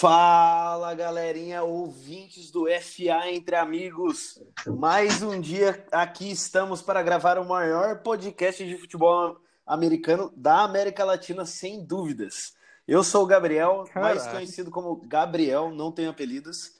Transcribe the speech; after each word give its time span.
Fala 0.00 0.94
galerinha, 0.94 1.62
ouvintes 1.62 2.50
do 2.50 2.64
FA 2.64 3.30
Entre 3.30 3.54
Amigos. 3.54 4.42
Mais 4.66 5.20
um 5.22 5.38
dia 5.38 5.86
aqui 5.92 6.30
estamos 6.30 6.80
para 6.80 7.02
gravar 7.02 7.38
o 7.38 7.46
maior 7.46 7.98
podcast 7.98 8.66
de 8.66 8.78
futebol 8.78 9.36
americano 9.66 10.32
da 10.34 10.62
América 10.62 11.04
Latina, 11.04 11.44
sem 11.44 11.84
dúvidas. 11.84 12.54
Eu 12.88 13.04
sou 13.04 13.24
o 13.24 13.26
Gabriel, 13.26 13.84
Caraca. 13.92 14.00
mais 14.00 14.26
conhecido 14.26 14.70
como 14.70 14.96
Gabriel, 15.06 15.70
não 15.70 15.92
tenho 15.92 16.08
apelidos. 16.08 16.72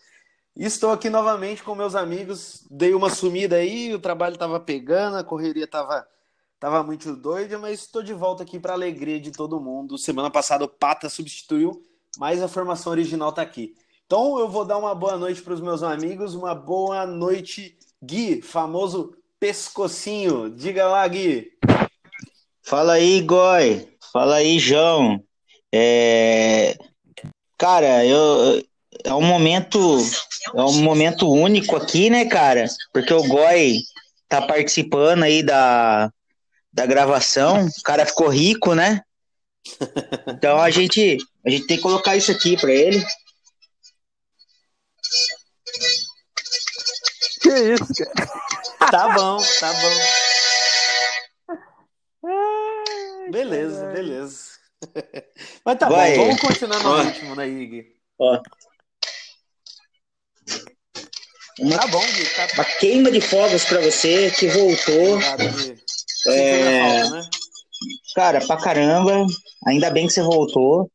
Estou 0.57 0.91
aqui 0.91 1.11
novamente 1.11 1.63
com 1.63 1.75
meus 1.75 1.95
amigos. 1.95 2.67
Dei 2.71 2.95
uma 2.95 3.11
sumida 3.11 3.57
aí, 3.57 3.93
o 3.93 4.01
trabalho 4.01 4.33
estava 4.33 4.59
pegando, 4.59 5.19
a 5.19 5.25
correria 5.25 5.65
estava 5.65 6.09
tava 6.59 6.83
muito 6.83 7.15
doida, 7.15 7.59
mas 7.59 7.81
estou 7.81 8.03
de 8.03 8.15
volta 8.15 8.45
aqui 8.45 8.59
para 8.59 8.73
alegria 8.73 9.21
de 9.21 9.31
todo 9.31 9.61
mundo. 9.61 9.99
Semana 9.99 10.31
passada 10.31 10.65
o 10.65 10.69
Pata 10.69 11.11
substituiu 11.11 11.83
mas 12.19 12.43
a 12.43 12.49
formação 12.49 12.93
original 12.93 13.31
está 13.31 13.43
aqui. 13.43 13.75
Então 14.07 14.39
eu 14.39 14.49
vou 14.49 14.65
dar 14.65 14.79
uma 14.79 14.95
boa 14.95 15.17
noite 15.17 15.41
para 15.43 15.55
os 15.55 15.61
meus 15.61 15.83
amigos, 15.83 16.35
uma 16.35 16.55
boa 16.55 17.07
noite, 17.07 17.77
Gui, 18.03 18.43
famoso 18.43 19.15
pescocinho. 19.39 20.51
Diga 20.51 20.89
lá, 20.89 21.07
Gui. 21.07 21.53
Fala 22.63 22.95
aí, 22.95 23.21
Goi. 23.23 23.89
Fala 24.13 24.37
aí, 24.37 24.59
João. 24.59 25.23
É... 25.73 26.77
Cara, 27.57 28.05
eu 28.05 28.63
é 29.05 29.15
um 29.15 29.23
momento 29.23 29.99
é 30.55 30.63
um 30.63 30.83
momento 30.83 31.31
único 31.31 31.77
aqui, 31.77 32.11
né, 32.11 32.25
cara? 32.25 32.67
Porque 32.93 33.13
o 33.15 33.27
Goi 33.27 33.79
tá 34.29 34.43
participando 34.43 35.23
aí 35.23 35.43
da, 35.43 36.13
da 36.73 36.87
gravação. 36.87 37.67
O 37.67 37.83
cara 37.83 38.07
ficou 38.07 38.29
rico, 38.29 38.75
né? 38.75 39.03
Então 40.29 40.59
a 40.61 40.71
gente, 40.71 41.19
a 41.45 41.51
gente 41.51 41.67
tem 41.67 41.77
que 41.77 41.83
colocar 41.83 42.17
isso 42.17 42.31
aqui 42.33 42.57
para 42.57 42.73
ele. 42.73 43.05
Que 47.41 47.49
isso, 47.49 47.95
cara? 47.95 48.31
Tá 48.91 49.09
bom, 49.15 49.39
tá 49.61 49.73
bom. 49.73 49.91
beleza, 53.31 53.87
beleza. 53.87 54.51
Mas 55.65 55.79
tá 55.79 55.89
Vai. 55.89 56.17
bom, 56.17 56.27
vamos 56.27 56.41
continuar 56.41 56.83
no 56.83 57.03
ritmo, 57.03 57.35
né, 57.37 57.49
Ig? 57.49 57.87
Ó. 58.19 58.43
Uma, 61.61 61.79
tá 61.79 61.87
bom, 61.89 62.01
Gui, 62.01 62.25
tá... 62.35 62.49
uma 62.55 62.65
queima 62.65 63.11
de 63.11 63.21
fogos 63.21 63.65
para 63.65 63.81
você 63.81 64.31
que 64.31 64.49
voltou. 64.49 65.15
Obrigado, 65.15 65.49
Gui. 65.53 65.83
É... 66.29 67.01
Falta, 67.01 67.11
né? 67.11 67.31
Cara, 68.15 68.47
pra 68.47 68.57
caramba. 68.57 69.27
Ainda 69.67 69.91
bem 69.91 70.07
que 70.07 70.13
você 70.13 70.23
voltou. 70.23 70.91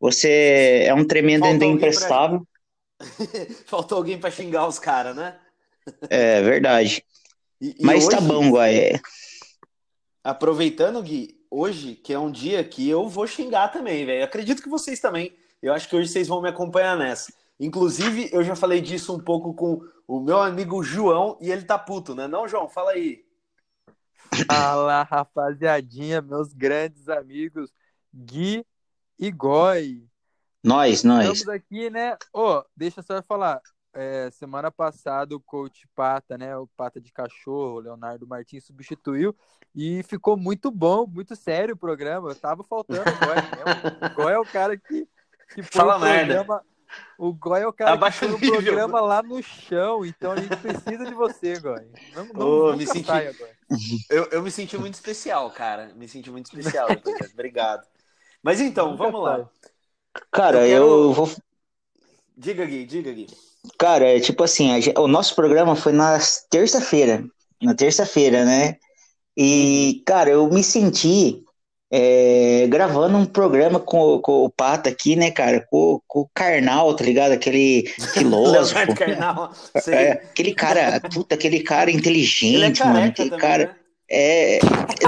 Você 0.00 0.84
é 0.86 0.94
um 0.94 1.06
tremendo 1.06 1.44
Faltou 1.44 1.68
imprestável. 1.68 2.46
Pra... 2.98 3.06
Faltou 3.66 3.98
alguém 3.98 4.18
para 4.18 4.30
xingar 4.30 4.66
os 4.66 4.78
caras, 4.78 5.14
né? 5.14 5.38
É 6.08 6.42
verdade. 6.42 7.04
E, 7.60 7.76
e 7.78 7.84
Mas 7.84 8.06
tá 8.06 8.16
hoje, 8.16 8.28
tá 8.28 8.32
bom, 8.32 8.50
Guai. 8.50 9.00
Aproveitando, 10.24 11.02
Gui, 11.02 11.38
hoje, 11.50 11.94
que 11.94 12.12
é 12.12 12.18
um 12.18 12.30
dia 12.30 12.64
que 12.64 12.88
eu 12.88 13.08
vou 13.08 13.26
xingar 13.26 13.68
também, 13.68 14.06
velho. 14.06 14.24
Acredito 14.24 14.62
que 14.62 14.68
vocês 14.68 15.00
também. 15.00 15.34
Eu 15.62 15.74
acho 15.74 15.88
que 15.88 15.94
hoje 15.94 16.08
vocês 16.08 16.26
vão 16.26 16.40
me 16.40 16.48
acompanhar 16.48 16.96
nessa. 16.96 17.32
Inclusive, 17.58 18.30
eu 18.32 18.42
já 18.42 18.56
falei 18.56 18.80
disso 18.80 19.14
um 19.14 19.20
pouco 19.20 19.52
com 19.52 19.82
o 20.08 20.20
meu 20.20 20.40
amigo 20.40 20.82
João 20.82 21.36
e 21.40 21.50
ele 21.50 21.62
tá 21.62 21.78
puto, 21.78 22.14
né? 22.14 22.26
Não, 22.26 22.48
João? 22.48 22.68
Fala 22.68 22.92
aí. 22.92 23.22
Fala, 24.46 25.02
rapaziadinha, 25.02 26.22
meus 26.22 26.54
grandes 26.54 27.08
amigos 27.08 27.70
Gui 28.14 28.64
e 29.18 29.30
Goi. 29.30 30.04
Nós, 30.62 31.04
nós. 31.04 31.24
Estamos 31.24 31.48
aqui, 31.48 31.88
né? 31.88 32.16
Ô, 32.32 32.58
oh, 32.58 32.64
deixa 32.76 33.00
eu 33.00 33.04
só 33.04 33.22
falar. 33.22 33.60
É, 33.92 34.30
semana 34.30 34.70
passada 34.70 35.34
o 35.34 35.40
coach 35.40 35.88
Pata, 35.96 36.38
né? 36.38 36.56
O 36.56 36.66
Pata 36.76 37.00
de 37.00 37.12
Cachorro, 37.12 37.76
o 37.76 37.80
Leonardo 37.80 38.26
Martins 38.26 38.64
substituiu 38.64 39.34
e 39.74 40.02
ficou 40.04 40.36
muito 40.36 40.70
bom, 40.70 41.06
muito 41.06 41.34
sério 41.34 41.74
o 41.74 41.78
programa. 41.78 42.34
Tava 42.34 42.62
faltando 42.62 43.00
o 43.00 43.04
Goi 43.04 43.34
mesmo. 43.34 44.06
O 44.06 44.14
Goi 44.14 44.32
é 44.32 44.38
o 44.38 44.44
cara 44.44 44.76
que, 44.76 45.08
que 45.54 45.62
Fala 45.62 45.96
o 45.96 46.00
programa, 46.00 46.26
merda. 46.26 46.64
O 47.18 47.32
Goi 47.32 47.62
é 47.62 47.66
o 47.66 47.72
cara 47.72 47.92
Abaixa 47.92 48.26
que 48.26 48.38
põe 48.38 48.48
o 48.48 48.52
programa 48.52 49.00
lá 49.00 49.22
no 49.22 49.42
chão, 49.42 50.04
então 50.04 50.32
a 50.32 50.36
gente 50.36 50.56
precisa 50.56 51.04
de 51.04 51.14
você, 51.14 51.58
Goi. 51.58 51.90
Não, 52.14 52.24
não 52.26 52.48
oh, 52.48 52.76
me 52.76 52.86
senti... 52.86 53.06
Saia, 53.06 53.34
eu, 54.08 54.24
eu 54.26 54.42
me 54.42 54.50
senti 54.50 54.76
muito 54.76 54.94
especial, 54.94 55.50
cara. 55.50 55.92
Me 55.94 56.06
senti 56.08 56.30
muito 56.30 56.46
especial. 56.46 56.88
Obrigado. 57.32 57.86
Mas 58.42 58.60
então, 58.60 58.96
vamos 58.96 59.22
lá. 59.22 59.48
Cara, 60.30 60.66
eu, 60.66 60.68
quero... 60.68 60.84
eu 60.84 61.12
vou. 61.12 61.30
Diga, 62.36 62.64
Gui, 62.64 62.86
diga, 62.86 63.12
Gui. 63.12 63.26
Cara, 63.78 64.16
é 64.16 64.20
tipo 64.20 64.42
assim, 64.42 64.70
a, 64.72 65.00
o 65.00 65.06
nosso 65.06 65.34
programa 65.34 65.76
foi 65.76 65.92
na 65.92 66.18
terça-feira. 66.50 67.24
Na 67.62 67.74
terça-feira, 67.74 68.44
né? 68.44 68.76
E, 69.36 70.02
cara, 70.06 70.30
eu 70.30 70.48
me 70.48 70.64
senti 70.64 71.42
é, 71.92 72.66
gravando 72.68 73.18
um 73.18 73.26
programa 73.26 73.80
com, 73.80 74.20
com, 74.20 74.44
o 74.44 74.50
Pata 74.50 74.88
aqui, 74.88 75.16
né, 75.16 75.30
cara? 75.30 75.66
Com, 75.70 76.00
com 76.06 76.20
o 76.20 76.30
Karnal, 76.32 76.94
tá 76.94 77.04
ligado? 77.04 77.32
Aquele 77.32 77.86
filósofo. 78.14 78.94
Karnal, 78.94 79.52
é, 79.88 80.12
aquele 80.12 80.54
cara, 80.54 81.00
puta, 81.12 81.34
aquele 81.34 81.60
cara 81.60 81.90
inteligente, 81.90 82.82
é 82.82 82.86
mano. 82.86 83.06
Aquele 83.06 83.30
também, 83.30 83.40
cara. 83.48 83.64
Né? 83.66 83.74
É, 84.12 84.58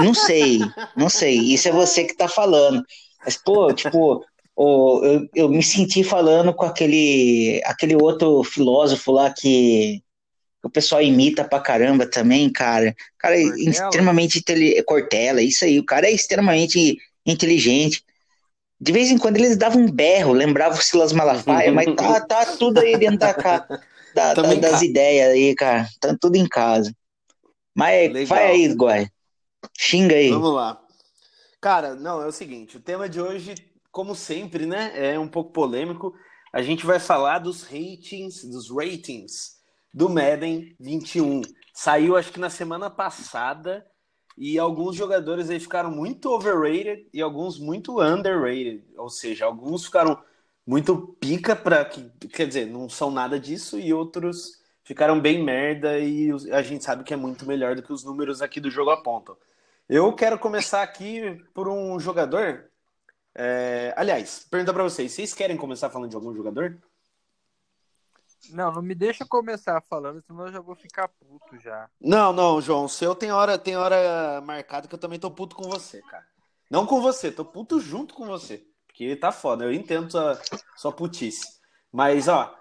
não 0.01 0.13
sei, 0.13 0.59
não 0.95 1.09
sei. 1.09 1.37
Isso 1.37 1.67
é 1.67 1.71
você 1.71 2.03
que 2.03 2.15
tá 2.15 2.27
falando. 2.27 2.83
Mas, 3.23 3.37
pô, 3.37 3.73
tipo, 3.73 4.25
oh, 4.55 5.01
eu, 5.03 5.27
eu 5.33 5.49
me 5.49 5.63
senti 5.63 6.03
falando 6.03 6.53
com 6.53 6.65
aquele, 6.65 7.61
aquele 7.65 7.95
outro 7.95 8.43
filósofo 8.43 9.11
lá 9.11 9.31
que 9.31 10.01
o 10.63 10.69
pessoal 10.69 11.01
imita 11.01 11.43
pra 11.43 11.59
caramba 11.59 12.05
também, 12.05 12.49
cara. 12.49 12.95
O 13.15 13.17
cara 13.17 13.35
é 13.35 13.43
extremamente 13.43 14.39
inteligente. 14.39 14.83
Cortella, 14.83 15.41
isso 15.41 15.65
aí. 15.65 15.77
O 15.77 15.85
cara 15.85 16.07
é 16.07 16.11
extremamente 16.11 16.97
inteligente. 17.25 18.03
De 18.79 18.91
vez 18.91 19.11
em 19.11 19.17
quando 19.17 19.37
eles 19.37 19.57
davam 19.57 19.81
um 19.81 19.91
berro, 19.91 20.33
lembrava 20.33 20.75
o 20.75 20.81
Silas 20.81 21.13
Malafaia, 21.13 21.71
mas 21.71 21.93
tá, 21.95 22.21
tá 22.21 22.45
tudo 22.57 22.79
aí 22.79 22.97
dentro 22.97 23.17
da, 23.17 23.33
da, 24.13 24.33
da 24.33 24.53
das 24.55 24.81
ideias 24.81 25.31
aí, 25.31 25.55
cara. 25.55 25.87
Tá 25.99 26.15
tudo 26.19 26.35
em 26.35 26.47
casa. 26.47 26.93
Mas 27.75 28.11
Legal. 28.11 28.27
vai 28.27 28.47
aí, 28.47 28.73
Guai. 28.73 29.07
Xinga 29.77 30.15
aí. 30.15 30.29
Vamos 30.29 30.53
lá. 30.53 30.82
Cara, 31.63 31.95
não, 31.95 32.21
é 32.21 32.27
o 32.27 32.31
seguinte, 32.33 32.75
o 32.75 32.81
tema 32.81 33.07
de 33.07 33.21
hoje, 33.21 33.55
como 33.89 34.13
sempre, 34.15 34.65
né, 34.65 34.91
é 34.95 35.17
um 35.17 35.29
pouco 35.29 35.53
polêmico. 35.53 36.13
A 36.51 36.61
gente 36.61 36.85
vai 36.85 36.99
falar 36.99 37.39
dos 37.39 37.63
ratings, 37.63 38.43
dos 38.43 38.69
ratings 38.69 39.61
do 39.93 40.09
Madden 40.09 40.75
21. 40.77 41.41
Saiu 41.73 42.17
acho 42.17 42.33
que 42.33 42.39
na 42.39 42.49
semana 42.49 42.89
passada 42.89 43.87
e 44.37 44.59
alguns 44.59 44.97
jogadores 44.97 45.49
aí 45.49 45.57
ficaram 45.57 45.89
muito 45.89 46.31
overrated 46.31 47.07
e 47.13 47.21
alguns 47.21 47.57
muito 47.57 48.01
underrated, 48.01 48.83
ou 48.97 49.09
seja, 49.09 49.45
alguns 49.45 49.85
ficaram 49.85 50.21
muito 50.67 51.15
pica 51.17 51.55
para 51.55 51.85
que, 51.85 52.09
quer 52.27 52.45
dizer, 52.45 52.67
não 52.67 52.89
são 52.89 53.09
nada 53.09 53.39
disso 53.39 53.79
e 53.79 53.93
outros 53.93 54.61
ficaram 54.83 55.17
bem 55.17 55.41
merda 55.41 55.97
e 55.97 56.29
a 56.51 56.61
gente 56.61 56.83
sabe 56.83 57.05
que 57.05 57.13
é 57.13 57.17
muito 57.17 57.45
melhor 57.45 57.73
do 57.73 57.81
que 57.81 57.93
os 57.93 58.03
números 58.03 58.41
aqui 58.41 58.59
do 58.59 58.69
jogo 58.69 58.89
apontam. 58.89 59.37
Eu 59.87 60.13
quero 60.13 60.39
começar 60.39 60.81
aqui 60.81 61.43
por 61.53 61.67
um 61.67 61.99
jogador. 61.99 62.69
É... 63.35 63.93
Aliás, 63.97 64.45
pergunta 64.49 64.73
para 64.73 64.83
vocês: 64.83 65.11
vocês 65.11 65.33
querem 65.33 65.57
começar 65.57 65.89
falando 65.89 66.09
de 66.09 66.15
algum 66.15 66.33
jogador? 66.33 66.81
Não, 68.51 68.71
não 68.71 68.81
me 68.81 68.93
deixa 68.93 69.25
começar 69.25 69.81
falando, 69.89 70.21
senão 70.21 70.47
eu 70.47 70.51
já 70.51 70.59
vou 70.59 70.75
ficar 70.75 71.07
puto 71.07 71.57
já. 71.59 71.89
Não, 71.99 72.33
não, 72.33 72.59
João, 72.59 72.85
o 72.85 72.89
seu 72.89 73.15
tem 73.15 73.31
hora, 73.31 73.57
tem 73.57 73.77
hora 73.77 74.41
marcada 74.41 74.87
que 74.87 74.93
eu 74.93 74.99
também 74.99 75.17
tô 75.17 75.31
puto 75.31 75.55
com 75.55 75.63
você, 75.63 76.01
cara. 76.01 76.25
Não 76.69 76.85
com 76.85 77.01
você, 77.01 77.31
tô 77.31 77.45
puto 77.45 77.79
junto 77.79 78.13
com 78.13 78.25
você. 78.25 78.65
Porque 78.87 79.15
tá 79.15 79.31
foda, 79.31 79.63
eu 79.63 79.73
entendo 79.73 80.11
sua, 80.11 80.39
sua 80.75 80.91
putice. 80.91 81.59
Mas, 81.91 82.27
ó, 82.27 82.53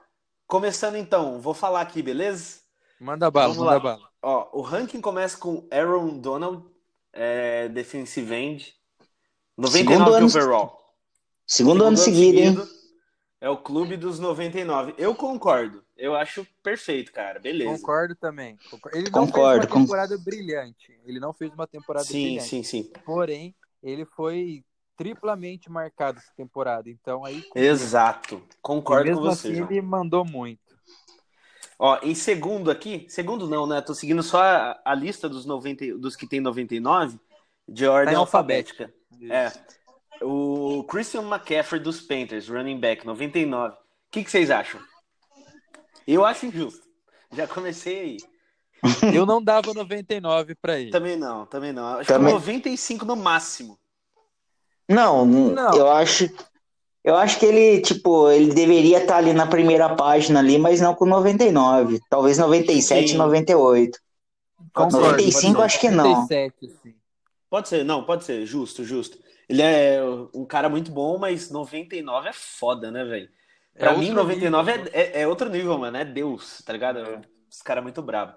começando 0.46 0.96
então, 0.96 1.40
vou 1.40 1.52
falar 1.52 1.80
aqui, 1.80 2.02
beleza? 2.02 2.60
Manda 3.00 3.30
bala, 3.30 3.48
Vamos 3.48 3.64
manda 3.64 3.76
lá. 3.76 3.80
bala. 3.80 4.08
Ó, 4.22 4.50
o 4.52 4.62
ranking 4.62 5.00
começa 5.00 5.36
com 5.36 5.66
Aaron 5.70 6.18
Donald, 6.18 6.64
é, 7.12 7.68
defensive 7.68 8.34
end. 8.34 8.74
99 9.56 9.68
segundo 9.68 10.24
overall. 10.24 10.62
Ano, 10.62 10.70
segundo, 11.46 11.76
segundo 11.76 11.84
ano, 11.84 11.96
seguido, 11.96 12.38
hein? 12.38 12.56
É 13.40 13.48
o 13.48 13.56
clube 13.56 13.96
dos 13.96 14.18
99. 14.18 14.94
Eu 14.96 15.14
concordo. 15.14 15.82
Eu 15.96 16.14
acho 16.14 16.46
perfeito, 16.62 17.12
cara. 17.12 17.40
Beleza. 17.40 17.70
Concordo 17.70 18.14
também. 18.14 18.56
Ele 18.92 19.10
não 19.10 19.26
concordo, 19.26 19.62
fez 19.62 19.74
uma 19.74 19.80
temporada 19.80 20.16
com... 20.16 20.24
brilhante. 20.24 21.00
Ele 21.04 21.18
não 21.18 21.32
fez 21.32 21.52
uma 21.52 21.66
temporada 21.66 22.04
sim, 22.04 22.22
brilhante. 22.22 22.48
Sim, 22.48 22.62
sim, 22.62 22.84
sim. 22.84 22.92
Porém, 23.04 23.54
ele 23.82 24.04
foi 24.04 24.64
triplamente 24.96 25.68
marcado 25.70 26.18
essa 26.18 26.32
temporada. 26.36 26.88
Então 26.88 27.24
aí. 27.24 27.44
Exato. 27.54 28.42
Concordo 28.60 29.12
com 29.12 29.20
você. 29.20 29.48
Assim, 29.48 29.56
João. 29.56 29.70
ele 29.70 29.82
mandou 29.82 30.24
muito. 30.24 30.71
Ó, 31.84 31.98
em 32.00 32.14
segundo 32.14 32.70
aqui, 32.70 33.06
segundo 33.08 33.48
não, 33.48 33.66
né? 33.66 33.80
Tô 33.80 33.92
seguindo 33.92 34.22
só 34.22 34.40
a, 34.40 34.80
a 34.84 34.94
lista 34.94 35.28
dos, 35.28 35.44
90, 35.44 35.98
dos 35.98 36.14
que 36.14 36.28
tem 36.28 36.40
99 36.40 37.18
de 37.68 37.88
ordem 37.88 38.14
tá 38.14 38.20
alfabética. 38.20 38.94
É. 39.28 39.50
O 40.24 40.84
Christian 40.84 41.22
McCaffrey 41.22 41.82
dos 41.82 42.00
Panthers, 42.00 42.48
running 42.48 42.78
back, 42.78 43.04
99. 43.04 43.74
que, 44.12 44.22
que 44.22 44.30
vocês 44.30 44.48
acham? 44.48 44.80
Eu 46.06 46.24
acho 46.24 46.46
injusto. 46.46 46.86
Já 47.32 47.48
comecei 47.48 47.98
aí. 47.98 48.16
Eu 49.12 49.26
não 49.26 49.42
dava 49.42 49.74
99 49.74 50.54
para 50.54 50.78
ele. 50.78 50.92
Também 50.92 51.16
não, 51.16 51.46
também 51.46 51.72
não. 51.72 51.98
Acho 51.98 52.06
Também- 52.06 52.28
que 52.28 52.34
95 52.34 53.04
no 53.04 53.16
máximo. 53.16 53.76
Não, 54.88 55.26
Não. 55.26 55.74
eu 55.74 55.90
acho. 55.90 56.28
Eu 57.04 57.16
acho 57.16 57.38
que 57.38 57.46
ele, 57.46 57.80
tipo, 57.80 58.30
ele 58.30 58.54
deveria 58.54 58.98
estar 58.98 59.16
ali 59.16 59.32
na 59.32 59.46
primeira 59.46 59.94
página 59.94 60.38
ali, 60.38 60.56
mas 60.58 60.80
não 60.80 60.94
com 60.94 61.04
99. 61.04 62.00
Talvez 62.08 62.38
97, 62.38 63.10
Sim. 63.10 63.16
98. 63.16 63.98
Pode 64.72 64.92
ser, 64.92 64.98
95 65.00 65.54
pode 65.54 65.64
acho 65.64 65.80
que 65.80 65.90
não. 65.90 66.10
97, 66.10 66.66
assim. 66.66 66.94
Pode 67.50 67.68
ser, 67.68 67.84
não, 67.84 68.04
pode 68.04 68.24
ser, 68.24 68.46
justo, 68.46 68.84
justo. 68.84 69.18
Ele 69.48 69.60
é 69.60 70.00
um 70.32 70.44
cara 70.44 70.68
muito 70.68 70.90
bom, 70.90 71.18
mas 71.18 71.50
99 71.50 72.28
é 72.28 72.32
foda, 72.32 72.90
né, 72.90 73.04
velho? 73.04 73.28
Pra 73.76 73.90
É 73.90 73.96
mim, 73.96 74.10
outro 74.10 74.22
99 74.22 74.72
nível, 74.72 74.90
é, 74.94 75.00
é, 75.00 75.20
é 75.22 75.28
outro 75.28 75.50
nível, 75.50 75.78
mano. 75.78 75.96
É 75.96 76.04
Deus, 76.04 76.62
tá 76.64 76.72
ligado? 76.72 77.00
É. 77.00 77.20
Os 77.50 77.60
caras 77.60 77.82
muito 77.82 78.00
brabo. 78.00 78.34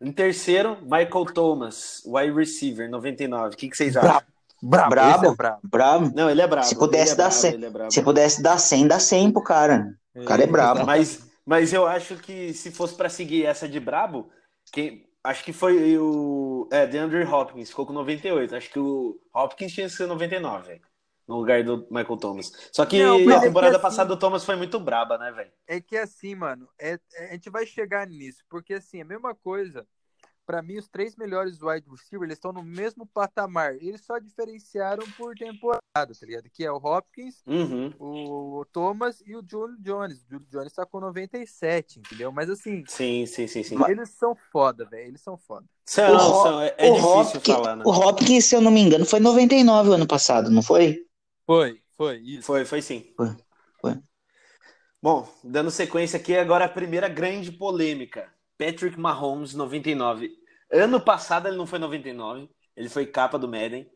Em 0.00 0.12
terceiro, 0.12 0.78
Michael 0.82 1.26
Thomas, 1.34 2.02
wide 2.06 2.32
receiver, 2.32 2.88
99. 2.88 3.54
O 3.54 3.58
que, 3.58 3.68
que 3.68 3.76
vocês 3.76 3.96
acham? 3.96 4.22
Brabo. 4.64 4.90
Brabo. 4.90 5.24
esse 5.24 5.32
é 5.32 5.36
brabo. 5.36 5.60
Brabo. 5.64 6.12
Não, 6.14 6.30
ele 6.30 6.40
é 6.42 6.46
brabo. 6.46 6.66
Se 6.66 6.76
pudesse 6.78 7.12
é 7.12 7.16
dar 7.16 7.24
brabo, 7.24 7.34
cem- 7.40 7.54
ele 7.54 7.66
é 7.66 7.70
brabo. 7.70 7.90
Se 7.92 8.02
pudesse 8.02 8.42
dar 8.42 8.58
100, 8.58 8.88
dá 8.88 8.98
100 8.98 9.30
pro 9.32 9.42
cara. 9.42 9.94
O 10.14 10.24
cara 10.24 10.42
é 10.44 10.46
brabo. 10.46 10.84
Mas, 10.86 11.28
mas 11.44 11.72
eu 11.72 11.86
acho 11.86 12.16
que 12.16 12.52
se 12.54 12.70
fosse 12.70 12.94
pra 12.94 13.08
seguir 13.08 13.44
essa 13.46 13.68
de 13.68 13.78
brabo, 13.80 14.30
quem, 14.72 15.06
acho 15.22 15.44
que 15.44 15.52
foi 15.52 15.98
o 15.98 16.68
é, 16.72 16.86
DeAndre 16.86 17.24
Hopkins, 17.24 17.68
ficou 17.70 17.86
com 17.86 17.92
98. 17.92 18.54
Acho 18.56 18.70
que 18.70 18.78
o 18.78 19.18
Hopkins 19.34 19.72
tinha 19.72 19.86
que 19.86 19.92
ser 19.92 20.06
99, 20.06 20.66
velho. 20.68 20.80
No 21.26 21.38
lugar 21.38 21.64
do 21.64 21.86
Michael 21.90 22.18
Thomas. 22.18 22.52
Só 22.70 22.84
que 22.84 23.02
Não, 23.02 23.16
a 23.16 23.20
é 23.20 23.24
que 23.36 23.40
temporada 23.46 23.76
assim- 23.76 23.82
passada 23.82 24.12
o 24.12 24.16
Thomas 24.18 24.44
foi 24.44 24.56
muito 24.56 24.78
braba, 24.78 25.16
né, 25.16 25.32
velho? 25.32 25.50
É 25.66 25.80
que 25.80 25.96
assim, 25.96 26.34
mano, 26.34 26.68
é, 26.78 26.98
é- 27.14 27.28
a 27.30 27.32
gente 27.32 27.48
vai 27.48 27.64
chegar 27.66 28.06
nisso, 28.06 28.44
porque 28.48 28.74
assim, 28.74 29.00
a 29.00 29.04
mesma 29.06 29.34
coisa. 29.34 29.86
Pra 30.46 30.60
mim, 30.62 30.76
os 30.76 30.88
três 30.88 31.16
melhores 31.16 31.62
wide 31.62 31.88
receivers, 31.88 32.28
eles 32.28 32.36
estão 32.36 32.52
no 32.52 32.62
mesmo 32.62 33.06
patamar. 33.06 33.74
Eles 33.76 34.02
só 34.04 34.18
diferenciaram 34.18 35.04
por 35.16 35.34
temporada, 35.34 35.80
tá 35.94 36.26
ligado? 36.26 36.50
Que 36.50 36.64
é 36.64 36.70
o 36.70 36.76
Hopkins, 36.76 37.42
Uhum. 37.46 37.92
o 37.98 38.64
Thomas 38.70 39.22
e 39.26 39.34
o 39.34 39.42
Julio 39.48 39.76
Jones. 39.80 40.18
O 40.22 40.30
Julio 40.30 40.46
Jones 40.50 40.72
tá 40.72 40.84
com 40.84 41.00
97, 41.00 41.98
entendeu? 41.98 42.30
Mas 42.30 42.50
assim, 42.50 42.84
Sim, 42.86 43.24
sim, 43.26 43.46
sim, 43.46 43.62
sim. 43.62 43.76
eles 43.88 44.10
são 44.10 44.36
foda, 44.52 44.84
velho. 44.84 45.08
Eles 45.08 45.22
são 45.22 45.38
foda. 45.38 45.66
São, 45.86 46.14
O 46.14 46.42
são, 46.42 46.60
é, 46.60 46.74
é 46.76 46.90
o, 46.90 46.94
difícil 46.94 47.36
Hopkins, 47.38 47.56
falar, 47.56 47.76
né? 47.76 47.84
o 47.86 47.90
Hopkins, 47.90 48.44
se 48.44 48.54
eu 48.54 48.60
não 48.60 48.70
me 48.70 48.80
engano, 48.80 49.06
foi 49.06 49.20
99 49.20 49.88
o 49.90 49.92
ano 49.92 50.06
passado, 50.06 50.50
não 50.50 50.62
foi? 50.62 51.06
Foi, 51.46 51.82
foi, 51.96 52.18
isso. 52.18 52.42
Foi, 52.46 52.64
foi 52.64 52.82
sim. 52.82 53.12
Foi, 53.16 53.28
foi. 53.80 53.98
Bom, 55.02 55.28
dando 55.42 55.70
sequência 55.70 56.18
aqui, 56.18 56.34
agora 56.36 56.64
a 56.64 56.68
primeira 56.68 57.08
grande 57.08 57.52
polêmica. 57.52 58.32
Patrick 58.58 58.98
Mahomes, 58.98 59.54
99. 59.54 60.30
Ano 60.72 61.00
passado 61.00 61.48
ele 61.48 61.56
não 61.56 61.66
foi 61.66 61.78
99, 61.78 62.48
ele 62.76 62.88
foi 62.88 63.06
capa 63.06 63.38
do 63.38 63.48
Madden. 63.48 63.88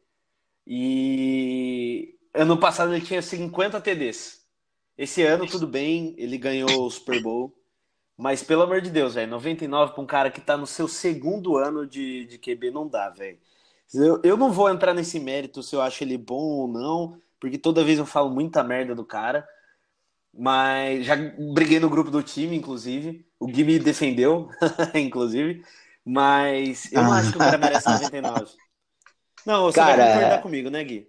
E 0.66 2.16
ano 2.34 2.58
passado 2.58 2.94
ele 2.94 3.04
tinha 3.04 3.22
50 3.22 3.80
TDs. 3.80 4.46
Esse 4.96 5.22
ano, 5.22 5.46
tudo 5.46 5.66
bem, 5.66 6.14
ele 6.18 6.36
ganhou 6.36 6.86
o 6.86 6.90
Super 6.90 7.22
Bowl. 7.22 7.54
Mas 8.16 8.42
pelo 8.42 8.62
amor 8.62 8.80
de 8.80 8.90
Deus, 8.90 9.14
velho, 9.14 9.30
99 9.30 9.92
pra 9.94 10.02
um 10.02 10.06
cara 10.06 10.30
que 10.30 10.40
tá 10.40 10.56
no 10.56 10.66
seu 10.66 10.88
segundo 10.88 11.56
ano 11.56 11.86
de, 11.86 12.26
de 12.26 12.36
QB 12.36 12.72
não 12.72 12.88
dá, 12.88 13.08
velho. 13.10 13.38
Eu, 13.94 14.20
eu 14.24 14.36
não 14.36 14.50
vou 14.52 14.68
entrar 14.68 14.92
nesse 14.92 15.20
mérito 15.20 15.62
se 15.62 15.74
eu 15.74 15.80
acho 15.80 16.02
ele 16.02 16.18
bom 16.18 16.42
ou 16.42 16.68
não, 16.68 17.20
porque 17.40 17.56
toda 17.56 17.84
vez 17.84 17.98
eu 17.98 18.04
falo 18.04 18.28
muita 18.28 18.62
merda 18.64 18.94
do 18.94 19.04
cara. 19.04 19.48
Mas 20.32 21.04
já 21.06 21.16
briguei 21.52 21.80
no 21.80 21.90
grupo 21.90 22.10
do 22.10 22.22
time, 22.22 22.56
inclusive. 22.56 23.26
O 23.40 23.46
Gui 23.46 23.64
me 23.64 23.78
defendeu, 23.78 24.48
inclusive. 24.94 25.62
Mas 26.04 26.90
eu 26.92 27.02
não 27.02 27.12
acho 27.12 27.30
que 27.30 27.36
o 27.36 27.40
cara 27.40 27.58
merece 27.58 27.88
99. 27.88 28.46
Não, 29.44 29.64
você 29.64 29.80
Cara, 29.80 29.96
vai 29.96 30.14
concordar 30.14 30.42
comigo, 30.42 30.70
né, 30.70 30.84
Gui? 30.84 31.08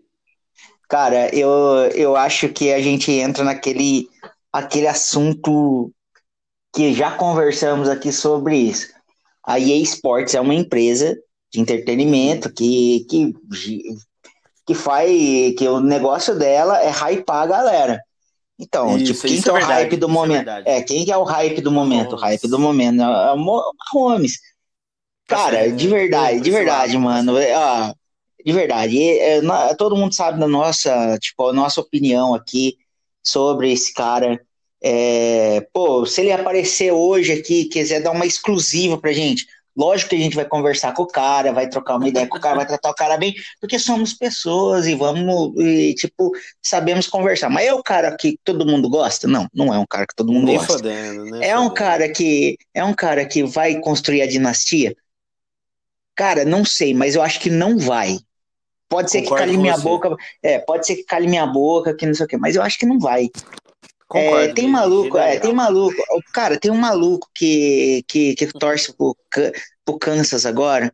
Cara, 0.87 1.33
eu, 1.35 1.51
eu 1.93 2.15
acho 2.15 2.49
que 2.49 2.73
a 2.73 2.81
gente 2.81 3.11
entra 3.11 3.43
naquele 3.43 4.09
aquele 4.51 4.87
assunto 4.87 5.91
que 6.73 6.93
já 6.93 7.11
conversamos 7.11 7.87
aqui 7.87 8.11
sobre 8.11 8.57
isso. 8.57 8.87
A 9.45 9.59
EA 9.59 9.77
Sports 9.77 10.35
é 10.35 10.41
uma 10.41 10.53
empresa 10.53 11.17
de 11.51 11.59
entretenimento 11.59 12.51
que, 12.51 13.05
que, 13.09 13.33
que 14.65 14.75
faz 14.75 15.09
que 15.57 15.67
o 15.67 15.79
negócio 15.79 16.37
dela 16.37 16.79
é 16.81 16.91
hypar 16.91 17.43
a 17.43 17.47
galera. 17.47 18.01
Então, 18.59 18.97
Isso, 18.97 19.13
tipo, 19.13 19.21
quem 19.27 19.33
isso 19.35 19.43
que 19.43 19.49
é, 19.49 19.51
é 19.51 19.55
o 19.55 19.57
verdade, 19.57 19.83
hype 19.83 19.97
do 19.97 20.05
é 20.05 20.09
momento? 20.09 20.35
verdade. 20.37 20.69
É, 20.69 20.81
quem 20.81 21.05
que 21.05 21.11
é 21.11 21.17
o 21.17 21.23
hype 21.23 21.61
do 21.61 21.71
momento? 21.71 22.13
O 22.13 22.17
hype 22.17 22.47
do 22.47 22.59
momento 22.59 23.01
é 23.01 23.33
o 23.33 23.37
Mahomes. 23.93 24.39
Tá 25.25 25.35
Cara, 25.37 25.71
de 25.71 25.87
verdade, 25.87 26.41
de 26.41 26.51
verdade, 26.51 26.97
mano. 26.97 27.33
Ó, 27.35 27.93
de 28.45 28.51
verdade. 28.51 29.01
É, 29.19 29.41
todo 29.75 29.95
mundo 29.95 30.13
sabe 30.13 30.39
da 30.39 30.47
nossa, 30.47 31.17
tipo, 31.19 31.47
a 31.47 31.53
nossa 31.53 31.79
opinião 31.79 32.33
aqui 32.35 32.77
sobre 33.23 33.71
esse 33.71 33.93
cara. 33.93 34.41
É, 34.81 35.61
pô, 35.73 36.05
se 36.05 36.21
ele 36.21 36.31
aparecer 36.31 36.91
hoje 36.91 37.31
aqui, 37.33 37.65
quiser 37.65 38.01
dar 38.01 38.11
uma 38.11 38.25
exclusiva 38.25 38.97
pra 38.97 39.11
gente, 39.13 39.45
lógico 39.75 40.09
que 40.09 40.15
a 40.15 40.19
gente 40.19 40.35
vai 40.35 40.45
conversar 40.45 40.93
com 40.93 41.03
o 41.03 41.07
cara, 41.07 41.51
vai 41.53 41.67
trocar 41.69 41.95
uma 41.95 42.07
ideia 42.07 42.27
com 42.27 42.37
o 42.37 42.41
cara, 42.41 42.55
vai 42.55 42.65
tratar 42.65 42.89
o 42.89 42.95
cara 42.95 43.17
bem, 43.17 43.33
porque 43.59 43.79
somos 43.79 44.13
pessoas 44.13 44.85
e 44.87 44.95
vamos, 44.95 45.53
e, 45.57 45.93
tipo, 45.95 46.31
sabemos 46.61 47.07
conversar. 47.07 47.49
Mas 47.49 47.67
é 47.67 47.73
o 47.73 47.83
cara 47.83 48.15
que 48.15 48.37
todo 48.43 48.65
mundo 48.65 48.89
gosta? 48.89 49.27
Não, 49.27 49.47
não 49.53 49.73
é 49.73 49.77
um 49.77 49.85
cara 49.85 50.05
que 50.05 50.15
todo 50.15 50.31
mundo 50.31 50.45
Nem 50.45 50.57
gosta. 50.57 50.73
fodendo, 50.73 51.25
né? 51.25 51.47
É 51.47 51.57
um 51.57 51.73
cara 51.73 52.09
que 52.11 52.57
é 52.73 52.83
um 52.83 52.93
cara 52.93 53.25
que 53.25 53.43
vai 53.43 53.79
construir 53.79 54.21
a 54.21 54.27
dinastia? 54.27 54.95
Cara, 56.15 56.43
não 56.43 56.65
sei, 56.65 56.93
mas 56.93 57.15
eu 57.15 57.21
acho 57.21 57.39
que 57.39 57.49
não 57.49 57.77
vai. 57.77 58.17
Pode 58.89 59.11
ser 59.11 59.19
que 59.21 59.25
Concordo 59.25 59.45
cale 59.45 59.55
com 59.55 59.61
minha 59.61 59.77
você. 59.77 59.83
boca, 59.83 60.15
é, 60.41 60.59
pode 60.59 60.85
ser 60.85 60.95
que 60.95 61.03
cale 61.03 61.27
minha 61.27 61.45
boca, 61.45 61.95
que 61.95 62.05
não 62.05 62.13
sei 62.13 62.25
o 62.25 62.27
quê, 62.27 62.37
mas 62.37 62.55
eu 62.55 62.63
acho 62.63 62.77
que 62.77 62.85
não 62.85 62.99
vai. 62.99 63.29
Concordo, 64.09 64.39
É, 64.39 64.53
tem 64.53 64.67
maluco, 64.67 65.17
é, 65.19 65.39
tem 65.39 65.53
maluco. 65.53 65.95
Cara, 66.33 66.59
tem 66.59 66.71
um 66.71 66.77
maluco 66.77 67.29
que, 67.33 68.03
que, 68.07 68.33
que 68.33 68.47
torce 68.47 68.91
pro, 68.91 69.15
pro 69.85 69.99
Kansas 69.99 70.47
agora. 70.47 70.91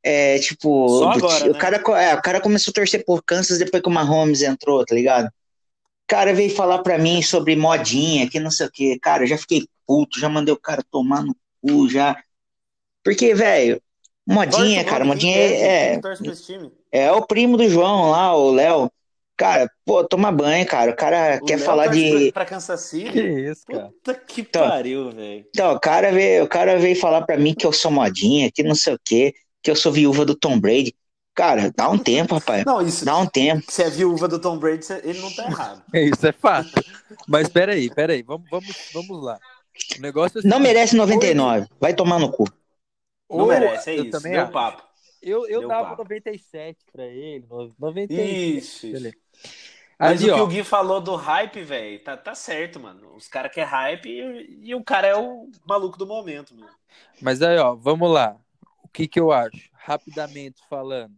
É, 0.00 0.38
tipo, 0.38 1.02
agora, 1.04 1.50
o, 1.50 1.52
né? 1.52 1.58
cara, 1.58 1.76
é, 2.00 2.14
o 2.14 2.22
cara 2.22 2.40
começou 2.40 2.70
a 2.70 2.74
torcer 2.74 3.04
por 3.04 3.20
Kansas 3.24 3.58
depois 3.58 3.82
que 3.82 3.88
o 3.88 3.92
Mahomes 3.92 4.42
entrou, 4.42 4.84
tá 4.86 4.94
ligado? 4.94 5.26
O 5.26 6.06
cara 6.06 6.32
veio 6.32 6.54
falar 6.54 6.78
pra 6.78 6.98
mim 6.98 7.20
sobre 7.20 7.56
modinha, 7.56 8.30
que 8.30 8.38
não 8.38 8.50
sei 8.50 8.66
o 8.66 8.70
quê. 8.70 8.96
Cara, 9.02 9.24
eu 9.24 9.26
já 9.26 9.38
fiquei 9.38 9.66
puto, 9.84 10.20
já 10.20 10.28
mandei 10.28 10.54
o 10.54 10.60
cara 10.60 10.84
tomar 10.88 11.24
no 11.24 11.34
cu, 11.60 11.88
já. 11.88 12.16
Porque, 13.02 13.34
velho, 13.34 13.82
modinha, 14.24 14.78
Torce, 14.78 14.90
cara, 14.90 15.04
modinha 15.04 15.36
é, 15.36 15.98
pra 15.98 16.12
esse 16.12 16.44
time? 16.44 16.70
é 16.92 17.10
o 17.10 17.26
primo 17.26 17.56
do 17.56 17.68
João 17.68 18.10
lá, 18.10 18.36
o 18.36 18.52
Léo. 18.52 18.88
Cara, 19.36 19.68
pô, 19.84 20.04
toma 20.04 20.30
banho, 20.30 20.64
cara. 20.66 20.90
O 20.92 20.96
cara 20.96 21.38
O 21.42 21.46
quer 21.46 21.56
Léo 21.56 21.64
falar 21.64 21.84
torce 21.86 21.98
de. 22.00 22.32
Pra, 22.32 22.44
pra 22.44 22.44
Kansas 22.44 22.80
City? 22.82 23.10
Que 23.12 23.20
isso, 23.50 23.64
cara. 23.66 23.86
Puta 23.88 24.14
que 24.14 24.42
Tá. 24.44 24.68
pariu, 24.68 25.10
velho. 25.10 25.44
Então, 25.48 25.74
o 25.74 25.80
cara 25.80 26.12
veio, 26.12 26.44
o 26.44 26.48
cara 26.48 26.78
veio 26.78 26.94
falar 26.96 27.22
pra 27.22 27.36
mim 27.36 27.54
que 27.54 27.66
eu 27.66 27.72
sou 27.72 27.90
modinha, 27.90 28.50
que 28.52 28.62
não 28.62 28.74
sei 28.74 28.94
o 28.94 28.98
quê, 29.04 29.34
que 29.62 29.70
eu 29.70 29.76
sou 29.76 29.90
viúva 29.90 30.24
do 30.24 30.34
Tom 30.36 30.60
Brady. 30.60 30.94
Cara, 31.34 31.72
dá 31.74 31.88
um 31.88 31.96
tempo, 31.98 32.34
rapaz. 32.34 32.62
Não, 32.66 32.82
isso. 32.82 33.04
Dá 33.06 33.16
um 33.16 33.26
tempo. 33.26 33.64
Se 33.70 33.82
é 33.82 33.88
viúva 33.88 34.28
do 34.28 34.38
Tom 34.38 34.58
Brady, 34.58 34.86
ele 35.02 35.18
não 35.20 35.32
tá 35.32 35.44
errado. 35.46 35.82
Isso 35.94 36.26
é 36.26 36.32
fato. 36.32 36.70
Mas 37.26 37.48
peraí, 37.48 37.88
peraí, 37.92 38.22
vamos, 38.22 38.46
vamos, 38.50 38.76
vamos 38.92 39.24
lá. 39.24 39.38
O 39.98 40.02
negócio 40.02 40.38
é 40.38 40.42
o 40.42 40.46
Não 40.46 40.60
merece 40.60 40.94
99. 40.94 41.66
Vai 41.80 41.94
tomar 41.94 42.18
no 42.18 42.30
cu. 42.30 42.44
Não 43.30 43.38
ou- 43.38 43.46
merece, 43.46 43.90
é 43.90 43.98
eu 43.98 44.02
isso. 44.02 44.10
também 44.10 44.32
Deu 44.32 44.42
acho. 44.42 44.52
papo. 44.52 44.82
Eu, 45.22 45.46
eu 45.48 45.60
Deu 45.60 45.68
dava 45.68 45.90
papo. 45.96 46.02
97 46.02 46.76
pra 46.92 47.06
ele, 47.06 47.46
no- 47.48 47.72
97. 47.78 48.58
Isso, 48.58 48.86
isso. 48.86 48.92
Beleza. 48.92 49.16
Mas 50.02 50.20
Ali, 50.20 50.32
o 50.32 50.34
que 50.34 50.40
ó, 50.40 50.44
o 50.44 50.46
Gui 50.48 50.64
falou 50.64 51.00
do 51.00 51.14
hype, 51.14 51.62
velho, 51.62 52.02
tá, 52.02 52.16
tá 52.16 52.34
certo, 52.34 52.80
mano. 52.80 53.14
Os 53.14 53.28
caras 53.28 53.52
querem 53.52 53.70
hype 53.70 54.06
e, 54.08 54.70
e 54.70 54.74
o 54.74 54.82
cara 54.82 55.06
é 55.06 55.14
o 55.16 55.48
maluco 55.64 55.96
do 55.96 56.04
momento, 56.04 56.56
mano. 56.56 56.72
mas 57.20 57.40
aí, 57.40 57.56
ó, 57.56 57.76
vamos 57.76 58.10
lá. 58.10 58.36
O 58.82 58.88
que 58.88 59.06
que 59.06 59.20
eu 59.20 59.30
acho? 59.30 59.70
Rapidamente 59.72 60.60
falando. 60.68 61.14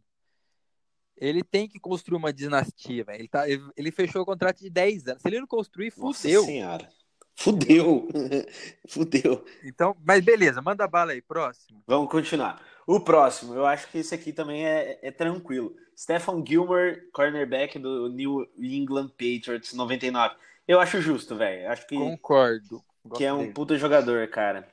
Ele 1.17 1.43
tem 1.43 1.67
que 1.67 1.81
construir 1.81 2.19
uma 2.19 2.31
dinastia, 2.31 3.05
velho. 3.05 3.21
Ele, 3.21 3.29
tá, 3.29 3.49
ele, 3.49 3.63
ele 3.75 3.91
fechou 3.91 4.21
o 4.21 4.27
contrato 4.27 4.59
de 4.59 4.69
10 4.69 5.09
anos. 5.09 5.23
Se 5.23 5.29
ele 5.29 5.41
não 5.41 5.47
construir, 5.47 5.91
Nossa 5.97 6.21
fudeu. 6.21 6.45
senhora. 6.45 6.89
Fudeu. 7.37 8.09
Fudeu. 8.89 9.45
Então, 9.65 9.97
mas 10.05 10.23
beleza, 10.23 10.61
manda 10.61 10.87
bala 10.87 11.13
aí, 11.13 11.23
próximo. 11.23 11.83
Vamos 11.87 12.11
continuar. 12.11 12.63
O 12.87 13.01
próximo, 13.01 13.55
eu 13.55 13.65
acho 13.65 13.89
que 13.91 13.99
esse 13.99 14.15
aqui 14.15 14.33
também 14.33 14.67
é, 14.67 14.99
é 15.03 15.11
tranquilo. 15.11 15.75
Stephen 15.97 16.45
Gilmore, 16.47 17.03
cornerback 17.13 17.79
do 17.79 18.09
New 18.09 18.47
England 18.59 19.09
Patriots, 19.11 19.73
99. 19.75 20.35
Eu 20.67 20.81
acho 20.81 21.01
justo, 21.01 21.37
velho. 21.37 21.71
Acho 21.71 21.87
que, 21.87 21.97
Concordo. 21.97 22.83
que 23.17 23.25
é 23.25 23.33
um 23.33 23.37
Gostei. 23.37 23.53
puta 23.55 23.79
jogador, 23.79 24.27
cara. 24.29 24.67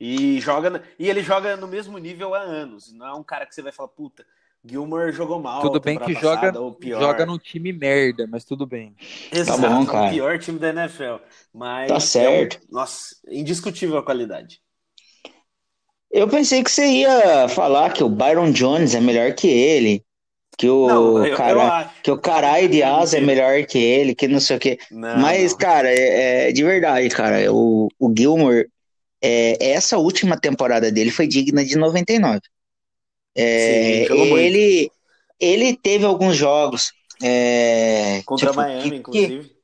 E 0.00 0.40
joga 0.40 0.82
e 0.98 1.08
ele 1.08 1.22
joga 1.22 1.56
no 1.56 1.66
mesmo 1.66 1.98
nível 1.98 2.34
há 2.34 2.40
anos. 2.40 2.92
Não 2.92 3.06
é 3.06 3.14
um 3.14 3.22
cara 3.24 3.44
que 3.46 3.54
você 3.54 3.62
vai 3.62 3.72
falar, 3.72 3.88
puta, 3.88 4.24
Gilmore 4.64 5.10
jogou 5.12 5.40
mal. 5.40 5.60
Tudo 5.60 5.80
bem 5.80 5.98
que 5.98 6.12
joga, 6.14 6.36
passada, 6.40 6.60
ou 6.60 6.72
pior. 6.72 7.00
joga 7.00 7.26
num 7.26 7.38
time 7.38 7.72
merda, 7.72 8.26
mas 8.28 8.44
tudo 8.44 8.64
bem. 8.66 8.94
Exato, 9.32 9.60
Tá 9.60 9.68
bom, 9.68 9.82
o 9.82 9.86
cara. 9.86 10.10
pior 10.10 10.38
time 10.38 10.58
da 10.58 10.68
NFL. 10.68 11.16
Mas 11.52 11.88
Tá 11.88 11.98
certo. 11.98 12.56
é 12.56 12.60
um- 12.60 12.72
nossa, 12.74 13.16
indiscutível 13.28 13.98
a 13.98 14.02
qualidade. 14.04 14.60
Eu 16.10 16.28
pensei 16.28 16.62
que 16.62 16.70
você 16.70 16.86
ia 16.86 17.48
falar 17.48 17.92
que 17.92 18.02
o 18.02 18.08
Byron 18.08 18.50
Jones 18.50 18.94
é 18.94 19.00
melhor 19.00 19.34
que 19.34 19.46
ele, 19.46 20.02
que 20.56 20.68
o 20.68 20.86
Não, 20.86 21.26
eu, 21.26 21.36
cara, 21.36 21.84
eu 21.84 22.02
que 22.02 22.10
o 22.10 22.18
caralho 22.18 22.68
de 22.68 22.82
asa 22.82 23.18
é 23.18 23.20
melhor 23.20 23.64
que 23.66 23.78
ele, 23.78 24.14
que 24.14 24.28
não 24.28 24.40
sei 24.40 24.56
o 24.56 24.60
quê. 24.60 24.78
Não, 24.90 25.18
Mas, 25.20 25.54
cara, 25.54 25.90
é, 25.90 26.48
é 26.48 26.52
de 26.52 26.64
verdade, 26.64 27.08
cara. 27.10 27.52
O, 27.52 27.88
o 27.98 28.14
Gilmore, 28.16 28.68
é, 29.22 29.72
essa 29.72 29.98
última 29.98 30.38
temporada 30.40 30.90
dele 30.92 31.10
foi 31.10 31.26
digna 31.26 31.64
de 31.64 31.76
99. 31.76 32.40
É, 33.36 34.06
Sim, 34.08 34.14
muito. 34.14 34.36
ele, 34.36 34.90
ele 35.40 35.76
teve 35.76 36.04
alguns 36.04 36.36
jogos. 36.36 36.92
é, 37.22 38.22
Contra 38.26 38.50
tipo, 38.50 38.60
Miami, 38.60 38.82
que- 38.82 38.90
que- 38.90 38.96
inclusive. 38.96 39.58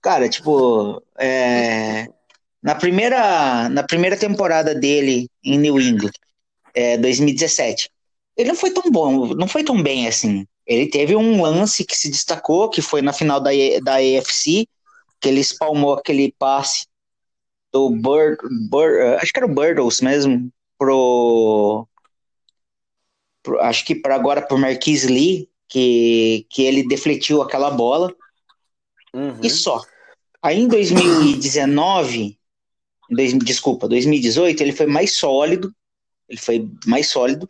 Cara, 0.00 0.28
tipo, 0.28 1.00
é, 1.18 2.08
na 2.62 2.74
primeira, 2.74 3.68
na 3.68 3.82
primeira 3.82 4.16
temporada 4.16 4.74
dele 4.74 5.28
em 5.44 5.58
New 5.58 5.80
England, 5.80 6.12
é, 6.74 6.96
2017, 6.96 7.90
ele 8.36 8.48
não 8.48 8.56
foi 8.56 8.70
tão 8.70 8.90
bom, 8.90 9.34
não 9.34 9.48
foi 9.48 9.64
tão 9.64 9.82
bem 9.82 10.06
assim. 10.06 10.46
Ele 10.66 10.86
teve 10.88 11.16
um 11.16 11.42
lance 11.42 11.84
que 11.84 11.96
se 11.96 12.10
destacou, 12.10 12.70
que 12.70 12.80
foi 12.80 13.02
na 13.02 13.12
final 13.12 13.40
da, 13.40 13.50
da 13.82 13.96
AFC, 13.96 14.66
que 15.20 15.28
ele 15.28 15.40
espalmou 15.40 15.94
aquele 15.94 16.32
passe 16.38 16.86
do 17.72 17.90
Bird, 17.90 18.36
Bird- 18.70 19.16
acho 19.20 19.32
que 19.32 19.38
era 19.38 19.46
o 19.46 19.54
Birdos 19.54 20.00
mesmo, 20.00 20.50
pro, 20.78 21.86
pro- 23.42 23.60
acho 23.60 23.84
que 23.84 23.94
para 23.94 24.14
agora 24.14 24.42
pro 24.42 24.58
Marquise 24.58 25.06
Lee, 25.08 25.48
que, 25.68 26.46
que 26.50 26.62
ele 26.62 26.86
defletiu 26.86 27.42
aquela 27.42 27.70
bola. 27.70 28.14
Uhum. 29.14 29.38
E 29.42 29.50
só. 29.50 29.80
Aí 30.42 30.60
em 30.60 30.68
2019, 30.68 32.38
dois- 33.14 33.38
desculpa, 33.38 33.88
2018, 33.88 34.60
ele 34.62 34.72
foi 34.72 34.86
mais 34.86 35.16
sólido. 35.16 35.72
Ele 36.28 36.38
foi 36.40 36.68
mais 36.86 37.08
sólido. 37.08 37.48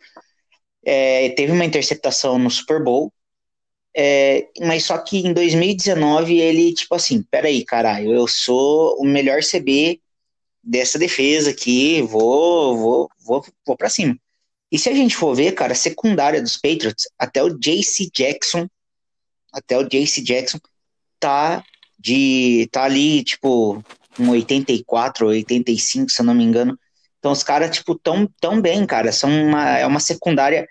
É, 0.85 1.29
teve 1.31 1.51
uma 1.51 1.65
interceptação 1.65 2.37
no 2.37 2.49
Super 2.51 2.83
Bowl. 2.83 3.11
É, 3.95 4.47
mas 4.61 4.85
só 4.85 4.97
que 4.97 5.19
em 5.19 5.33
2019 5.33 6.39
ele, 6.39 6.73
tipo 6.73 6.95
assim, 6.95 7.21
peraí, 7.29 7.63
caralho, 7.63 8.11
eu 8.11 8.27
sou 8.27 8.97
o 8.99 9.05
melhor 9.05 9.43
CB 9.43 10.01
dessa 10.63 10.97
defesa 10.97 11.51
aqui, 11.51 12.01
vou, 12.01 12.77
vou, 12.77 13.09
vou, 13.19 13.45
vou 13.65 13.77
pra 13.77 13.89
cima. 13.89 14.17
E 14.71 14.79
se 14.79 14.89
a 14.89 14.93
gente 14.93 15.15
for 15.15 15.35
ver, 15.35 15.51
cara, 15.53 15.73
a 15.73 15.75
secundária 15.75 16.41
dos 16.41 16.57
Patriots, 16.57 17.07
até 17.19 17.43
o 17.43 17.49
JC 17.59 18.09
Jackson, 18.11 18.67
até 19.51 19.77
o 19.77 19.83
JC 19.87 20.21
Jackson 20.23 20.59
tá 21.19 21.63
de 21.99 22.67
tá 22.71 22.83
ali 22.83 23.23
tipo 23.23 23.83
um 24.17 24.29
84, 24.31 25.27
85, 25.27 26.09
se 26.11 26.21
eu 26.21 26.25
não 26.25 26.33
me 26.33 26.43
engano. 26.43 26.77
Então 27.19 27.31
os 27.31 27.43
caras 27.43 27.75
tipo 27.75 27.95
tão 27.97 28.27
tão 28.39 28.61
bem, 28.61 28.85
cara, 28.85 29.11
são 29.11 29.29
uma 29.29 29.77
é 29.77 29.85
uma 29.87 29.99
secundária 29.99 30.67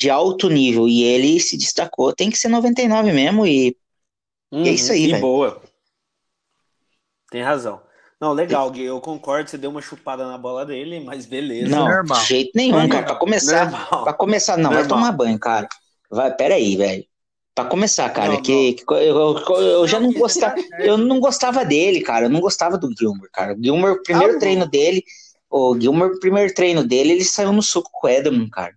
de 0.00 0.10
alto 0.10 0.48
nível 0.50 0.88
e 0.88 1.02
ele 1.04 1.38
se 1.40 1.56
destacou, 1.56 2.12
tem 2.14 2.30
que 2.30 2.36
ser 2.38 2.48
99 2.48 3.12
mesmo 3.12 3.46
e 3.46 3.76
Uhum. 4.52 4.64
é 4.66 4.70
isso 4.70 4.92
aí, 4.92 5.04
E 5.04 5.08
velho. 5.08 5.22
boa. 5.22 5.62
Tem 7.30 7.42
razão. 7.42 7.80
Não, 8.20 8.32
legal, 8.32 8.70
Gui, 8.70 8.82
eu 8.84 9.00
concordo, 9.00 9.50
você 9.50 9.58
deu 9.58 9.70
uma 9.70 9.82
chupada 9.82 10.26
na 10.26 10.38
bola 10.38 10.64
dele, 10.64 11.00
mas 11.00 11.26
beleza. 11.26 11.70
não, 11.70 11.88
normal. 11.88 12.20
de 12.20 12.26
jeito 12.28 12.50
nenhum, 12.54 12.72
Normal. 12.72 12.88
cara, 12.88 13.06
para 13.06 13.16
começar, 13.16 13.70
Normal. 13.70 14.04
para 14.04 14.14
começar 14.14 14.56
não, 14.56 14.70
vai 14.70 14.82
Normal. 14.82 14.98
tomar 14.98 15.12
banho, 15.12 15.38
cara. 15.38 15.68
Vai, 16.10 16.34
pera 16.36 16.54
aí, 16.54 16.76
velho. 16.76 17.04
Para 17.54 17.68
começar, 17.68 18.08
cara, 18.10 18.30
Não, 18.34 18.42
que, 18.42 18.72
que 18.74 18.84
eu, 18.90 18.96
eu- 18.96 19.60
eu 19.60 19.86
já 19.86 20.00
não 20.00 20.10
gostava, 20.12 20.54
tá 20.56 20.62
certo. 20.62 20.80
eu 20.86 20.96
não 20.96 21.20
gostava 21.20 21.64
dele, 21.66 22.00
cara. 22.00 22.24
Eu 22.26 22.30
não 22.30 22.40
gostava 22.40 22.78
do 22.78 22.88
Gilmore, 22.98 23.30
cara. 23.30 23.54
O 23.54 23.62
Gilmore, 23.62 23.92
o 23.92 24.02
primeiro 24.02 24.30
Ah, 24.30 24.32
não. 24.32 24.40
treino 24.40 24.66
dele, 24.66 25.04
o 25.50 25.78
Gilmore, 25.78 26.14
o 26.14 26.18
primeiro 26.20 26.54
treino 26.54 26.82
dele, 26.82 27.12
ele 27.12 27.24
saiu 27.24 27.52
no 27.52 27.62
soco 27.62 27.90
com 27.92 28.06
o 28.06 28.10
Edelman, 28.10 28.48
cara. 28.48 28.74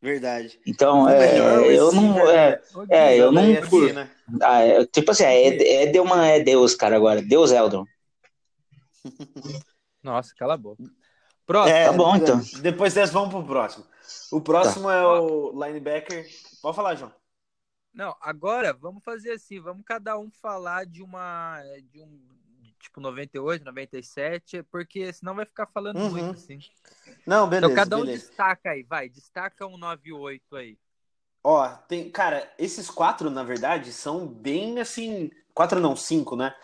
Verdade. 0.00 0.60
Então, 0.64 1.08
é, 1.08 1.32
melhor 1.32 1.64
eu 1.72 1.92
não. 1.92 2.12
receiver 2.14 2.28
É, 2.36 2.62
Ô, 2.74 2.80
Gui, 2.86 2.92
é, 2.94 3.16
eu 3.20 3.32
não. 3.32 3.52
AFC, 3.52 3.92
né? 3.92 4.10
ah, 4.40 4.60
é, 4.62 4.86
tipo 4.86 5.10
assim, 5.10 5.24
é, 5.24 5.46
Ed- 5.48 5.62
Edelman 5.88 6.24
é 6.28 6.40
Deus, 6.40 6.74
cara, 6.76 6.94
agora. 6.96 7.20
Deus 7.22 7.50
Eldon. 7.50 7.84
Nossa, 10.02 10.32
cala 10.36 10.54
a 10.54 10.56
boca. 10.56 10.82
Próximo. 11.46 11.76
É, 11.76 11.84
Tá 11.86 11.92
bom, 11.92 12.16
então. 12.16 12.40
Depois 12.62 12.94
dessa, 12.94 13.12
vamos 13.12 13.30
pro 13.30 13.44
próximo. 13.44 13.84
O 14.30 14.40
próximo 14.40 14.90
é 14.90 15.04
o 15.04 15.52
linebacker. 15.64 16.26
Pode 16.60 16.76
falar, 16.76 16.94
João. 16.94 17.12
Não, 17.92 18.16
agora 18.20 18.72
vamos 18.72 19.02
fazer 19.04 19.32
assim, 19.32 19.60
vamos 19.60 19.84
cada 19.84 20.18
um 20.18 20.30
falar 20.30 20.86
de 20.86 21.02
uma 21.02 21.62
de 21.90 22.00
um 22.00 22.20
tipo 22.80 23.00
98, 23.00 23.64
97, 23.64 24.62
porque 24.64 25.12
senão 25.12 25.34
vai 25.34 25.46
ficar 25.46 25.66
falando 25.66 25.98
Uhum. 25.98 26.10
muito 26.10 26.34
assim. 26.34 26.58
Não, 27.26 27.48
beleza. 27.48 27.72
então 27.72 27.84
cada 27.84 27.96
um 27.96 28.00
beleza. 28.00 28.26
destaca 28.26 28.70
aí, 28.70 28.82
vai, 28.82 29.08
destaca 29.08 29.66
um 29.66 29.76
98 29.78 30.56
aí. 30.56 30.78
Ó, 31.44 31.68
tem, 31.88 32.10
cara, 32.10 32.52
esses 32.58 32.88
quatro, 32.88 33.28
na 33.30 33.42
verdade, 33.42 33.92
são 33.92 34.26
bem 34.26 34.78
assim. 34.80 35.30
Quatro 35.54 35.80
não, 35.80 35.94
cinco, 35.96 36.36
né? 36.36 36.54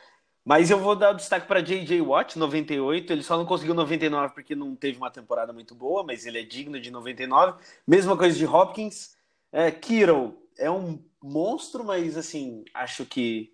Mas 0.44 0.70
eu 0.70 0.78
vou 0.78 0.96
dar 0.96 1.10
o 1.10 1.14
destaque 1.16 1.46
para 1.46 1.60
J.J. 1.60 2.00
Watt, 2.00 2.38
98. 2.38 3.12
Ele 3.12 3.22
só 3.22 3.36
não 3.36 3.44
conseguiu 3.44 3.74
99 3.74 4.32
porque 4.32 4.54
não 4.54 4.74
teve 4.74 4.96
uma 4.96 5.10
temporada 5.10 5.52
muito 5.52 5.74
boa, 5.74 6.02
mas 6.02 6.24
ele 6.24 6.38
é 6.40 6.42
digno 6.42 6.80
de 6.80 6.90
99. 6.90 7.60
Mesma 7.86 8.16
coisa 8.16 8.36
de 8.38 8.46
Hopkins. 8.46 9.16
É, 9.52 9.70
Kittle 9.70 10.34
é 10.56 10.70
um 10.70 10.98
monstro, 11.22 11.84
mas 11.84 12.16
assim, 12.16 12.64
acho 12.74 13.04
que. 13.06 13.52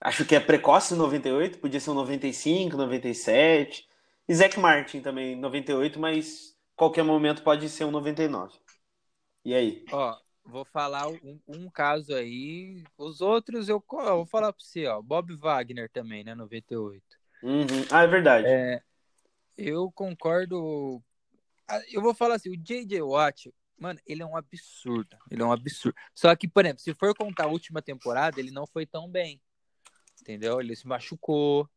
Acho 0.00 0.24
que 0.24 0.34
é 0.34 0.40
precoce 0.40 0.94
98, 0.94 1.58
podia 1.58 1.80
ser 1.80 1.90
um 1.90 1.94
95, 1.94 2.76
97. 2.76 3.88
E 4.28 4.34
Zach 4.34 4.58
Martin 4.58 5.00
também, 5.00 5.36
98, 5.36 5.98
mas 5.98 6.56
qualquer 6.76 7.04
momento 7.04 7.42
pode 7.42 7.68
ser 7.68 7.84
um 7.84 7.90
99. 7.90 8.58
E 9.44 9.54
aí? 9.54 9.84
Ó, 9.92 10.16
vou 10.44 10.64
falar 10.64 11.08
um, 11.08 11.40
um 11.48 11.70
caso 11.70 12.14
aí, 12.14 12.82
os 12.98 13.20
outros 13.20 13.68
eu, 13.68 13.82
eu 13.90 14.16
vou 14.16 14.26
falar 14.26 14.52
pra 14.52 14.62
você, 14.62 14.86
ó, 14.86 15.00
Bob 15.00 15.34
Wagner 15.36 15.90
também, 15.90 16.24
né, 16.24 16.34
98. 16.34 17.02
Uhum. 17.42 17.66
Ah, 17.90 18.02
é 18.02 18.06
verdade. 18.06 18.48
Eu 19.56 19.90
concordo. 19.92 21.02
Ah, 21.68 21.80
Eu 21.90 22.02
vou 22.02 22.14
falar 22.14 22.36
assim, 22.36 22.50
o 22.50 22.56
J.J. 22.56 23.02
Watt, 23.02 23.52
mano, 23.78 24.00
ele 24.06 24.22
é 24.22 24.26
um 24.26 24.36
absurdo. 24.36 25.16
Ele 25.30 25.42
é 25.42 25.44
um 25.44 25.52
absurdo. 25.52 25.96
Só 26.14 26.34
que, 26.34 26.48
por 26.48 26.64
exemplo, 26.64 26.82
se 26.82 26.94
for 26.94 27.14
contar 27.14 27.44
a 27.44 27.48
última 27.48 27.82
temporada, 27.82 28.40
ele 28.40 28.50
não 28.50 28.66
foi 28.66 28.86
tão 28.86 29.08
bem. 29.10 29.40
Entendeu? 30.20 30.60
Ele 30.60 30.74
se 30.74 30.86
machucou, 30.86 31.68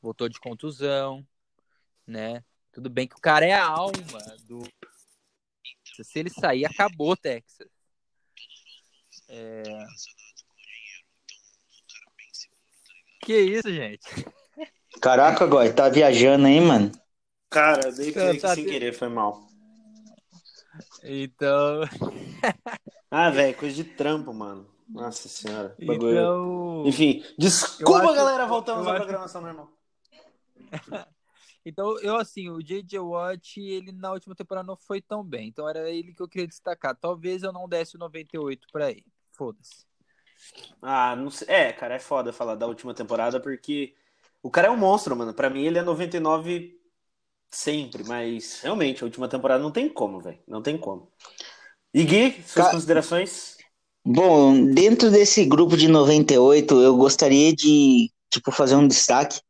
voltou 0.00 0.28
de 0.28 0.40
contusão, 0.40 1.26
né? 2.06 2.42
Tudo 2.72 2.88
bem 2.88 3.06
que 3.06 3.16
o 3.16 3.20
cara 3.20 3.46
é 3.46 3.52
a 3.52 3.66
alma 3.66 4.18
do. 4.44 4.62
Se 6.02 6.18
ele 6.18 6.30
sair, 6.30 6.64
acabou, 6.64 7.16
Texas. 7.16 7.68
É... 9.28 9.62
Que 13.22 13.38
isso, 13.38 13.70
gente? 13.70 14.06
Caraca, 15.00 15.44
agora, 15.44 15.72
tá 15.72 15.88
viajando 15.88 16.46
aí, 16.46 16.60
mano. 16.60 16.90
Cara, 17.50 17.88
eu 17.88 17.94
dei 17.94 18.12
clique 18.12 18.40
Tá, 18.40 18.54
sem 18.54 18.64
querer, 18.64 18.94
foi 18.94 19.08
mal. 19.08 19.51
Então. 21.04 21.80
Ah, 23.14 23.28
velho, 23.28 23.54
coisa 23.58 23.76
de 23.76 23.84
trampo, 23.84 24.32
mano. 24.32 24.66
Nossa 24.88 25.28
senhora. 25.28 25.76
Bagulho. 25.84 26.12
Então. 26.12 26.84
Enfim, 26.86 27.22
desculpa, 27.38 28.04
acho- 28.06 28.14
galera, 28.14 28.46
voltamos 28.46 28.86
à 28.86 28.92
acho- 28.92 29.00
programação 29.02 29.40
normal. 29.42 29.70
Então, 31.64 31.96
eu 32.00 32.16
assim, 32.16 32.48
o 32.50 32.60
J.J. 32.60 32.98
Watt, 32.98 33.60
ele 33.60 33.92
na 33.92 34.10
última 34.10 34.34
temporada 34.34 34.66
não 34.66 34.76
foi 34.76 35.00
tão 35.00 35.22
bem. 35.22 35.46
Então 35.46 35.68
era 35.68 35.88
ele 35.88 36.12
que 36.12 36.20
eu 36.20 36.26
queria 36.26 36.48
destacar. 36.48 36.96
Talvez 36.96 37.44
eu 37.44 37.52
não 37.52 37.68
desse 37.68 37.94
o 37.94 38.00
98 38.00 38.66
pra 38.72 38.90
ele. 38.90 39.06
Foda-se. 39.30 39.86
Ah, 40.80 41.14
não 41.14 41.30
sei. 41.30 41.46
É, 41.48 41.72
cara, 41.72 41.94
é 41.94 41.98
foda 42.00 42.32
falar 42.32 42.56
da 42.56 42.66
última 42.66 42.92
temporada 42.92 43.38
porque 43.38 43.94
o 44.42 44.50
cara 44.50 44.66
é 44.66 44.70
um 44.72 44.76
monstro, 44.76 45.14
mano. 45.14 45.32
Pra 45.32 45.48
mim 45.48 45.62
ele 45.64 45.78
é 45.78 45.82
99 45.82 46.76
sempre, 47.52 48.02
mas 48.04 48.60
realmente 48.62 49.02
a 49.02 49.06
última 49.06 49.28
temporada 49.28 49.62
não 49.62 49.70
tem 49.70 49.88
como, 49.88 50.20
velho. 50.20 50.38
Não 50.48 50.62
tem 50.62 50.76
como. 50.78 51.08
E 51.94 52.02
Gui, 52.04 52.42
suas 52.46 52.66
Ca- 52.66 52.70
considerações? 52.72 53.56
Bom, 54.04 54.64
dentro 54.72 55.10
desse 55.10 55.44
grupo 55.44 55.76
de 55.76 55.86
98, 55.86 56.80
eu 56.80 56.96
gostaria 56.96 57.54
de, 57.54 58.10
tipo, 58.30 58.50
fazer 58.50 58.74
um 58.74 58.88
destaque, 58.88 59.40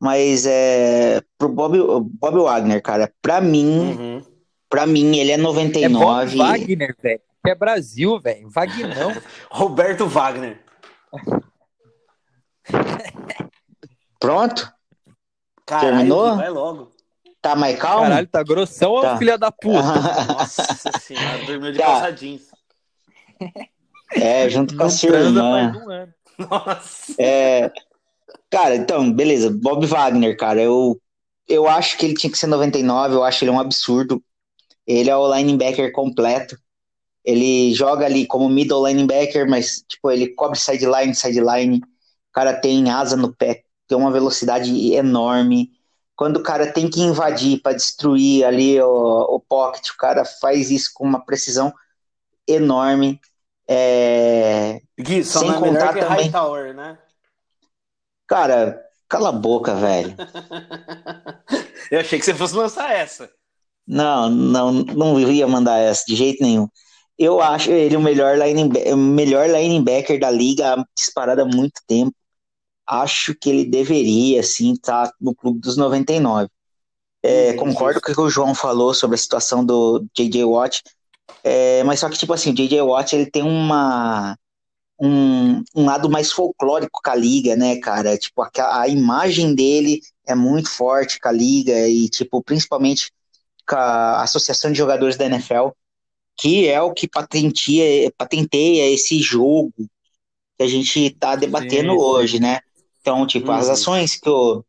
mas 0.00 0.44
é 0.46 1.22
pro 1.38 1.48
Bob, 1.48 1.76
Bob 2.18 2.38
Wagner, 2.42 2.82
cara. 2.82 3.12
Pra 3.22 3.40
mim, 3.40 3.94
Uhum. 3.96 4.24
pra 4.68 4.86
mim, 4.86 5.16
ele 5.18 5.30
é 5.30 5.34
É 5.34 5.38
Bob 5.38 5.54
99. 5.54 6.36
Wagner, 6.36 6.96
velho. 7.00 7.20
É 7.46 7.54
Brasil, 7.54 8.18
velho. 8.20 8.48
Vagnão. 8.48 9.12
Roberto 9.50 10.06
Wagner. 10.08 10.60
Pronto? 14.18 14.72
Caralho, 15.66 15.96
Terminou? 15.96 16.36
Vai 16.36 16.50
logo. 16.50 16.91
Tá 17.42 17.56
mais 17.56 17.76
calmo? 17.78 18.02
Caralho, 18.04 18.26
tá 18.28 18.42
grossão, 18.42 19.00
Tá. 19.02 19.18
filha 19.18 19.36
da 19.36 19.50
puta. 19.50 19.82
Nossa 20.32 20.98
senhora, 21.00 21.44
dormiu 21.44 21.72
de 21.72 21.78
Tá. 21.78 21.84
calça 21.84 22.12
jeans. 22.12 22.42
É, 24.14 24.48
junto 24.48 24.76
com 24.76 24.82
a 24.82 24.86
Não 24.86 24.90
sua 24.90 25.10
irmã. 25.18 25.72
mais 25.72 25.76
um 25.84 25.90
ano. 25.90 26.14
Nossa. 26.38 27.14
É, 27.18 27.72
cara, 28.50 28.76
então, 28.76 29.12
beleza. 29.12 29.50
Bob 29.50 29.84
Wagner, 29.86 30.36
cara, 30.36 30.62
eu, 30.62 31.00
eu 31.48 31.68
acho 31.68 31.98
que 31.98 32.06
ele 32.06 32.14
tinha 32.14 32.30
que 32.30 32.38
ser 32.38 32.46
99, 32.46 33.14
eu 33.16 33.24
acho 33.24 33.42
ele 33.44 33.50
um 33.50 33.58
absurdo. 33.60 34.22
Ele 34.86 35.10
é 35.10 35.16
o 35.16 35.34
linebacker 35.34 35.90
completo. 35.92 36.56
Ele 37.24 37.72
joga 37.74 38.04
ali 38.04 38.26
como 38.26 38.48
middle 38.48 38.86
linebacker, 38.86 39.48
mas, 39.48 39.82
tipo, 39.88 40.10
ele 40.10 40.28
cobre 40.28 40.58
sideline, 40.58 41.14
sideline. 41.14 41.78
O 41.78 42.32
cara 42.32 42.52
tem 42.54 42.90
asa 42.90 43.16
no 43.16 43.34
pé, 43.34 43.62
tem 43.88 43.96
uma 43.98 44.10
velocidade 44.10 44.92
enorme. 44.94 45.70
Quando 46.16 46.36
o 46.36 46.42
cara 46.42 46.72
tem 46.72 46.88
que 46.88 47.00
invadir 47.00 47.60
para 47.62 47.72
destruir 47.76 48.44
ali 48.44 48.80
o, 48.80 48.86
o 49.36 49.40
pocket, 49.40 49.88
o 49.90 49.96
cara 49.96 50.24
faz 50.24 50.70
isso 50.70 50.90
com 50.94 51.04
uma 51.04 51.24
precisão 51.24 51.72
enorme. 52.46 53.20
É, 53.68 54.80
Gui, 55.00 55.24
só 55.24 55.40
Sem 55.40 55.48
não 55.48 55.56
é 55.56 55.60
melhor 55.60 55.80
contar 55.80 55.94
que 55.94 56.00
também- 56.00 56.24
Hightower, 56.26 56.74
né? 56.74 56.98
Cara, 58.26 58.82
cala 59.08 59.30
a 59.30 59.32
boca, 59.32 59.74
velho. 59.74 60.14
Eu 61.90 62.00
achei 62.00 62.18
que 62.18 62.24
você 62.24 62.34
fosse 62.34 62.54
lançar 62.54 62.90
essa. 62.92 63.30
Não, 63.86 64.30
não, 64.30 64.72
não 64.72 65.20
ia 65.20 65.46
mandar 65.46 65.78
essa 65.78 66.04
de 66.06 66.14
jeito 66.14 66.42
nenhum. 66.42 66.68
Eu 67.18 67.40
acho 67.40 67.70
ele 67.70 67.96
o 67.96 68.00
melhor, 68.00 68.36
o 68.38 68.96
melhor 68.96 69.48
linebacker 69.48 70.18
da 70.18 70.30
liga 70.30 70.82
disparado 70.96 71.42
há 71.42 71.44
muito 71.44 71.80
tempo. 71.86 72.14
Acho 72.86 73.34
que 73.34 73.48
ele 73.48 73.64
deveria, 73.64 74.40
assim, 74.40 74.72
estar 74.72 75.12
no 75.20 75.34
clube 75.34 75.60
dos 75.60 75.76
99. 75.76 76.48
É, 77.22 77.50
Uhum, 77.50 77.56
concordo 77.56 78.00
com 78.00 78.10
o 78.10 78.14
que 78.14 78.20
o 78.20 78.30
João 78.30 78.54
falou 78.54 78.92
sobre 78.92 79.14
a 79.14 79.18
situação 79.18 79.64
do 79.64 80.04
J.J. 80.16 80.44
Watt, 80.44 80.82
é, 81.44 81.84
mas 81.84 82.00
só 82.00 82.08
que, 82.08 82.18
tipo 82.18 82.32
assim, 82.32 82.50
o 82.50 82.54
J.J. 82.54 82.82
Watt 82.82 83.14
ele 83.14 83.30
tem 83.30 83.42
uma, 83.42 84.36
um, 85.00 85.62
um 85.74 85.84
lado 85.84 86.10
mais 86.10 86.32
folclórico 86.32 87.00
com 87.02 87.10
a 87.10 87.14
liga, 87.14 87.56
né, 87.56 87.76
cara? 87.76 88.16
Tipo, 88.18 88.42
a, 88.42 88.80
a 88.80 88.88
imagem 88.88 89.54
dele 89.54 90.00
é 90.26 90.34
muito 90.34 90.70
forte 90.70 91.18
com 91.18 91.28
a 91.28 91.32
liga 91.32 91.88
e, 91.88 92.08
tipo, 92.08 92.42
principalmente 92.42 93.12
com 93.68 93.76
a 93.76 94.22
Associação 94.22 94.70
de 94.70 94.78
Jogadores 94.78 95.16
da 95.16 95.26
NFL, 95.26 95.68
que 96.38 96.68
é 96.68 96.80
o 96.80 96.92
que 96.92 97.08
patenteia, 97.08 98.12
patenteia 98.16 98.90
esse 98.90 99.20
jogo 99.20 99.72
que 100.56 100.62
a 100.62 100.66
gente 100.66 101.10
tá 101.10 101.36
debatendo 101.36 101.92
Sim, 101.92 101.98
sim. 101.98 102.04
hoje, 102.04 102.40
né? 102.40 102.60
Então, 103.02 103.26
tipo, 103.26 103.52
as 103.52 103.66
Uhum. 103.66 103.72
ações 103.74 104.16
que 104.18 104.30
o, 104.30 104.64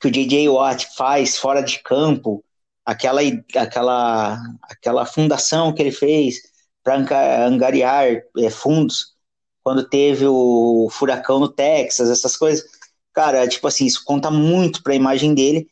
que 0.00 0.08
o 0.08 0.10
J.J. 0.10 0.48
Watt 0.48 0.86
faz 0.96 1.36
fora 1.38 1.62
de 1.62 1.78
campo, 1.82 2.44
aquela, 2.84 3.20
aquela, 3.56 4.38
aquela 4.62 5.06
fundação 5.06 5.72
que 5.72 5.80
ele 5.82 5.92
fez 5.92 6.36
para 6.82 7.46
angariar 7.46 8.06
é, 8.38 8.50
fundos 8.50 9.12
quando 9.62 9.88
teve 9.88 10.26
o 10.26 10.88
furacão 10.90 11.38
no 11.38 11.48
Texas, 11.48 12.10
essas 12.10 12.36
coisas. 12.36 12.64
Cara, 13.12 13.46
tipo 13.46 13.66
assim, 13.68 13.86
isso 13.86 14.02
conta 14.04 14.30
muito 14.30 14.82
para 14.82 14.92
a 14.92 14.96
imagem 14.96 15.34
dele. 15.34 15.68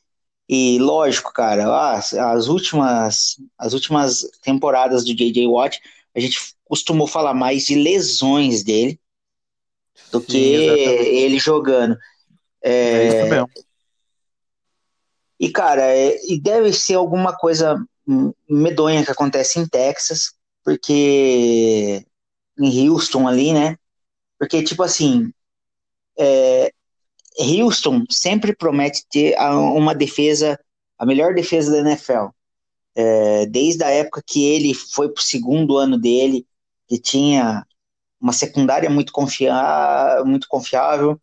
E 0.49 0.79
lógico, 0.81 1.33
cara, 1.33 1.93
as, 1.95 2.13
as 2.15 2.49
últimas 2.49 3.37
as 3.59 3.73
últimas 3.73 4.23
temporadas 4.43 5.05
do 5.05 5.15
J.J. 5.15 5.47
Watt, 5.49 5.81
a 6.15 6.21
gente 6.21 6.39
costumou 6.65 7.07
falar 7.07 7.35
mais 7.35 7.67
de 7.67 7.75
lesões 7.77 8.63
dele 8.65 9.01
do 10.11 10.21
Sim, 10.21 10.27
que 10.27 10.55
exatamente. 10.55 11.09
ele 11.09 11.39
jogando. 11.39 11.97
É 12.63 13.07
isso 13.09 13.27
mesmo. 13.27 13.51
E, 15.39 15.51
cara, 15.51 15.83
é- 15.83 16.19
e 16.29 16.39
deve 16.39 16.73
ser 16.73 16.95
alguma 16.95 17.35
coisa 17.37 17.83
medonha 18.49 19.05
que 19.05 19.11
acontece 19.11 19.59
em 19.59 19.67
Texas, 19.67 20.33
porque 20.65 22.05
em 22.59 22.89
Houston 22.89 23.27
ali, 23.27 23.53
né? 23.53 23.77
Porque, 24.39 24.63
tipo 24.63 24.83
assim, 24.83 25.33
é, 26.19 26.73
Houston 27.39 28.05
sempre 28.11 28.55
promete 28.55 29.05
ter 29.11 29.35
a- 29.39 29.57
uma 29.57 29.95
defesa, 29.95 30.59
a 30.99 31.07
melhor 31.07 31.35
defesa 31.35 31.71
da 31.71 31.79
NFL. 31.79 32.29
É, 32.95 33.47
desde 33.47 33.83
a 33.85 33.89
época 33.91 34.23
que 34.27 34.45
ele 34.45 34.75
foi 34.75 35.09
pro 35.09 35.23
segundo 35.23 35.79
ano 35.79 35.99
dele, 35.99 36.45
que 36.89 36.99
tinha 37.01 37.65
uma 38.21 38.33
secundária 38.33 38.91
muito, 38.91 39.13
confia 39.13 39.53
muito 40.25 40.47
confiável, 40.49 41.21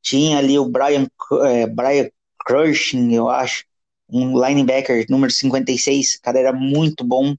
tinha 0.00 0.38
ali 0.38 0.58
o 0.58 0.68
Brian, 0.68 1.08
é, 1.44 1.66
Brian 1.66 2.08
Cushing, 2.46 3.12
eu 3.12 3.28
acho, 3.28 3.64
um 4.08 4.40
linebacker 4.40 5.04
número 5.10 5.32
56, 5.32 6.14
o 6.14 6.22
cara 6.22 6.38
era 6.38 6.52
muito 6.52 7.04
bom. 7.04 7.34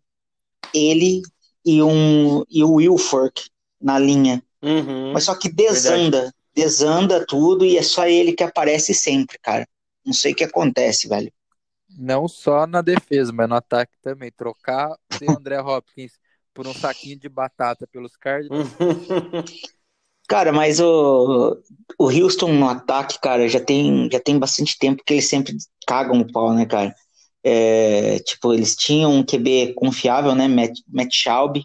Ele 0.74 1.22
e, 1.66 1.82
um, 1.82 2.44
e 2.50 2.64
o 2.64 2.74
Wilfork 2.74 3.50
na 3.82 3.98
linha. 3.98 4.44
Uhum. 4.62 5.14
Mas 5.14 5.24
só 5.24 5.36
que 5.36 5.50
desanda, 5.50 6.34
desanda 6.54 7.26
tudo 7.26 7.64
e 7.64 7.78
é 7.78 7.84
só 7.84 8.06
ele 8.06 8.34
que 8.34 8.44
aparece 8.44 8.94
sempre, 8.94 9.38
cara. 9.40 9.68
Não 10.06 10.14
sei 10.14 10.34
o 10.34 10.36
que 10.36 10.44
acontece, 10.44 11.08
velho. 11.08 11.32
Não 11.98 12.28
só 12.28 12.68
na 12.68 12.82
defesa, 12.82 13.32
mas 13.32 13.48
no 13.48 13.56
ataque 13.56 13.94
também. 14.02 14.32
Trocar 14.32 14.90
o 14.92 15.32
André 15.32 15.60
Hopkins 15.62 16.14
por 16.58 16.66
um 16.66 16.74
saquinho 16.74 17.20
de 17.20 17.30
batata 17.30 17.86
pelos 17.86 18.18
Cardinals. 18.18 18.68
Cara, 20.28 20.52
mas 20.52 20.80
o, 20.80 21.56
o 22.00 22.06
Houston 22.10 22.52
no 22.52 22.68
ataque, 22.68 23.18
cara, 23.22 23.48
já 23.48 23.62
tem, 23.62 24.10
já 24.12 24.20
tem 24.20 24.38
bastante 24.38 24.78
tempo 24.78 25.02
que 25.06 25.14
eles 25.14 25.30
sempre 25.30 25.56
cagam 25.88 26.20
o 26.20 26.30
pau, 26.30 26.54
né, 26.54 26.66
cara? 26.66 26.94
É, 27.42 28.20
tipo, 28.20 28.54
eles 28.54 28.76
tinham 28.76 29.14
um 29.14 29.24
QB 29.24 29.74
confiável, 29.76 30.36
né, 30.36 30.50
Matt, 30.50 30.80
Matt 30.86 31.14
Schaub. 31.14 31.62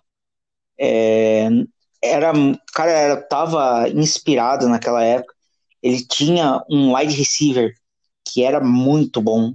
É, 0.79 1.49
era, 2.01 2.33
cara 2.73 2.91
era, 2.93 3.17
tava 3.17 3.89
inspirado 3.89 4.69
naquela 4.69 5.03
época. 5.03 5.35
Ele 5.83 6.07
tinha 6.07 6.63
um 6.71 6.95
wide 6.95 7.15
receiver 7.15 7.75
que 8.25 8.45
era 8.45 8.61
muito 8.61 9.21
bom. 9.21 9.55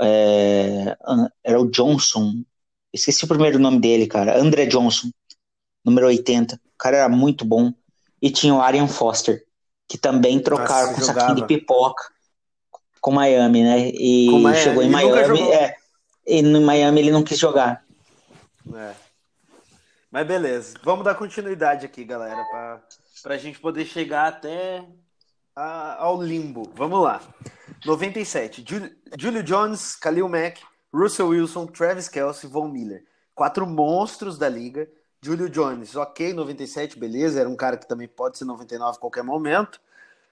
É, 0.00 0.96
era 1.44 1.60
o 1.60 1.70
Johnson. 1.70 2.42
Esqueci 2.92 3.24
o 3.24 3.28
primeiro 3.28 3.58
nome 3.58 3.78
dele, 3.80 4.06
cara. 4.06 4.38
André 4.38 4.66
Johnson, 4.66 5.10
número 5.84 6.06
80. 6.08 6.56
O 6.56 6.58
cara 6.78 6.96
era 6.98 7.08
muito 7.08 7.44
bom. 7.44 7.72
E 8.20 8.30
tinha 8.30 8.54
o 8.54 8.60
Arian 8.60 8.88
Foster, 8.88 9.44
que 9.88 9.96
também 9.96 10.40
trocaram 10.40 10.88
Nossa, 10.88 10.94
com 10.94 11.06
jogava. 11.06 11.20
saquinho 11.20 11.36
de 11.40 11.46
pipoca 11.46 12.04
com 13.00 13.12
Miami, 13.12 13.62
né? 13.62 13.88
E 13.94 14.28
Miami, 14.30 14.62
chegou 14.62 14.82
em 14.82 14.90
Miami. 14.90 15.40
É, 15.52 15.76
e 16.26 16.42
no 16.42 16.60
Miami 16.60 17.00
ele 17.00 17.10
não 17.10 17.22
quis 17.22 17.38
jogar. 17.38 17.82
É. 18.74 18.92
Mas 20.10 20.26
beleza, 20.26 20.74
vamos 20.82 21.04
dar 21.04 21.14
continuidade 21.14 21.86
aqui, 21.86 22.04
galera, 22.04 22.44
pra, 22.50 22.82
pra 23.22 23.38
gente 23.38 23.58
poder 23.60 23.86
chegar 23.86 24.26
até 24.26 24.84
a- 25.56 25.96
ao 26.02 26.20
limbo. 26.20 26.70
Vamos 26.74 27.00
lá. 27.02 27.22
97. 27.86 28.62
Jul- 28.68 28.90
Julio 29.18 29.42
Jones, 29.42 29.96
Khalil 29.96 30.28
Mack, 30.28 30.60
Russell 30.92 31.28
Wilson, 31.28 31.66
Travis 31.66 32.08
Kelce, 32.08 32.46
Von 32.46 32.68
Miller. 32.70 33.04
Quatro 33.34 33.66
monstros 33.66 34.36
da 34.38 34.48
liga. 34.48 34.90
Julio 35.22 35.48
Jones, 35.50 35.94
ok, 35.96 36.32
97, 36.32 36.98
beleza. 36.98 37.40
Era 37.40 37.48
um 37.48 37.56
cara 37.56 37.76
que 37.76 37.86
também 37.86 38.08
pode 38.08 38.38
ser 38.38 38.44
99 38.46 38.96
a 38.96 39.00
qualquer 39.00 39.22
momento. 39.22 39.80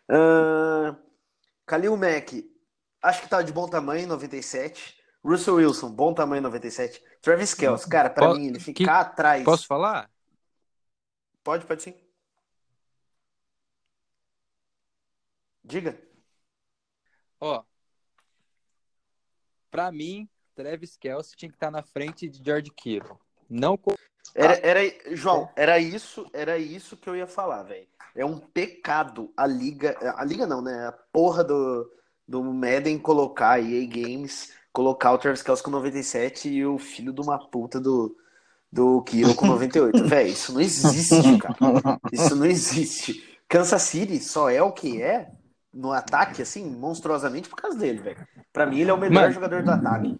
Ahn, 0.08 0.96
Khalil 1.66 1.96
Mack, 1.96 2.50
acho 3.02 3.22
que 3.22 3.28
tá 3.28 3.42
de 3.42 3.52
bom 3.52 3.68
tamanho, 3.68 4.08
97. 4.08 4.96
Russell 5.22 5.56
Wilson, 5.56 5.90
bom 5.92 6.14
tamanho, 6.14 6.42
97. 6.42 7.02
Travis 7.20 7.52
Kelce, 7.52 7.88
cara, 7.88 8.08
pra 8.08 8.28
Po- 8.28 8.34
mim, 8.34 8.46
ele 8.48 8.58
que- 8.58 8.64
ficar 8.64 9.00
atrás. 9.00 9.44
Posso 9.44 9.66
falar? 9.66 10.10
Pode, 11.44 11.66
pode 11.66 11.82
sim. 11.82 11.94
Diga. 15.64 15.98
Ó, 17.40 17.62
pra 19.70 19.92
mim, 19.92 20.28
Travis 20.58 20.96
Kelce 20.96 21.36
tinha 21.36 21.48
que 21.48 21.54
estar 21.54 21.70
na 21.70 21.82
frente 21.84 22.28
de 22.28 22.44
George 22.44 22.68
Kittle. 22.70 23.16
Não 23.48 23.78
Era, 24.34 24.58
era, 24.66 25.14
João, 25.14 25.48
era 25.54 25.78
isso, 25.78 26.26
era 26.32 26.58
isso 26.58 26.96
que 26.96 27.08
eu 27.08 27.14
ia 27.14 27.28
falar, 27.28 27.62
velho. 27.62 27.86
É 28.16 28.24
um 28.24 28.38
pecado 28.38 29.32
a 29.36 29.46
liga, 29.46 29.96
a 30.16 30.24
liga 30.24 30.48
não, 30.48 30.60
né? 30.60 30.88
A 30.88 30.92
porra 31.12 31.44
do, 31.44 31.88
do 32.26 32.42
Madden 32.42 32.98
colocar 32.98 33.52
a 33.52 33.60
EA 33.60 33.86
Games, 33.86 34.52
colocar 34.72 35.12
o 35.12 35.18
Travis 35.18 35.42
Kelce 35.42 35.62
com 35.62 35.70
97 35.70 36.48
e 36.48 36.66
o 36.66 36.76
filho 36.76 37.12
de 37.12 37.20
uma 37.20 37.38
puta 37.38 37.78
do, 37.78 38.16
do 38.72 39.00
Kiro 39.02 39.36
com 39.36 39.46
98. 39.46 40.02
Velho, 40.08 40.28
isso 40.28 40.52
não 40.52 40.60
existe, 40.60 41.38
cara. 41.38 42.00
Isso 42.12 42.34
não 42.34 42.46
existe. 42.46 43.38
Kansas 43.48 43.82
City 43.82 44.18
só 44.18 44.50
é 44.50 44.60
o 44.60 44.72
que 44.72 45.00
é 45.00 45.30
no 45.72 45.92
ataque, 45.92 46.42
assim, 46.42 46.68
monstruosamente 46.68 47.48
por 47.48 47.56
causa 47.56 47.78
dele, 47.78 48.00
velho. 48.00 48.26
Pra 48.52 48.66
mim, 48.66 48.80
ele 48.80 48.90
é 48.90 48.94
o 48.94 48.98
melhor 48.98 49.22
Mano. 49.22 49.32
jogador 49.32 49.62
do 49.62 49.70
ataque. 49.70 50.18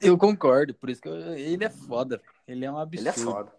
Eu 0.00 0.16
concordo, 0.16 0.74
por 0.74 0.88
isso 0.90 1.00
que 1.02 1.08
eu- 1.08 1.34
ele 1.34 1.64
é 1.64 1.70
foda. 1.70 2.20
Ele 2.46 2.64
é 2.64 2.70
um 2.70 2.78
absurdo. 2.78 3.00
Ele 3.02 3.08
é 3.08 3.12
foda. 3.12 3.52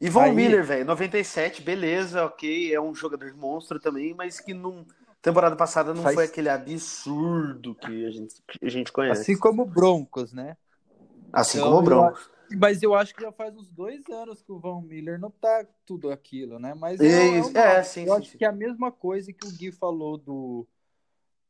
E 0.00 0.08
Von 0.10 0.20
Aí- 0.22 0.32
Miller, 0.32 0.64
velho, 0.64 0.84
97, 0.84 1.62
beleza, 1.62 2.24
ok, 2.24 2.74
é 2.74 2.80
um 2.80 2.94
jogador 2.94 3.32
monstro 3.36 3.78
também, 3.78 4.14
mas 4.14 4.40
que 4.40 4.52
não, 4.54 4.84
Temporada 5.20 5.54
passada 5.54 5.94
não 5.94 6.02
Faz- 6.02 6.16
foi 6.16 6.24
aquele 6.24 6.48
absurdo 6.48 7.76
que 7.76 8.06
a 8.06 8.10
gente, 8.10 8.34
que 8.48 8.66
a 8.66 8.68
gente 8.68 8.90
conhece. 8.90 9.20
Assim 9.22 9.38
como 9.38 9.62
o 9.62 9.64
Broncos, 9.66 10.32
né? 10.32 10.56
Assim 11.32 11.58
Então, 11.58 11.70
como 11.70 11.80
o 11.80 11.84
Broncos. 11.84 12.28
Mas 12.58 12.82
eu 12.82 12.92
acho 12.92 13.14
que 13.14 13.22
já 13.22 13.30
faz 13.30 13.54
uns 13.56 13.68
dois 13.70 14.02
anos 14.10 14.42
que 14.42 14.50
o 14.50 14.58
Von 14.58 14.82
Miller 14.82 15.20
não 15.20 15.30
tá 15.30 15.64
tudo 15.86 16.10
aquilo, 16.10 16.58
né? 16.58 16.74
Mas 16.74 17.00
É, 17.00 17.06
é, 17.06 17.38
é, 17.78 17.82
sim, 17.84 18.00
eu 18.04 18.14
sim, 18.16 18.20
acho 18.20 18.30
sim. 18.32 18.38
que 18.38 18.44
é 18.44 18.48
a 18.48 18.52
mesma 18.52 18.90
coisa 18.90 19.32
que 19.32 19.46
o 19.46 19.50
Gui 19.52 19.70
falou 19.70 20.18
do, 20.18 20.66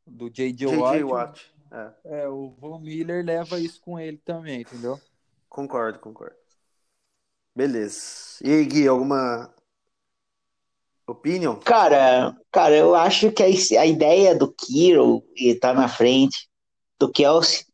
do 0.07 0.29
J.J. 0.29 0.69
J.J. 0.69 1.03
Watt. 1.03 1.03
Watt. 1.05 1.55
É, 1.73 2.23
É, 2.23 2.29
o 2.29 2.51
Von 2.51 2.79
Miller 2.81 3.25
leva 3.25 3.59
isso 3.59 3.81
com 3.81 3.99
ele 3.99 4.19
também, 4.19 4.61
entendeu? 4.61 5.01
concordo, 5.49 5.99
concordo. 5.99 6.37
Beleza. 7.55 8.39
E 8.45 8.51
aí, 8.51 8.65
Gui, 8.65 8.89
alguma 8.89 9.55
opinion? 11.07 11.57
Cara, 11.57 12.37
cara, 12.51 12.77
eu 12.77 12.95
acho 12.95 13.31
que 13.33 13.43
a, 13.43 13.81
a 13.81 13.87
ideia 13.87 14.35
do 14.35 14.53
Kiro 14.53 15.23
e 15.37 15.55
tá 15.55 15.73
na 15.75 15.89
frente 15.89 16.49
do 16.99 17.11
Kelsey 17.11 17.65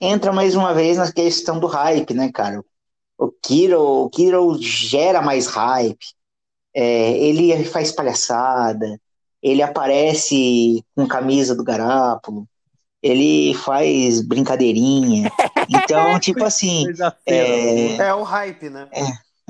entra 0.00 0.32
mais 0.32 0.54
uma 0.54 0.74
vez 0.74 0.98
na 0.98 1.12
questão 1.12 1.60
do 1.60 1.66
hype, 1.66 2.12
né, 2.14 2.30
cara? 2.32 2.62
O 3.16 3.30
Kiro, 3.30 3.80
o 4.04 4.10
Kiro 4.10 4.58
gera 4.60 5.22
mais 5.22 5.46
hype. 5.46 6.04
É, 6.74 7.12
ele 7.18 7.64
faz 7.64 7.92
palhaçada, 7.92 8.98
ele 9.42 9.62
aparece 9.62 10.84
com 10.94 11.06
camisa 11.06 11.54
do 11.54 11.62
Garápolo, 11.62 12.48
ele 13.02 13.54
faz 13.54 14.20
brincadeirinha. 14.22 15.30
Então, 15.68 16.18
tipo 16.18 16.44
assim, 16.44 16.86
É. 17.24 17.46
feia, 17.96 18.02
É 18.02 18.14
o 18.14 18.22
hype, 18.24 18.68
né? 18.68 18.88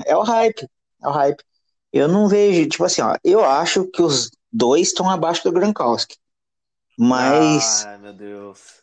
é 0.05 0.15
o 0.15 0.21
hype, 0.21 0.67
é 1.01 1.07
o 1.07 1.11
hype. 1.11 1.43
Eu 1.91 2.07
não 2.07 2.27
vejo, 2.27 2.69
tipo 2.69 2.85
assim, 2.85 3.01
ó, 3.01 3.17
eu 3.23 3.43
acho 3.43 3.85
que 3.85 4.01
os 4.01 4.29
dois 4.51 4.87
estão 4.87 5.09
abaixo 5.09 5.43
do 5.43 5.51
Gronkowski. 5.51 6.15
Mas, 6.97 7.83
Ai, 7.85 7.97
meu 7.97 8.13
Deus. 8.13 8.81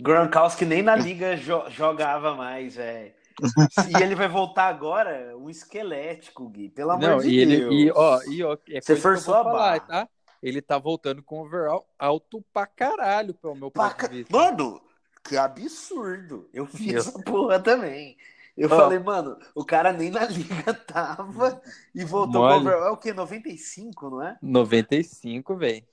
Gronkowski 0.00 0.64
nem 0.64 0.82
na 0.82 0.96
liga 0.96 1.36
jo- 1.36 1.68
jogava 1.70 2.34
mais, 2.34 2.74
velho. 2.76 3.12
E 3.98 4.02
ele 4.02 4.14
vai 4.14 4.28
voltar 4.28 4.68
agora, 4.68 5.36
um 5.38 5.48
esquelético, 5.50 6.48
Gui. 6.48 6.70
Pelo 6.70 6.92
amor 6.92 7.08
Não, 7.08 7.18
de 7.18 7.28
e 7.28 7.38
ele, 7.38 7.56
Deus. 7.58 7.74
e, 7.74 7.90
ó, 7.94 8.22
e, 8.24 8.42
ó, 8.42 8.56
é 8.70 8.80
Você 8.80 8.96
forçou 8.96 9.34
a 9.34 9.44
falar, 9.44 9.52
barra. 9.52 9.80
tá? 9.80 10.08
Ele 10.42 10.60
tá 10.60 10.78
voltando 10.78 11.22
com 11.22 11.40
overall 11.40 11.86
alto 11.98 12.44
pra 12.52 12.66
caralho, 12.66 13.32
pelo 13.34 13.54
meu 13.54 13.70
ponto 13.70 13.74
Paca- 13.88 14.08
de 14.08 14.18
vista. 14.24 14.36
Mano, 14.36 14.80
que 15.24 15.36
absurdo. 15.36 16.48
Eu 16.52 16.64
vi 16.66 16.92
Eu- 16.92 16.98
essa 16.98 17.18
porra 17.22 17.60
também. 17.60 18.16
Eu 18.56 18.68
Ó. 18.70 18.76
falei, 18.76 18.98
mano, 18.98 19.38
o 19.54 19.64
cara 19.64 19.92
nem 19.92 20.10
na 20.10 20.26
liga 20.26 20.74
tava 20.86 21.62
e 21.94 22.04
voltou 22.04 22.42
Mole. 22.42 22.54
com 22.54 22.60
overall. 22.60 22.86
É 22.88 22.90
o 22.90 22.96
quê? 22.96 23.12
95, 23.12 24.10
não 24.10 24.22
é? 24.22 24.36
95, 24.42 25.56
velho. 25.56 25.84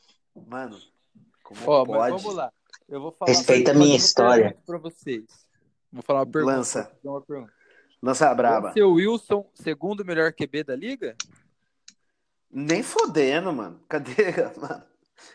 Mano, 0.48 0.78
como 1.44 1.60
Ó, 1.68 1.86
pode? 1.86 2.12
mas 2.12 2.22
vamos 2.22 2.36
lá. 2.36 2.52
Eu 2.88 3.00
vou 3.02 3.12
falar 3.12 3.30
Respeita 3.32 3.72
a 3.72 3.74
minha 3.76 3.96
história. 3.96 4.58
Pra 4.66 4.78
vocês. 4.78 5.24
Vou 5.92 6.02
falar 6.04 6.22
uma 6.22 6.26
pergunta. 6.26 6.56
Lança. 6.58 6.92
uma 7.04 7.22
pergunta. 7.22 7.54
Lança 8.02 8.30
a 8.30 8.34
braba. 8.36 8.74
Seu 8.74 8.92
Wilson, 8.94 9.46
segundo 9.54 10.04
melhor 10.04 10.32
QB 10.34 10.64
da 10.64 10.76
liga? 10.76 11.16
Nem 12.52 12.82
fodendo, 12.84 13.52
mano. 13.54 13.80
Cadê, 13.88 14.14
mano? 14.60 14.84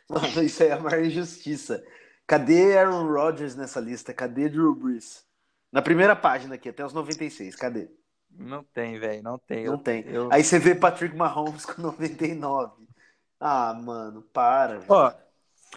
Mano, 0.08 0.42
isso 0.42 0.62
aí 0.62 0.70
é 0.70 0.72
a 0.72 0.80
maior 0.80 1.04
injustiça. 1.04 1.84
Cadê 2.26 2.76
Aaron 2.78 3.06
Rodgers 3.06 3.54
nessa 3.54 3.80
lista? 3.80 4.12
Cadê 4.14 4.48
Drew 4.48 4.74
Brees? 4.74 5.24
Na 5.70 5.82
primeira 5.82 6.16
página 6.16 6.54
aqui, 6.54 6.68
até 6.68 6.84
os 6.84 6.92
96. 6.94 7.54
Cadê? 7.56 7.88
Não 8.30 8.64
tem, 8.64 8.98
velho, 8.98 9.22
não 9.22 9.38
tem. 9.38 9.64
Não 9.64 9.74
Eu- 9.74 9.78
tem. 9.78 10.04
eu- 10.06 10.28
Aí 10.32 10.42
você 10.42 10.58
vê 10.58 10.74
Patrick 10.74 11.14
Mahomes 11.16 11.64
com 11.66 11.82
99. 11.82 12.84
Ah, 13.38 13.74
mano, 13.74 14.22
para. 14.32 14.80
Ó, 14.88 15.12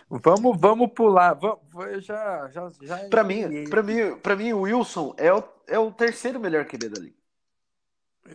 vamos, 0.10 0.58
vamos 0.60 0.91
pular. 0.93 1.34
Vamos, 1.34 1.60
eu 1.91 2.00
já, 2.02 2.50
já, 2.50 2.71
já 2.82 2.97
Pra 3.10 3.23
mim, 3.23 3.65
pra 3.69 3.84
mim, 3.84 4.15
pra 4.17 4.36
mim, 4.36 4.54
o 4.54 4.62
Wilson 4.62 5.13
é 5.17 5.34
o, 5.34 5.43
é 5.67 5.78
o 5.78 5.91
terceiro 5.91 6.39
melhor 6.39 6.65
QB 6.65 6.89
da 6.89 7.00
liga. 7.02 7.16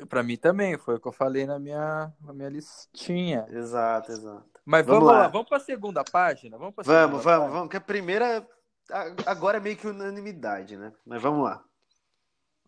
Pra 0.08 0.22
mim 0.22 0.36
também, 0.36 0.76
foi 0.78 0.96
o 0.96 1.00
que 1.00 1.08
eu 1.08 1.12
falei 1.12 1.46
na 1.46 1.58
minha, 1.58 2.12
na 2.20 2.32
minha 2.32 2.48
listinha. 2.48 3.46
Exato, 3.50 4.10
exato. 4.12 4.60
Mas 4.64 4.86
Vamos 4.86 5.00
vamos, 5.04 5.14
lá. 5.16 5.22
lá, 5.22 5.28
vamos 5.28 5.48
pra 5.48 5.58
segunda 5.60 6.02
página? 6.04 6.56
Vamos 6.56 6.74
pra 6.74 6.84
Vamos, 6.84 7.00
segunda 7.00 7.22
vamos, 7.22 7.24
página? 7.24 7.50
vamos. 7.58 7.70
Que 7.70 7.76
a 7.76 7.80
primeira 7.80 8.46
a- 8.90 9.14
agora 9.26 9.58
é 9.58 9.60
meio 9.60 9.76
que 9.76 9.86
unanimidade, 9.86 10.76
né? 10.76 10.92
Mas 11.04 11.20
vamos 11.20 11.44
lá. 11.44 11.62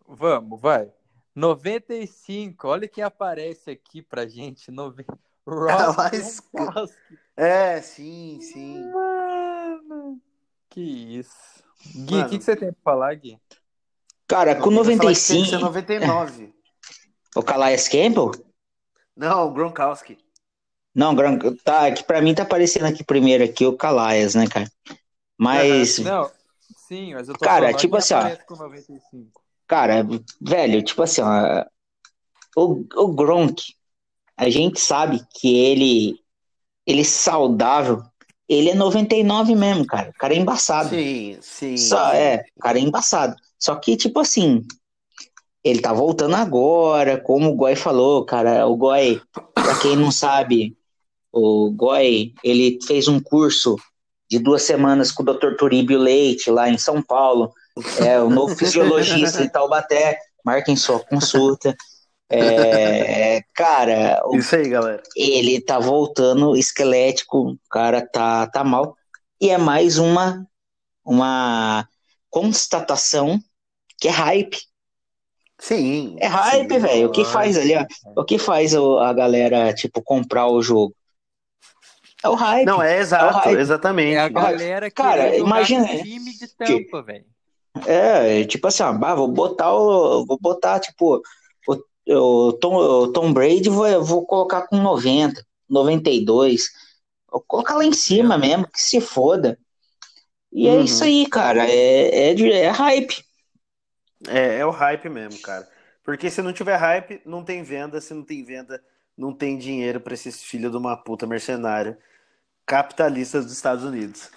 Vamos, 0.07 0.59
vai. 0.61 0.91
95, 1.35 2.67
olha 2.67 2.87
quem 2.87 3.03
aparece 3.03 3.71
aqui 3.71 4.01
pra 4.01 4.25
gente. 4.27 4.71
Nove... 4.71 5.05
Mas- 5.97 6.39
Gronkowski. 6.53 6.97
É, 7.37 7.81
sim, 7.81 8.39
sim. 8.41 8.89
Mano, 8.91 10.21
que 10.69 10.81
isso. 10.81 11.63
Gui, 11.93 12.21
o 12.21 12.29
que, 12.29 12.37
que 12.39 12.43
você 12.43 12.55
tem 12.55 12.71
pra 12.71 12.81
falar, 12.83 13.13
Gui? 13.15 13.39
cara, 14.27 14.55
com 14.55 14.71
Eu 14.71 14.77
ia 14.89 14.97
falar 14.97 15.13
que 15.13 15.27
tem 15.27 15.43
que 15.43 15.49
ser 15.49 15.57
95, 15.57 15.59
99. 15.65 16.54
O 17.35 17.43
Calais 17.43 17.87
Campbell? 17.87 18.31
Não, 19.15 19.47
o 19.47 19.51
Gronkowski. 19.51 20.17
Não, 20.95 21.13
Gronk, 21.13 21.55
tá, 21.63 21.91
que 21.91 22.03
pra 22.05 22.21
mim 22.21 22.33
tá 22.33 22.43
aparecendo 22.43 22.85
aqui 22.85 23.03
primeiro 23.03 23.43
aqui 23.43 23.65
o 23.65 23.75
Calais, 23.75 24.33
né, 24.33 24.47
cara? 24.47 24.71
Mas, 25.37 25.99
Não, 25.99 26.31
sim, 26.87 27.13
mas 27.13 27.27
eu 27.27 27.35
tô 27.35 27.43
Cara, 27.43 27.73
tipo 27.73 27.97
assim, 27.97 28.13
ó. 28.13 28.19
aparece 28.19 28.45
com 28.45 28.55
95. 28.55 29.41
cara, 29.67 30.07
velho, 30.41 30.81
tipo 30.81 31.03
assim, 31.03 31.21
ó, 31.21 31.65
o, 32.55 32.85
o 32.95 33.07
Gronk, 33.13 33.61
a 34.37 34.49
gente 34.49 34.79
sabe 34.79 35.19
que 35.37 35.57
ele, 35.57 36.19
ele 36.87 37.03
saudável, 37.03 38.01
ele 38.47 38.69
é 38.69 38.75
99 38.75 39.53
mesmo, 39.53 39.85
cara. 39.85 40.11
O 40.11 40.13
cara 40.13 40.33
é 40.33 40.37
embaçado. 40.37 40.89
Sim, 40.89 41.37
sim. 41.41 41.77
Só, 41.77 42.13
é, 42.13 42.45
o 42.55 42.61
cara 42.61 42.77
é 42.77 42.81
embaçado. 42.81 43.35
Só 43.59 43.75
que, 43.75 43.97
tipo 43.97 44.19
assim, 44.19 44.65
ele 45.65 45.81
tá 45.81 45.91
voltando 45.91 46.35
agora, 46.35 47.19
como 47.19 47.49
o 47.49 47.55
Goy 47.55 47.75
falou, 47.75 48.23
cara. 48.23 48.67
O 48.67 48.75
Goy, 48.75 49.19
pra 49.51 49.79
quem 49.79 49.95
não 49.95 50.11
sabe, 50.11 50.77
o 51.33 51.71
Goy, 51.71 52.35
ele 52.43 52.77
fez 52.85 53.07
um 53.07 53.19
curso 53.19 53.75
de 54.29 54.37
duas 54.37 54.61
semanas 54.61 55.11
com 55.11 55.23
o 55.23 55.25
Dr. 55.25 55.55
Turíbio 55.57 55.97
Leite, 55.97 56.51
lá 56.51 56.69
em 56.69 56.77
São 56.77 57.01
Paulo. 57.01 57.51
É 57.99 58.21
o 58.21 58.29
novo 58.29 58.55
fisiologista 58.55 59.41
de 59.41 59.51
Taubaté. 59.51 60.19
Marquem 60.45 60.75
sua 60.75 60.99
consulta. 60.99 61.75
É, 62.29 63.41
cara, 63.53 64.21
Isso 64.33 64.55
aí, 64.55 64.69
galera. 64.69 65.01
ele 65.15 65.59
tá 65.61 65.79
voltando 65.79 66.55
esquelético, 66.55 67.51
o 67.51 67.57
cara 67.69 68.05
tá, 68.05 68.45
tá 68.47 68.63
mal. 68.63 68.95
E 69.41 69.49
é 69.49 69.57
mais 69.57 69.97
uma, 69.97 70.45
uma 71.03 71.87
constatação 72.29 73.39
que 73.99 74.07
é 74.07 74.11
hype. 74.11 74.59
Sim. 75.59 76.17
É 76.19 76.27
hype, 76.27 76.77
velho. 76.79 77.07
O 77.07 77.11
que 77.11 77.23
faz 77.25 77.57
ali, 77.57 77.75
ó? 77.75 77.85
O 78.21 78.25
que 78.25 78.37
faz 78.37 78.73
o- 78.75 78.99
a 78.99 79.13
galera, 79.13 79.73
tipo, 79.73 80.01
comprar 80.01 80.47
o 80.47 80.61
jogo? 80.61 80.93
É 82.23 82.29
o 82.29 82.33
hype. 82.35 82.65
Não, 82.65 82.81
é 82.81 82.97
É 82.97 82.99
exato, 82.99 83.37
hype. 83.39 83.59
exatamente. 83.59 84.15
É 84.15 84.19
a 84.19 84.29
galera 84.29 84.89
que 84.89 84.95
Cara, 84.95 85.35
imagina- 85.37 85.87
no 85.91 86.03
time 86.03 86.31
de 86.37 86.47
tampa, 86.57 87.01
velho. 87.03 87.25
É, 87.85 88.43
tipo 88.45 88.67
assim, 88.67 88.83
ó, 88.83 88.93
bah, 88.93 89.15
vou 89.15 89.27
botar 89.27 89.73
o. 89.73 90.25
Vou 90.25 90.37
botar, 90.39 90.79
tipo, 90.79 91.21
o, 91.67 92.13
o, 92.47 92.53
Tom, 92.53 92.75
o 92.75 93.07
Tom 93.11 93.31
Brady, 93.33 93.69
vou, 93.69 94.03
vou 94.03 94.25
colocar 94.25 94.63
com 94.67 94.77
90, 94.77 95.45
92. 95.69 96.63
Vou 97.29 97.43
colocar 97.45 97.75
lá 97.75 97.85
em 97.85 97.91
cima 97.93 98.37
mesmo, 98.37 98.65
que 98.67 98.81
se 98.81 99.01
foda. 99.01 99.57
E 100.53 100.67
é 100.69 100.71
Uhum. 100.73 100.83
isso 100.83 101.03
aí, 101.03 101.27
cara. 101.27 101.69
É, 101.69 102.29
é, 102.31 102.49
é 102.59 102.69
hype. 102.69 103.23
É, 104.27 104.59
é 104.59 104.65
o 104.65 104.71
hype 104.71 105.09
mesmo, 105.09 105.41
cara. 105.41 105.67
Porque 106.03 106.29
se 106.29 106.41
não 106.41 106.53
tiver 106.53 106.75
hype, 106.75 107.21
não 107.25 107.43
tem 107.43 107.63
venda. 107.63 107.99
Se 107.99 108.13
não 108.13 108.23
tem 108.23 108.43
venda, 108.43 108.81
não 109.17 109.33
tem 109.33 109.57
dinheiro 109.57 109.99
pra 109.99 110.13
esses 110.13 110.43
filhos 110.43 110.71
de 110.71 110.77
uma 110.77 110.95
puta 110.95 111.25
mercenária 111.25 111.97
capitalistas 112.65 113.45
dos 113.45 113.53
Estados 113.53 113.83
Unidos. 113.83 114.29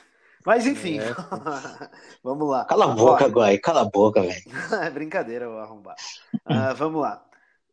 Mas 0.45 0.67
enfim, 0.67 0.99
É. 0.99 1.15
vamos 2.23 2.49
lá. 2.49 2.65
Cala 2.65 2.85
a 2.85 2.89
boca, 2.89 3.29
Goy. 3.29 3.59
Cala 3.59 3.83
a 3.83 3.85
boca, 3.85 4.23
velho. 4.23 4.43
É 4.83 4.89
brincadeira, 4.91 5.45
eu 5.47 5.59
arrombar. 5.59 5.97
Ah, 6.45 6.73
vamos 6.73 7.01
lá. 7.03 7.25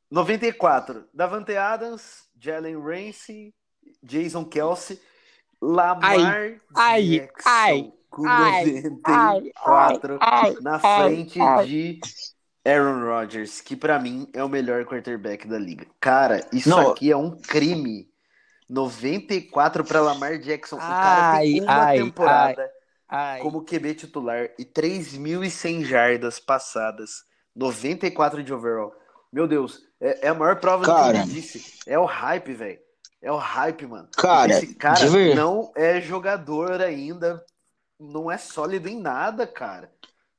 94. 0.09 1.07
Davante 1.13 1.55
Adams, 1.55 2.23
Jalen 2.39 2.77
Ramsey, 2.81 3.53
Jason 4.03 4.45
Kelsey, 4.45 4.99
Lamar 5.61 6.59
ai, 6.75 7.03
Jackson 7.03 7.49
ai, 7.49 7.93
com 8.15 8.25
ai, 8.25 8.81
94 9.03 10.17
ai, 10.21 10.55
na 10.61 10.79
ai, 10.81 11.09
frente 11.09 11.41
ai. 11.41 11.65
de 11.65 11.99
Aaron 12.65 13.03
Rodgers, 13.03 13.59
que 13.59 13.75
pra 13.75 13.99
mim 13.99 14.29
é 14.33 14.41
o 14.41 14.47
melhor 14.47 14.85
quarterback 14.85 15.45
da 15.45 15.59
liga. 15.59 15.85
Cara, 15.99 16.47
isso 16.53 16.69
Não. 16.69 16.91
aqui 16.91 17.11
é 17.11 17.17
um 17.17 17.31
crime. 17.31 18.09
94 18.69 19.83
para 19.83 20.01
Lamar 20.01 20.39
Jackson. 20.39 20.77
O 20.77 20.79
cara 20.79 21.39
tem 21.39 21.61
uma 21.61 21.71
ai, 21.71 21.97
temporada 21.99 22.71
Ai, 23.07 23.39
como 23.41 23.63
QB 23.63 23.93
titular 23.93 24.49
e 24.57 24.65
3.100 24.65 25.83
jardas 25.83 26.39
passadas, 26.39 27.23
94 27.55 28.41
de 28.41 28.51
overall. 28.51 28.91
Meu 29.31 29.47
Deus, 29.47 29.81
é, 30.01 30.25
é 30.25 30.29
a 30.29 30.33
maior 30.33 30.59
prova 30.59 30.83
do 30.85 30.89
que 30.91 30.97
Cara. 30.97 31.17
eu 31.19 31.25
disse. 31.25 31.79
É 31.85 31.99
o 31.99 32.05
hype, 32.05 32.53
velho. 32.53 32.79
É 33.21 33.31
o 33.31 33.37
hype, 33.37 33.85
mano. 33.85 34.07
Cara, 34.17 34.53
Esse 34.53 34.73
cara 34.73 35.05
não 35.35 35.71
é 35.75 36.01
jogador 36.01 36.81
ainda. 36.81 37.43
Não 37.99 38.31
é 38.31 38.37
sólido 38.37 38.87
em 38.87 38.99
nada, 38.99 39.47
cara. 39.47 39.91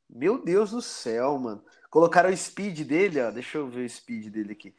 Meu 0.09 0.43
Deus 0.43 0.71
do 0.71 0.83
céu, 0.83 1.39
mano. 1.39 1.65
Colocaram 1.91 2.31
o 2.31 2.37
speed 2.37 2.81
dele, 2.81 3.21
ó. 3.21 3.31
Deixa 3.31 3.59
eu 3.59 3.69
ver 3.69 3.87
o 3.87 3.89
speed 3.89 4.31
dele 4.31 4.53
aqui. 4.53 4.75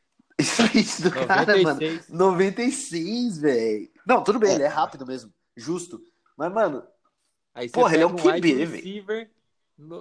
Speed 0.40 1.00
do 1.02 1.10
cara, 1.10 1.54
mano. 1.62 1.80
96. 1.80 2.08
96, 2.08 3.38
velho. 3.38 3.90
Não, 4.06 4.24
tudo 4.24 4.38
bem, 4.38 4.54
ele 4.54 4.62
é 4.62 4.68
rápido 4.68 5.06
mesmo. 5.06 5.30
Justo. 5.54 6.02
Mas, 6.34 6.50
mano, 6.50 6.82
Aí 7.54 7.68
Porra, 7.68 7.94
ele 7.94 8.02
é 8.04 8.06
um 8.06 8.16
QB, 8.16 8.64
velho. 8.64 9.30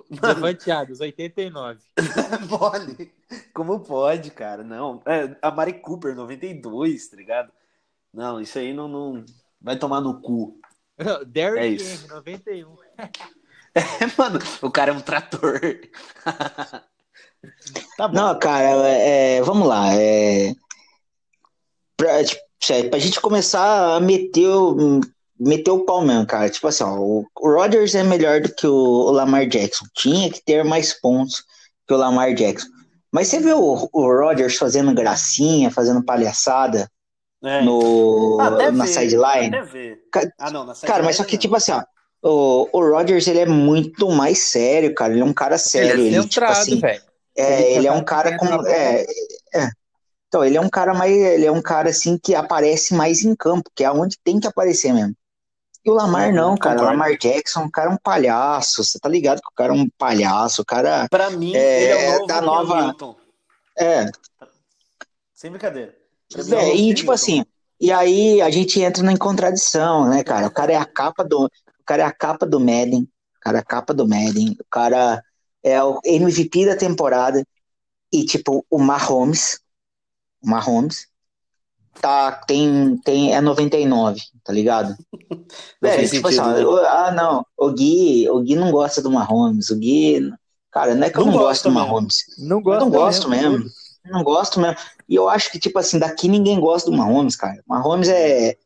Devanteados, 0.10 1.00
89. 1.00 1.80
mole. 2.50 3.12
Como 3.54 3.80
pode, 3.80 4.30
cara? 4.32 4.64
Não. 4.64 5.02
É, 5.06 5.36
a 5.42 5.52
Mari 5.52 5.74
Cooper, 5.74 6.16
92, 6.16 7.08
tá 7.08 7.18
ligado? 7.18 7.52
Não, 8.14 8.40
isso 8.40 8.58
aí 8.60 8.74
não, 8.74 8.88
não... 8.88 9.26
vai 9.62 9.78
tomar 9.78 10.02
no 10.02 10.22
cu. 10.22 10.60
Derrick 11.28 11.60
É 11.60 11.68
isso. 11.68 12.06
Henry, 12.06 12.14
91. 12.14 12.76
É, 13.76 13.82
mano, 14.18 14.40
o 14.64 14.72
cara 14.72 14.92
é 14.92 14.94
um 14.94 15.00
trator. 15.00 15.62
tá 17.96 18.08
bom. 18.08 18.14
Não, 18.16 18.40
cara, 18.40 18.66
é, 18.88 19.42
vamos 19.44 19.68
lá. 19.68 19.94
É, 19.94 20.56
pra, 21.96 22.24
tipo, 22.24 22.42
sério, 22.60 22.90
pra 22.90 22.98
gente 22.98 23.22
começar 23.22 23.96
a 23.96 24.00
meter 24.00 24.48
o, 24.48 25.00
meter 25.40 25.70
o 25.70 25.86
pau 25.86 26.04
mesmo, 26.04 26.26
cara. 26.26 26.50
Tipo 26.50 26.68
assim, 26.68 26.84
ó, 26.84 26.98
o, 26.98 27.28
Rodgers 27.38 27.94
é 27.94 28.04
melhor 28.04 28.42
do 28.42 28.54
que 28.54 28.66
o, 28.66 28.74
o 28.74 29.12
Lamar 29.12 29.48
Jackson. 29.48 29.86
Tinha 29.96 30.32
que 30.32 30.44
ter 30.44 30.64
mais 30.64 30.92
pontos 31.00 31.44
que 31.88 31.94
o 31.94 31.98
Lamar 31.98 32.34
Jackson. 32.34 32.68
Mas 33.12 33.28
você 33.28 33.40
viu 33.40 33.64
o, 33.64 33.90
o 33.94 34.08
Rodgers 34.08 34.58
fazendo 34.58 34.94
gracinha, 34.96 35.70
fazendo 35.70 36.04
palhaçada 36.04 36.90
É. 37.44 37.62
no, 37.62 38.38
Até 38.42 38.70
na 38.72 38.84
ver, 38.86 38.92
sideline? 38.92 39.56
Ah, 40.38 40.52
não, 40.52 40.66
na 40.66 40.74
Cara, 40.76 41.04
mas 41.04 41.16
só 41.16 41.24
que, 41.24 41.32
sideline 41.32 41.42
tipo 41.42 41.56
assim, 41.56 41.72
ó, 41.72 41.84
o, 42.22 42.70
o 42.74 42.90
Rodgers, 42.92 43.28
ele 43.28 43.40
é 43.40 43.46
muito 43.46 44.10
mais 44.12 44.40
sério, 44.40 44.94
cara. 44.94 45.14
Ele 45.14 45.22
é 45.22 45.26
um 45.26 45.34
cara 45.34 45.58
sério. 45.58 45.92
ele 46.02 46.16
é 46.16 46.18
Ele, 46.20 46.28
tipo 46.28 46.46
assim, 46.46 46.80
velho. 46.80 47.02
é, 47.38 47.62
Ele 47.62 47.78
ele 47.78 47.88
é 47.88 47.92
tá 47.92 47.98
um 47.98 48.04
cara 48.04 48.38
com. 48.38 48.68
É, 48.68 49.06
é. 49.56 49.70
Então, 50.28 50.44
ele 50.44 50.58
é 50.58 50.62
um 50.62 50.70
cara 50.70 50.94
mais. 50.94 51.16
Ele 51.16 51.46
é 51.46 51.52
um 51.52 51.62
cara 51.62 51.90
assim 51.90 52.18
que 52.22 52.36
aparece 52.36 52.94
mais 52.94 53.22
em 53.24 53.34
campo, 53.36 53.72
que 53.74 53.84
é 53.84 53.92
onde 53.92 54.18
tem 54.24 54.40
que 54.40 54.48
aparecer 54.48 54.94
mesmo. 54.94 55.16
E 55.86 55.90
o 55.90 55.94
Lamar 55.94 56.28
Uhum, 56.30 56.36
não, 56.36 56.58
cara. 56.58 56.82
O. 56.82 56.84
Lamar 56.84 57.18
Jackson, 57.18 57.64
o 57.64 57.72
cara 57.72 57.90
é 57.90 57.94
um 57.94 57.98
palhaço. 57.98 58.84
Você 58.84 59.00
tá 59.00 59.08
ligado 59.08 59.40
que 59.42 59.48
o 59.48 59.56
cara 59.56 59.72
é 59.74 59.76
um 59.78 59.88
palhaço, 59.98 60.62
o 60.62 60.66
cara. 60.66 61.08
Pra 61.10 61.30
mim, 61.30 61.56
É, 61.56 61.84
ele 61.84 61.92
é 61.94 62.08
o 62.10 62.12
novo 62.16 62.28
da 62.28 62.42
nova- 62.42 62.82
Newton. 62.84 63.16
É, 63.78 64.06
Sem 65.34 65.50
brincadeira. 65.50 65.96
É 66.36 66.42
é, 66.56 66.76
e 66.76 66.94
tipo 66.94 67.12
Newton. 67.12 67.14
assim, 67.14 67.44
e 67.80 67.92
aí 67.92 68.42
a 68.42 68.50
gente 68.50 68.80
entra 68.82 69.10
em 69.12 69.18
contradição, 69.18 70.08
né, 70.10 70.24
cara? 70.24 70.48
O 70.48 70.52
cara 70.52 70.74
é 70.74 70.76
a 70.78 70.86
capa 70.86 71.24
do. 71.24 71.46
O 71.46 71.86
cara 71.86 72.04
é 72.04 72.06
a 72.06 72.12
capa 72.12 72.46
do 72.46 72.60
Madden. 72.60 73.04
O 73.04 73.40
cara 73.42 73.58
é 73.60 73.62
a 73.62 73.66
capa 73.66 73.94
do 73.94 74.08
Madden. 74.08 74.52
O 74.60 74.66
cara 74.70 75.24
é 75.64 75.82
o 75.84 76.00
MVP 76.04 76.66
da 76.66 76.76
temporada. 76.76 77.44
E, 78.14 78.26
tipo, 78.26 78.66
o 78.70 78.80
Mahomes. 78.80 79.60
O 80.44 80.50
Mahomes. 80.50 81.08
Tá, 82.02 82.32
tem, 82.48 82.98
tem, 83.04 83.36
é 83.36 83.42
99, 83.42 84.22
tá 84.44 84.54
ligado? 84.54 84.96
Velho, 85.82 85.96
faz 85.96 86.12
tipo 86.12 86.28
assim, 86.30 86.54
né? 86.54 86.62
ah, 86.88 87.12
não, 87.12 87.46
o 87.58 87.72
Gui, 87.74 88.30
o 88.30 88.40
Gui 88.42 88.56
não 88.56 88.72
gosta 88.72 89.02
do 89.02 89.12
Mahomes, 89.12 89.70
o 89.70 89.78
Gui, 89.78 90.32
cara, 90.72 90.96
não 90.96 91.06
é 91.06 91.10
que 91.10 91.20
eu 91.20 91.26
Não 91.26 91.34
não, 91.34 91.38
gosto 91.38 91.64
do 91.64 91.72
mesmo. 91.72 91.88
Mahomes, 91.88 92.24
Não 92.38 92.62
eu 92.62 92.64
gosto 92.64 92.80
não 92.80 92.90
gosto 92.90 93.30
mesmo, 93.30 93.66
não 94.06 94.24
gosto 94.24 94.60
mesmo, 94.60 94.78
e 95.08 95.16
eu 95.16 95.30
acho 95.30 95.52
que, 95.52 95.60
tipo 95.60 95.78
assim, 95.80 96.00
daqui 96.00 96.28
ninguém 96.28 96.60
gosta 96.60 96.90
do 96.90 96.98
Mahomes, 96.98 97.36
cara, 97.36 97.62
Mahomes 97.68 98.10
é, 98.10 98.58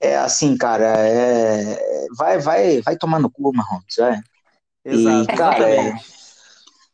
é 0.00 0.16
assim, 0.16 0.56
cara, 0.56 0.86
é, 0.98 2.06
vai, 2.16 2.38
vai, 2.38 2.80
vai 2.82 2.96
tomar 2.96 3.20
no 3.20 3.30
cu, 3.30 3.52
Mahomes, 3.54 3.96
vai. 3.98 4.20
Exato, 4.84 5.32
E, 5.32 5.36
cara, 5.36 5.70
é-. 5.70 5.94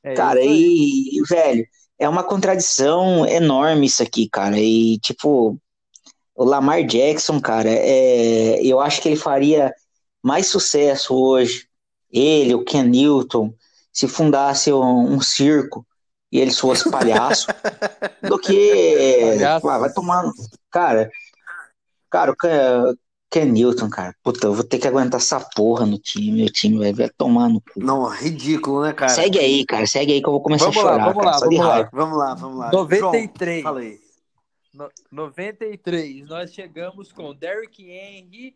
É 0.03 0.15
Cara, 0.15 0.41
e, 0.43 1.21
velho, 1.29 1.67
é 1.99 2.09
uma 2.09 2.23
contradição 2.23 3.27
enorme 3.27 3.87
isso 3.87 4.03
aqui, 4.03 4.29
cara. 4.29 4.59
E, 4.59 4.99
tipo, 5.01 5.59
o 6.35 6.45
Lamar 6.45 6.85
Jackson, 6.85 7.41
cara, 7.41 7.69
é, 7.69 8.63
eu 8.65 8.81
acho 8.81 9.03
que 9.03 9.09
ele 9.09 9.17
faria 9.17 9.73
mais 10.23 10.47
sucesso 10.47 11.15
hoje, 11.15 11.69
ele, 12.11 12.55
o 12.55 12.65
Ken 12.65 12.85
Newton, 12.85 13.53
se 13.93 14.07
fundasse 14.09 14.73
um, 14.73 15.15
um 15.15 15.21
circo 15.21 15.87
e 16.31 16.38
eles 16.41 16.59
fossem 16.59 16.91
palhaço, 16.93 17.47
do 18.23 18.38
que. 18.38 19.21
Palhaço. 19.23 19.69
Ah, 19.69 19.79
vai 19.79 19.93
tomar. 19.93 20.25
Cara, 20.71 21.11
cara, 22.11 22.33
o 22.33 22.37
Ken, 22.37 22.95
Ken 23.31 23.47
Newton, 23.47 23.88
cara, 23.91 24.14
puta, 24.23 24.47
eu 24.47 24.55
vou 24.55 24.64
ter 24.64 24.79
que 24.79 24.88
aguentar 24.88 25.21
essa 25.21 25.41
porra 25.41 25.87
no 25.87 25.99
time, 25.99 26.33
meu 26.33 26.53
time 26.53 26.79
vai, 26.79 26.93
vai 26.93 27.11
tomar 27.11 27.49
no 27.49 27.61
cu. 27.61 27.73
Não, 27.77 28.09
ridículo, 28.09 28.83
né, 28.83 28.93
cara? 28.93 29.11
Segue 29.11 29.38
aí, 29.38 29.64
cara, 29.64 29.87
segue 29.87 30.12
aí 30.12 30.21
que 30.23 30.29
eu 30.29 30.33
vou 30.33 30.43
começar 30.43 30.67
Vamos 30.67 30.79
a 30.79 30.83
lá, 30.85 30.93
chorar, 30.93 31.05
vamos 31.12 31.25
cara, 31.25 31.31
lá, 31.31 31.41
vamos 31.41 31.59
lá. 31.59 31.88
Vamos 31.93 32.19
lá, 32.19 32.35
vamos 32.35 32.59
lá. 32.59 32.71
93. 32.73 33.62
João. 33.62 33.99
No- 34.75 34.91
93, 35.11 36.29
nós 36.29 36.53
chegamos 36.53 37.11
com 37.11 37.35
Derrick 37.35 37.91
Henry, 37.91 38.55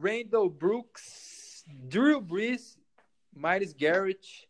Randall 0.00 0.48
Brooks, 0.48 1.64
Drew 1.66 2.20
Brees, 2.20 2.78
Miles 3.34 3.74
Garrett, 3.74 4.48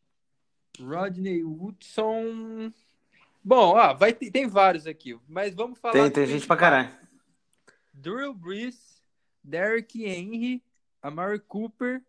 Rodney 0.81 1.43
Woodson. 1.43 2.73
Bom, 3.43 3.75
ó, 3.77 3.95
vai 3.95 4.13
ter- 4.13 4.31
tem 4.31 4.47
vários 4.49 4.87
aqui, 4.87 5.17
mas 5.29 5.55
vamos 5.55 5.79
falar. 5.79 5.93
Tem, 5.95 6.11
tem 6.11 6.27
gente 6.27 6.47
pra 6.47 6.57
caralho. 6.57 6.91
Drew 7.93 8.35
Brees, 8.35 9.01
Derrick 9.43 10.05
Henry, 10.05 10.63
Amari 11.03 11.39
Cooper. 11.41 12.03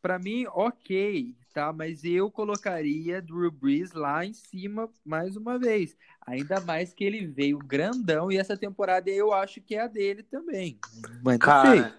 Pra 0.00 0.16
mim, 0.18 0.46
ok, 0.48 1.34
tá? 1.52 1.72
Mas 1.72 2.04
eu 2.04 2.30
colocaria 2.30 3.20
Drew 3.20 3.50
Brees 3.50 3.92
lá 3.92 4.24
em 4.24 4.32
cima 4.32 4.88
mais 5.04 5.36
uma 5.36 5.58
vez. 5.58 5.96
Ainda 6.24 6.60
mais 6.60 6.94
que 6.94 7.02
ele 7.02 7.26
veio 7.26 7.58
grandão 7.58 8.30
e 8.30 8.38
essa 8.38 8.56
temporada 8.56 9.10
eu 9.10 9.32
acho 9.32 9.60
que 9.60 9.74
é 9.74 9.80
a 9.80 9.86
dele 9.88 10.22
também. 10.22 10.78
Mas 11.22 11.38
não 11.38 11.62
sei. 11.72 11.82
Cara, 11.82 11.96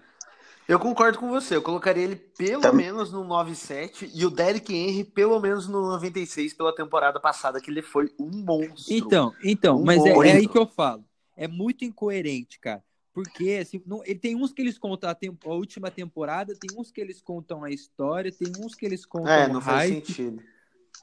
eu 0.72 0.78
concordo 0.78 1.18
com 1.18 1.28
você. 1.28 1.56
Eu 1.56 1.62
colocaria 1.62 2.04
ele 2.04 2.16
pelo 2.16 2.62
Tam- 2.62 2.72
menos 2.72 3.12
no 3.12 3.24
97 3.24 4.10
e 4.14 4.24
o 4.24 4.30
Derrick 4.30 4.72
Henry 4.74 5.04
pelo 5.04 5.40
menos 5.40 5.66
no 5.68 5.80
96 5.82 6.54
pela 6.54 6.74
temporada 6.74 7.18
passada, 7.18 7.60
que 7.60 7.70
ele 7.70 7.82
foi 7.82 8.12
um 8.18 8.30
monstro. 8.44 8.94
Então, 8.94 9.34
então, 9.42 9.80
Um 9.80 9.84
mas 9.84 10.04
é, 10.04 10.10
é 10.10 10.32
aí 10.32 10.48
que 10.48 10.58
eu 10.58 10.66
falo. 10.66 11.04
É 11.36 11.48
muito 11.48 11.84
incoerente, 11.84 12.58
cara. 12.60 12.82
Porque 13.12 13.58
assim, 13.60 13.82
não, 13.84 14.02
ele 14.04 14.18
tem 14.18 14.36
uns 14.36 14.52
que 14.52 14.62
eles 14.62 14.78
contam 14.78 15.10
a, 15.10 15.14
tempo- 15.14 15.50
a 15.50 15.54
última 15.54 15.90
temporada, 15.90 16.54
tem 16.54 16.70
uns 16.78 16.90
que 16.92 17.00
eles 17.00 17.20
contam 17.20 17.64
a 17.64 17.70
história, 17.70 18.30
tem 18.30 18.52
uns 18.64 18.74
que 18.74 18.86
eles 18.86 19.04
contam 19.04 19.32
É, 19.32 19.48
o 19.48 19.52
não 19.54 19.60
faz 19.60 19.90
hype. 19.90 20.06
sentido. 20.06 20.42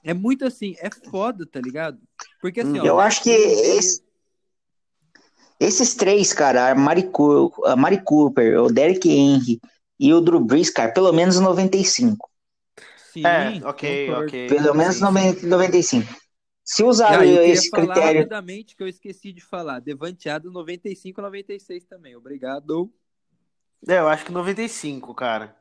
É 0.03 0.13
muito 0.13 0.45
assim, 0.45 0.75
é 0.80 0.89
foda, 1.10 1.45
tá 1.45 1.60
ligado? 1.60 1.99
Porque 2.41 2.62
assim, 2.62 2.80
Hum. 2.80 2.84
ó, 2.84 2.86
Eu 2.86 2.99
acho 2.99 3.23
que 3.23 3.30
esse- 3.32 4.01
esses 5.59 5.95
três, 5.95 6.33
cara, 6.33 6.71
a 6.71 6.75
Mari, 6.75 7.09
a 7.65 7.75
Mari 7.75 8.01
Cooper, 8.03 8.61
o 8.63 8.69
Derrick 8.71 9.09
Henry 9.09 9.59
e 9.99 10.13
o 10.13 10.21
Drew 10.21 10.39
Brees, 10.39 10.69
cara, 10.69 10.91
pelo 10.93 11.11
menos 11.13 11.39
95. 11.39 12.29
Sim, 12.95 13.61
É, 13.61 13.63
ok, 13.63 13.83
concordo. 13.85 14.17
ok. 14.17 14.47
Pelo 14.47 14.73
menos 14.75 14.99
Sim, 14.99 15.01
90 15.01 15.47
95. 15.47 16.13
Se 16.63 16.83
usar 16.83 17.23
eu 17.25 17.43
esse 17.43 17.69
falar 17.69 18.01
critério. 18.01 18.03
rapidamente 18.03 18.75
que 18.75 18.83
eu 18.83 18.87
esqueci 18.87 19.31
de 19.33 19.41
falar. 19.41 19.79
Devanteado 19.79 20.51
95 20.51 21.21
96 21.21 21.85
também. 21.85 22.15
Obrigado. 22.15 22.91
É, 23.87 23.99
eu 23.99 24.07
acho 24.07 24.25
que 24.25 24.31
95, 24.31 25.13
cara. 25.13 25.55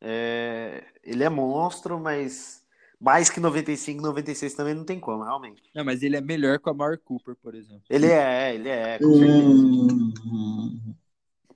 É, 0.00 0.84
Ele 1.04 1.24
é 1.24 1.28
monstro, 1.30 1.98
mas 2.00 2.64
mais 3.00 3.28
que 3.30 3.38
95, 3.40 4.02
96 4.02 4.54
também 4.54 4.74
não 4.74 4.84
tem 4.84 4.98
como, 4.98 5.22
realmente. 5.24 5.62
Não, 5.74 5.84
mas 5.84 6.02
ele 6.02 6.16
é 6.16 6.20
melhor 6.20 6.58
que 6.58 6.68
o 6.68 6.72
Amar 6.72 6.98
Cooper, 6.98 7.34
por 7.36 7.54
exemplo. 7.54 7.82
Ele 7.90 8.06
é, 8.06 8.54
ele 8.54 8.68
é, 8.68 8.98
com. 8.98 9.06
Hum, 9.06 10.94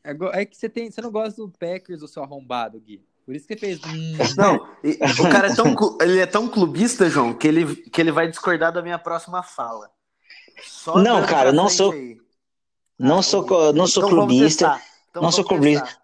É, 0.05 0.41
é 0.41 0.45
que 0.47 0.57
você 0.57 0.69
tem, 0.69 0.91
você 0.91 1.01
não 1.01 1.11
gosta 1.11 1.41
do 1.43 1.51
Packers, 1.51 2.03
o 2.03 2.09
seu 2.09 2.23
arrombado, 2.23 2.81
Gui. 2.81 3.03
Por 3.25 3.35
isso 3.35 3.47
que 3.47 3.55
você 3.55 3.61
fez. 3.61 3.81
Não, 4.37 4.57
o 4.57 5.31
cara 5.31 5.49
é 5.49 5.55
tão, 5.55 5.77
ele 6.01 6.19
é 6.19 6.27
tão 6.27 6.49
clubista, 6.49 7.09
João, 7.09 7.33
que 7.35 7.47
ele, 7.47 7.77
que 7.77 8.01
ele 8.01 8.11
vai 8.11 8.29
discordar 8.29 8.73
da 8.73 8.83
minha 8.83 8.99
próxima 8.99 9.43
fala. 9.43 9.91
Só 10.63 11.01
Não, 11.01 11.25
cara, 11.27 11.53
não 11.53 11.69
sou- 11.69 11.93
aí. 11.93 12.19
não 12.99 13.19
Ah, 13.19 13.23
sou, 13.23 13.73
não 13.73 13.87
sou 13.87 14.05
Então 14.05 14.17
clubista. 14.17 14.81
Então 15.11 15.23
não 15.23 15.33
sou 15.33 15.45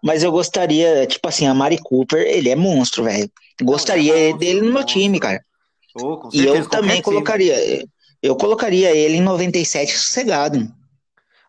mas 0.03 0.23
eu 0.23 0.31
gostaria, 0.31 1.07
tipo 1.07 1.27
assim, 1.27 1.47
a 1.47 1.53
Mari 1.53 1.77
Cooper, 1.77 2.21
ele 2.27 2.49
é 2.49 2.55
monstro, 2.55 3.03
velho. 3.05 3.29
Gostaria 3.61 4.13
ele 4.13 4.29
é 4.29 4.33
monstro, 4.33 4.39
dele 4.39 4.61
no 4.61 4.73
meu 4.73 4.73
monstro. 4.81 5.01
time, 5.01 5.19
cara. 5.19 5.43
Oh, 5.95 6.17
com 6.17 6.27
E 6.29 6.37
certeza, 6.37 6.57
eu 6.57 6.69
também 6.69 7.01
time. 7.01 7.03
colocaria. 7.03 7.55
Eu 8.21 8.35
colocaria 8.35 8.91
ele 8.95 9.17
em 9.17 9.21
97 9.21 9.97
sossegado. 9.97 10.71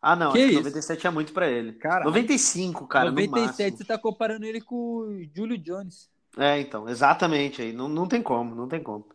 Ah, 0.00 0.14
não, 0.14 0.32
Que 0.32 0.38
acho 0.38 0.46
que 0.46 0.52
isso? 0.52 0.62
97 0.62 1.06
é 1.06 1.10
muito 1.10 1.32
pra 1.32 1.48
ele. 1.48 1.72
Caralho. 1.72 2.04
95, 2.06 2.86
cara, 2.86 3.10
no 3.10 3.16
97, 3.16 3.72
máximo. 3.72 3.76
você 3.78 3.84
tá 3.84 3.98
comparando 3.98 4.44
ele 4.46 4.60
com 4.60 4.76
o 4.76 5.24
Julio 5.34 5.58
Jones. 5.58 6.08
É, 6.36 6.60
então, 6.60 6.88
exatamente 6.88 7.60
aí. 7.62 7.72
Não, 7.72 7.88
não 7.88 8.06
tem 8.06 8.22
como, 8.22 8.54
não 8.54 8.68
tem 8.68 8.80
como. 8.82 9.06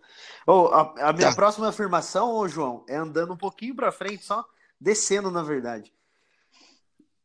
Ô, 0.46 0.68
a, 0.68 1.10
a 1.10 1.14
minha 1.14 1.30
Tá. 1.30 1.36
próxima 1.36 1.70
afirmação, 1.70 2.36
ô 2.36 2.48
João, 2.50 2.84
é 2.90 2.98
andando 2.98 3.34
um 3.34 3.38
pouquinho 3.38 3.76
pra 3.76 3.92
frente, 3.94 4.26
só 4.26 4.44
descendo, 4.80 5.32
na 5.32 5.42
verdade. 5.42 5.94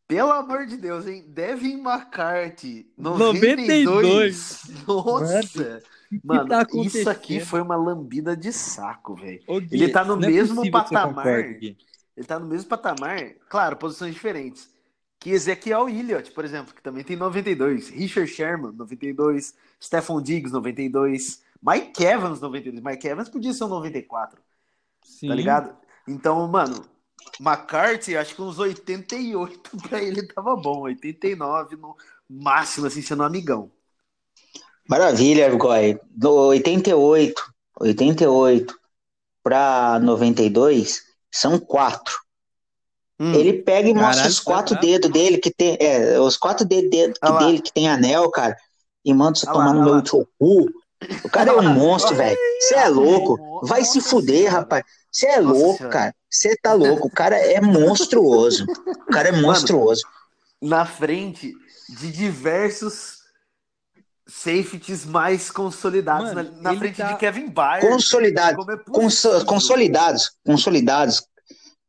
Pelo 0.08 0.32
amor 0.32 0.64
de 0.64 0.78
Deus, 0.78 1.06
hein? 1.06 1.22
Devin 1.28 1.82
McCarthy, 1.82 2.90
92. 2.96 3.84
92. 3.84 4.62
Nossa! 4.88 5.82
Mano, 6.24 6.48
tá 6.48 6.66
isso 6.82 7.10
aqui 7.10 7.38
foi 7.40 7.60
uma 7.60 7.76
lambida 7.76 8.34
de 8.34 8.50
saco, 8.50 9.14
velho. 9.14 9.42
Ele 9.70 9.90
tá 9.90 10.02
no 10.06 10.14
é 10.24 10.26
mesmo 10.26 10.68
patamar. 10.70 11.26
Ele 11.26 11.76
tá 12.26 12.38
no 12.38 12.46
mesmo 12.46 12.70
patamar, 12.70 13.34
claro, 13.50 13.76
posições 13.76 14.14
diferentes. 14.14 14.70
Que 15.20 15.30
Ezequiel 15.30 15.90
Elliott, 15.90 16.30
por 16.30 16.42
exemplo, 16.42 16.74
que 16.74 16.82
também 16.82 17.04
tem 17.04 17.14
92. 17.16 17.90
Richard 17.90 18.30
Sherman, 18.30 18.72
92. 18.72 19.54
Stephon 19.82 20.22
Diggs, 20.22 20.52
92. 20.52 21.42
Mike 21.62 22.02
Evans, 22.02 22.40
92. 22.40 22.82
Mike 22.82 23.06
Evans 23.06 23.28
podia 23.28 23.52
ser 23.52 23.64
um 23.64 23.68
94. 23.68 24.36
Tá 24.36 24.42
Sim. 25.02 25.28
Tá 25.28 25.34
ligado? 25.34 25.76
Então, 26.06 26.48
mano, 26.48 26.82
McCarthy, 27.40 28.16
acho 28.16 28.34
que 28.34 28.42
uns 28.42 28.58
88 28.58 29.70
pra 29.88 30.02
ele 30.02 30.26
tava 30.26 30.56
bom. 30.56 30.82
89 30.82 31.76
no 31.76 31.96
máximo, 32.28 32.86
assim, 32.86 33.02
sendo 33.02 33.22
um 33.22 33.26
amigão. 33.26 33.70
Maravilha, 34.88 35.54
Goy. 35.54 35.98
Do 36.10 36.48
88, 36.48 37.42
88 37.80 38.74
para 39.42 39.98
92 40.00 41.02
são 41.30 41.58
quatro. 41.58 42.14
Hum. 43.20 43.34
Ele 43.34 43.52
pega 43.52 43.88
e 43.88 43.94
Caralho, 43.94 44.08
mostra 44.08 44.28
os 44.28 44.40
quatro 44.40 44.74
tá 44.74 44.80
dedos 44.80 45.10
dele 45.10 45.38
que 45.38 45.50
tem, 45.50 45.76
é, 45.80 46.20
os 46.20 46.36
quatro 46.36 46.64
dedos 46.64 46.90
dele, 46.90 47.12
que, 47.12 47.38
dele 47.38 47.60
que 47.60 47.72
tem 47.72 47.88
anel, 47.88 48.30
cara, 48.30 48.56
e 49.04 49.12
manda 49.12 49.38
você 49.38 49.46
tomar 49.46 49.74
no 49.74 49.84
meu 49.84 50.02
cu. 50.38 50.70
O 51.24 51.28
cara 51.28 51.50
é 51.50 51.54
um 51.54 51.74
monstro, 51.74 52.14
velho. 52.14 52.36
Você 52.60 52.74
é 52.74 52.88
louco. 52.88 53.66
Vai 53.66 53.84
se 53.84 54.00
fuder, 54.00 54.50
rapaz. 54.50 54.84
Você 55.10 55.26
é 55.26 55.40
louco, 55.40 55.88
cara. 55.88 56.14
Você 56.30 56.56
tá 56.56 56.72
louco. 56.74 57.08
O 57.08 57.10
cara 57.10 57.36
é 57.36 57.60
monstruoso. 57.60 58.66
O 58.86 59.12
cara 59.12 59.28
é 59.28 59.32
monstruoso. 59.32 60.02
Mano, 60.60 60.76
na 60.76 60.86
frente 60.86 61.54
de 61.88 62.10
diversos 62.10 63.18
safeties 64.26 65.06
mais 65.06 65.50
consolidados 65.50 66.34
Mano, 66.34 66.52
na, 66.60 66.72
na 66.72 66.78
frente 66.78 66.96
tá... 66.96 67.12
de 67.12 67.16
Kevin 67.16 67.48
Byard. 67.48 67.86
Consolidados. 67.86 68.68
É 68.68 68.76
cons 68.90 69.22
consolidados. 69.46 70.32
Consolidados. 70.44 71.22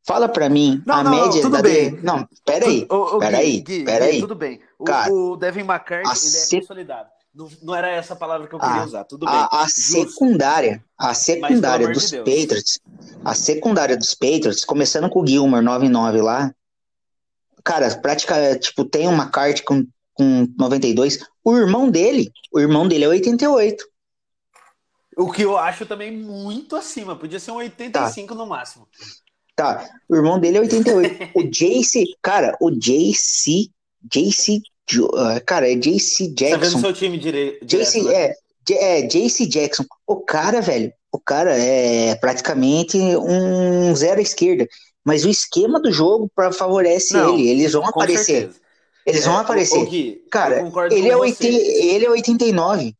Fala 0.06 0.28
pra 0.28 0.48
mim 0.48 0.82
não, 0.86 0.94
a 0.94 1.04
não, 1.04 1.10
média 1.10 1.42
não, 1.42 1.50
da 1.50 1.62
bem. 1.62 1.94
De... 1.94 2.02
Não, 2.02 2.28
peraí. 2.44 2.88
Peraí, 3.20 3.84
peraí. 3.84 4.20
Tudo 4.20 4.34
bem. 4.34 4.60
O, 4.78 4.84
Cara, 4.84 5.12
o 5.12 5.36
Devin 5.36 5.60
McCarthy, 5.60 6.26
ele 6.26 6.36
é 6.36 6.60
consolidado. 6.60 7.10
Não, 7.34 7.48
não, 7.62 7.74
era 7.74 7.88
essa 7.90 8.16
palavra 8.16 8.48
que 8.48 8.54
eu 8.54 8.58
queria 8.58 8.82
a, 8.82 8.84
usar, 8.84 9.04
tudo 9.04 9.24
bem. 9.24 9.34
A, 9.34 9.62
a 9.62 9.68
secundária, 9.68 10.84
a 10.98 11.14
secundária 11.14 11.86
Mas, 11.86 11.96
dos 11.96 12.10
de 12.10 12.18
Patriots, 12.18 12.80
a 13.24 13.34
secundária 13.34 13.96
dos 13.96 14.14
Patriots, 14.14 14.64
começando 14.64 15.08
com 15.08 15.22
o 15.22 15.26
Gilmore 15.26 15.62
99 15.64 16.20
lá, 16.22 16.52
cara, 17.62 17.94
prática, 17.96 18.58
tipo, 18.58 18.84
tem 18.84 19.06
uma 19.06 19.30
carta 19.30 19.62
com 19.64 19.86
com 20.20 20.46
92. 20.58 21.18
O 21.42 21.56
irmão 21.56 21.90
dele, 21.90 22.30
o 22.52 22.60
irmão 22.60 22.86
dele 22.86 23.04
é 23.04 23.08
88. 23.08 23.82
O 25.16 25.32
que 25.32 25.42
eu 25.42 25.56
acho 25.56 25.86
também 25.86 26.12
muito 26.12 26.76
acima. 26.76 27.16
Podia 27.16 27.40
ser 27.40 27.52
um 27.52 27.56
85 27.56 28.28
tá. 28.28 28.34
no 28.34 28.46
máximo. 28.46 28.86
Tá. 29.56 29.88
O 30.06 30.14
irmão 30.14 30.38
dele 30.38 30.58
é 30.58 30.60
88. 30.60 31.30
o 31.34 31.42
JC, 31.42 32.04
cara, 32.20 32.54
o 32.60 32.70
JC, 32.70 33.70
JC, 34.02 34.60
cara, 35.46 35.70
é 35.70 35.74
JC 35.74 36.28
Jackson. 36.28 36.58
Tá 36.58 36.66
vendo 36.66 36.80
seu 36.80 36.92
time 36.92 37.18
direito? 37.18 37.64
JC, 37.64 38.02
né? 38.02 38.14
é, 38.14 38.34
é, 38.70 39.02
JC 39.02 39.46
Jackson. 39.46 39.84
O 40.06 40.16
cara, 40.16 40.60
velho, 40.60 40.92
o 41.12 41.18
cara 41.18 41.56
é 41.56 42.14
praticamente 42.16 42.96
um 42.96 43.94
zero 43.94 44.20
à 44.20 44.22
esquerda. 44.22 44.66
Mas 45.04 45.24
o 45.24 45.28
esquema 45.28 45.80
do 45.80 45.90
jogo 45.90 46.30
pra, 46.34 46.52
favorece 46.52 47.14
Não, 47.14 47.34
ele. 47.34 47.48
Eles 47.48 47.72
vão 47.72 47.86
aparecer. 47.86 48.24
Certeza. 48.24 48.60
Eles 49.06 49.24
vão 49.24 49.38
é, 49.38 49.40
aparecer. 49.40 49.86
Gui, 49.86 50.24
Cara, 50.30 50.70
ele 50.90 51.08
é, 51.08 51.16
80, 51.16 51.46
ele 51.46 52.04
é 52.04 52.10
89. 52.10 52.94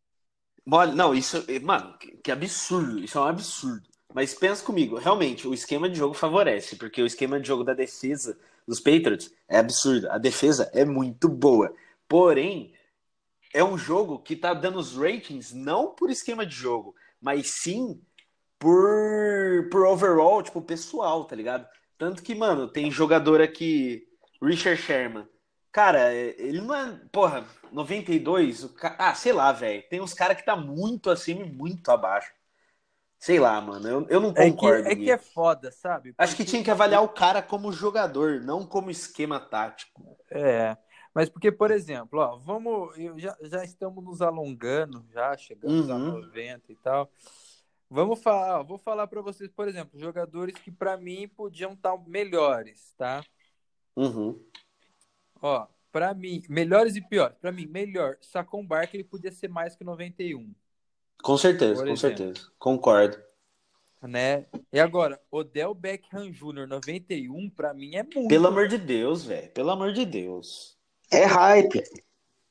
Não, 0.94 1.14
isso. 1.14 1.44
Mano, 1.62 1.94
que 2.22 2.32
absurdo. 2.32 2.98
Isso 2.98 3.18
é 3.18 3.20
um 3.20 3.24
absurdo. 3.24 3.82
Mas 4.12 4.34
pensa 4.34 4.64
comigo, 4.64 4.96
realmente, 4.96 5.46
o 5.46 5.54
esquema 5.54 5.88
de 5.88 5.96
jogo 5.96 6.14
favorece, 6.14 6.74
porque 6.74 7.00
o 7.00 7.06
esquema 7.06 7.38
de 7.38 7.46
jogo 7.46 7.62
da 7.62 7.74
defesa 7.74 8.36
dos 8.66 8.80
Patriots 8.80 9.32
é 9.48 9.58
absurdo. 9.58 10.10
A 10.10 10.18
defesa 10.18 10.70
é 10.74 10.84
muito 10.84 11.28
boa. 11.28 11.74
Porém, 12.08 12.72
é 13.52 13.62
um 13.62 13.76
jogo 13.76 14.18
que 14.18 14.36
tá 14.36 14.54
dando 14.54 14.78
os 14.78 14.96
ratings 14.96 15.52
não 15.52 15.94
por 15.94 16.10
esquema 16.10 16.46
de 16.46 16.54
jogo, 16.54 16.94
mas 17.20 17.50
sim 17.50 18.00
por, 18.58 19.68
por 19.70 19.86
overall, 19.86 20.42
tipo, 20.42 20.60
pessoal, 20.60 21.24
tá 21.24 21.34
ligado? 21.34 21.66
Tanto 21.98 22.22
que, 22.22 22.34
mano, 22.34 22.68
tem 22.68 22.90
jogador 22.90 23.40
aqui, 23.40 24.06
Richard 24.42 24.80
Sherman, 24.80 25.26
Cara, 25.72 26.12
ele 26.12 26.60
não 26.60 26.74
é. 26.74 27.00
Porra, 27.12 27.46
92. 27.70 28.64
O 28.64 28.68
ca... 28.70 28.96
Ah, 28.98 29.14
sei 29.14 29.32
lá, 29.32 29.52
velho. 29.52 29.82
Tem 29.88 30.00
uns 30.00 30.14
caras 30.14 30.36
que 30.36 30.44
tá 30.44 30.56
muito 30.56 31.10
acima 31.10 31.42
e 31.42 31.50
muito 31.50 31.90
abaixo. 31.90 32.32
Sei 33.20 33.38
lá, 33.38 33.60
mano. 33.60 33.86
Eu, 33.86 34.06
eu 34.08 34.18
não 34.18 34.32
concordo. 34.32 34.88
É 34.88 34.94
que, 34.96 35.02
é 35.02 35.04
que 35.04 35.10
é 35.10 35.18
foda, 35.18 35.70
sabe? 35.70 36.12
Porque... 36.12 36.24
Acho 36.24 36.34
que 36.34 36.44
tinha 36.44 36.64
que 36.64 36.70
avaliar 36.70 37.04
o 37.04 37.08
cara 37.10 37.42
como 37.42 37.70
jogador, 37.70 38.40
não 38.40 38.64
como 38.64 38.90
esquema 38.90 39.38
tático. 39.38 40.16
É. 40.30 40.74
Mas 41.14 41.28
porque, 41.28 41.52
por 41.52 41.70
exemplo, 41.70 42.18
ó, 42.18 42.38
vamos. 42.38 42.96
Já, 43.16 43.36
já 43.42 43.62
estamos 43.62 44.02
nos 44.02 44.22
alongando, 44.22 45.04
já 45.12 45.36
chegamos 45.36 45.90
uhum. 45.90 45.94
a 45.94 45.98
90 45.98 46.72
e 46.72 46.76
tal. 46.76 47.12
Vamos 47.90 48.22
falar, 48.22 48.62
vou 48.62 48.78
falar 48.78 49.06
para 49.06 49.20
vocês, 49.20 49.50
por 49.50 49.68
exemplo, 49.68 50.00
jogadores 50.00 50.54
que 50.54 50.70
para 50.70 50.96
mim 50.96 51.28
podiam 51.28 51.72
estar 51.72 51.98
tá 51.98 52.04
melhores, 52.06 52.94
tá? 52.96 53.22
Uhum. 53.96 54.40
Ó, 55.42 55.66
pra 55.92 56.14
mim, 56.14 56.42
melhores 56.48 56.96
e 56.96 57.02
piores. 57.02 57.36
Pra 57.38 57.52
mim, 57.52 57.66
melhor. 57.66 58.16
Sacon 58.22 58.64
Barkley 58.64 59.04
podia 59.04 59.32
ser 59.32 59.48
mais 59.48 59.76
que 59.76 59.84
91. 59.84 60.54
Com 61.22 61.36
certeza, 61.36 61.84
com 61.84 61.96
certeza. 61.96 62.50
Concordo. 62.58 63.18
Né? 64.02 64.46
E 64.72 64.80
agora, 64.80 65.20
Odell 65.30 65.74
Beckham 65.74 66.30
Jr. 66.30 66.66
91, 66.66 67.50
pra 67.50 67.74
mim 67.74 67.96
é 67.96 68.02
muito. 68.02 68.28
Pelo 68.28 68.46
amor 68.46 68.66
de 68.66 68.78
Deus, 68.78 69.24
velho. 69.24 69.50
Pelo 69.50 69.70
amor 69.70 69.92
de 69.92 70.06
Deus. 70.06 70.78
É 71.10 71.24
hype. 71.24 71.82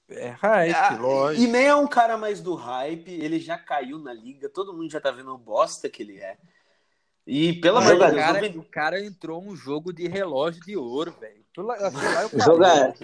É 0.09 0.29
hype, 0.29 0.75
é, 0.75 0.97
lógico. 0.97 1.43
E 1.43 1.47
nem 1.47 1.67
é 1.67 1.75
um 1.75 1.87
cara 1.87 2.17
mais 2.17 2.41
do 2.41 2.55
hype, 2.55 3.11
ele 3.11 3.39
já 3.39 3.57
caiu 3.57 3.99
na 3.99 4.11
liga, 4.11 4.49
todo 4.49 4.73
mundo 4.73 4.91
já 4.91 4.99
tá 4.99 5.11
vendo 5.11 5.31
o 5.33 5.37
bosta 5.37 5.87
que 5.87 6.01
ele 6.01 6.17
é. 6.17 6.37
E 7.31 7.53
pelo 7.53 7.77
amor 7.77 7.93
de 7.93 7.99
Deus. 7.99 8.15
Cara, 8.15 8.47
O 8.47 8.63
cara 8.63 9.05
entrou 9.05 9.39
um 9.39 9.55
jogo 9.55 9.93
de 9.93 10.07
relógio 10.07 10.63
de 10.63 10.75
ouro, 10.75 11.13
velho. 11.21 11.45
Joga... 12.43 12.95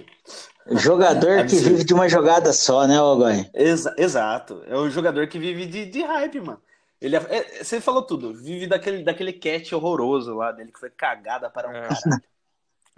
Jogador 0.72 1.46
que 1.46 1.54
vive 1.56 1.84
de 1.84 1.94
uma 1.94 2.08
jogada 2.08 2.52
só, 2.52 2.88
né, 2.88 3.00
Ogoy? 3.00 3.48
Exa 3.54 3.94
exato. 3.96 4.64
É 4.66 4.76
o 4.76 4.90
jogador 4.90 5.28
que 5.28 5.38
vive 5.38 5.64
de, 5.66 5.86
de 5.86 6.02
hype, 6.02 6.40
mano. 6.40 6.60
Ele 7.00 7.14
é... 7.14 7.20
é 7.20 7.62
você 7.62 7.80
falou 7.80 8.02
tudo. 8.02 8.34
Vive 8.34 8.66
daquele, 8.66 9.04
daquele 9.04 9.32
catch 9.32 9.72
horroroso 9.72 10.34
lá 10.34 10.50
dele, 10.50 10.72
que 10.72 10.80
foi 10.80 10.90
cagada 10.90 11.48
para 11.48 11.68
um 11.68 11.72
é. 11.72 11.82
cara. 11.82 12.22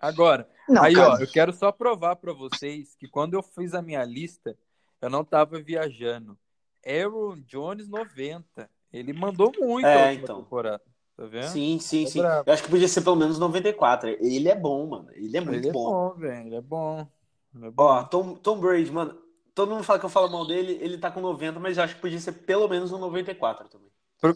Agora, 0.01 0.49
não, 0.67 0.83
aí, 0.83 0.95
cara. 0.95 1.13
ó, 1.13 1.19
eu 1.19 1.27
quero 1.27 1.53
só 1.53 1.71
provar 1.71 2.17
para 2.17 2.33
vocês 2.33 2.95
que 2.95 3.07
quando 3.07 3.35
eu 3.35 3.43
fiz 3.43 3.75
a 3.75 3.83
minha 3.83 4.03
lista, 4.03 4.57
eu 5.03 5.11
não 5.11 5.23
tava 5.23 5.61
viajando. 5.61 6.39
Aaron 6.87 7.37
Jones 7.47 7.87
90. 7.87 8.71
Ele 8.91 9.13
mandou 9.13 9.53
muito 9.59 9.87
é, 9.87 10.15
então. 10.15 10.43
temporada. 10.43 10.81
Tá 11.19 11.27
vendo? 11.27 11.49
Sim, 11.49 11.81
sim, 11.81 12.05
tá 12.05 12.11
sim. 12.11 12.21
Eu 12.21 12.53
acho 12.53 12.63
que 12.63 12.71
podia 12.71 12.87
ser 12.87 13.01
pelo 13.01 13.17
menos 13.17 13.41
94. 13.41 14.11
Ele 14.21 14.49
é 14.49 14.55
bom, 14.55 14.87
mano. 14.87 15.09
Ele 15.15 15.37
é 15.37 15.41
muito 15.41 15.59
ele 15.59 15.69
é 15.69 15.73
bom. 15.73 15.91
bom 15.91 16.15
velho. 16.15 16.47
Ele 16.47 16.55
é 16.55 16.61
bom. 16.61 17.09
Ele 17.57 17.67
é 17.67 17.71
bom. 17.73 17.83
Ó, 17.83 18.05
Tom, 18.05 18.35
Tom 18.35 18.61
Brady, 18.61 18.93
mano. 18.93 19.19
Todo 19.53 19.73
mundo 19.73 19.83
fala 19.83 19.99
que 19.99 20.05
eu 20.05 20.11
falo 20.11 20.31
mal 20.31 20.47
dele, 20.47 20.79
ele 20.81 20.97
tá 20.97 21.11
com 21.11 21.21
90, 21.21 21.59
mas 21.59 21.77
eu 21.77 21.83
acho 21.83 21.97
que 21.97 22.01
podia 22.01 22.21
ser 22.21 22.31
pelo 22.31 22.69
menos 22.69 22.93
um 22.93 22.99
94 22.99 23.69
também. 23.69 23.91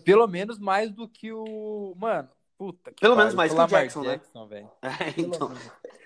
Pelo 0.04 0.26
menos 0.26 0.58
mais 0.58 0.90
do 0.90 1.08
que 1.08 1.32
o. 1.32 1.94
Mano, 1.96 2.28
puta 2.58 2.90
que 2.90 3.00
Pelo 3.00 3.14
menos 3.14 3.32
mais 3.32 3.54
que 3.54 3.60
o 3.60 3.66
Jackson, 3.68 4.02
Jackson 4.02 4.46
né? 4.46 4.68
É, 4.82 5.14
então, 5.16 5.52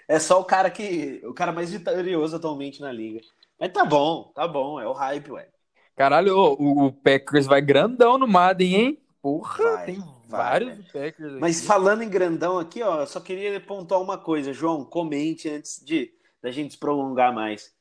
é 0.07 0.19
só 0.19 0.39
o 0.39 0.45
cara 0.45 0.69
que. 0.69 1.23
O 1.25 1.33
cara 1.33 1.53
mais 1.53 1.71
vitorioso 1.71 2.37
atualmente 2.37 2.83
na 2.83 2.93
liga. 2.93 3.23
Mas 3.59 3.73
tá 3.73 3.83
bom, 3.83 4.31
tá 4.35 4.47
bom, 4.47 4.79
é 4.79 4.87
o 4.87 4.93
hype, 4.93 5.33
ué. 5.33 5.49
Caralho, 5.97 6.37
o, 6.37 6.87
o 6.87 6.93
Packers 6.93 7.47
vai 7.47 7.63
grandão 7.63 8.19
no 8.19 8.29
Madden, 8.29 8.75
hein? 8.75 9.03
Porra, 9.23 9.65
vai. 9.65 9.87
tem 9.87 10.16
Vários 10.29 10.85
Packers 10.87 11.33
aqui. 11.33 11.41
Mas 11.41 11.65
falando 11.65 12.03
em 12.03 12.09
grandão 12.09 12.59
aqui, 12.59 12.83
ó, 12.83 13.01
eu 13.01 13.07
só 13.07 13.21
queria 13.21 13.61
pontuar 13.61 14.01
uma 14.01 14.19
coisa. 14.19 14.53
João, 14.53 14.85
comente 14.85 15.49
antes 15.49 15.83
de 15.85 16.13
da 16.43 16.51
gente 16.51 16.73
se 16.73 16.79
prolongar 16.79 17.35
mais. 17.35 17.75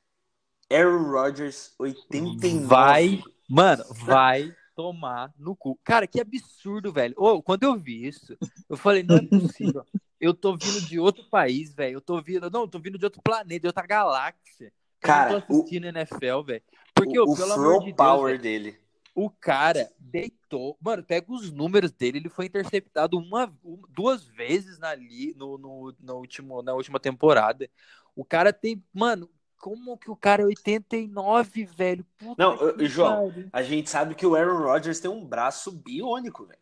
Aaron 0.71 1.11
Rodgers, 1.11 1.73
89. 1.77 2.65
Vai, 2.65 3.23
mano, 3.47 3.83
vai 3.91 4.55
tomar 4.75 5.31
no 5.37 5.55
cu. 5.55 5.79
Cara, 5.83 6.07
que 6.07 6.19
absurdo, 6.19 6.91
velho. 6.91 7.13
Oh, 7.17 7.41
quando 7.41 7.63
eu 7.63 7.75
vi 7.75 8.07
isso, 8.07 8.37
eu 8.67 8.75
falei, 8.75 9.03
não 9.03 9.17
é 9.17 9.21
possível. 9.21 9.85
Eu 10.19 10.33
tô 10.33 10.57
vindo 10.57 10.81
de 10.81 10.99
outro 10.99 11.23
país, 11.29 11.73
velho. 11.73 11.97
Eu 11.97 12.01
tô 12.01 12.21
vindo, 12.21 12.49
não, 12.49 12.61
eu 12.61 12.67
tô 12.67 12.79
vindo 12.79 12.97
de 12.97 13.05
outro 13.05 13.21
planeta, 13.21 13.61
de 13.61 13.67
outra 13.67 13.85
galáxia. 13.85 14.71
Cara, 14.99 15.33
eu 15.33 15.41
tô 15.41 15.53
assistindo 15.53 15.83
o, 15.83 15.87
NFL, 15.87 16.41
velho. 16.45 16.63
Porque, 16.95 17.19
o, 17.19 17.23
o 17.23 17.35
pelo 17.35 17.53
amor 17.53 17.79
de 17.79 17.85
Deus, 17.85 17.97
power 17.97 18.31
véio, 18.31 18.41
dele. 18.41 18.79
O 19.15 19.29
cara 19.29 19.89
deitou. 19.97 20.77
Mano, 20.79 21.01
pega 21.01 21.31
os 21.31 21.51
números 21.51 21.91
dele. 21.91 22.17
Ele 22.17 22.29
foi 22.29 22.45
interceptado 22.45 23.17
uma, 23.17 23.51
uma 23.63 23.87
duas 23.89 24.25
vezes 24.25 24.77
na, 24.77 24.95
no, 25.35 25.57
no, 25.57 25.95
no 25.99 26.15
último, 26.15 26.61
na 26.61 26.73
última 26.73 26.99
temporada. 26.99 27.69
O 28.13 28.25
cara 28.25 28.51
tem. 28.51 28.83
Mano, 28.93 29.29
como 29.57 29.97
que 29.97 30.11
o 30.11 30.15
cara 30.15 30.43
é 30.43 30.45
89, 30.45 31.65
velho? 31.65 32.05
Puta 32.17 32.35
não, 32.37 32.85
João, 32.85 33.31
cara. 33.31 33.49
a 33.51 33.63
gente 33.63 33.89
sabe 33.89 34.13
que 34.13 34.25
o 34.25 34.35
Aaron 34.35 34.63
Rodgers 34.63 34.99
tem 34.99 35.09
um 35.09 35.25
braço 35.25 35.71
biônico, 35.71 36.45
velho. 36.45 36.59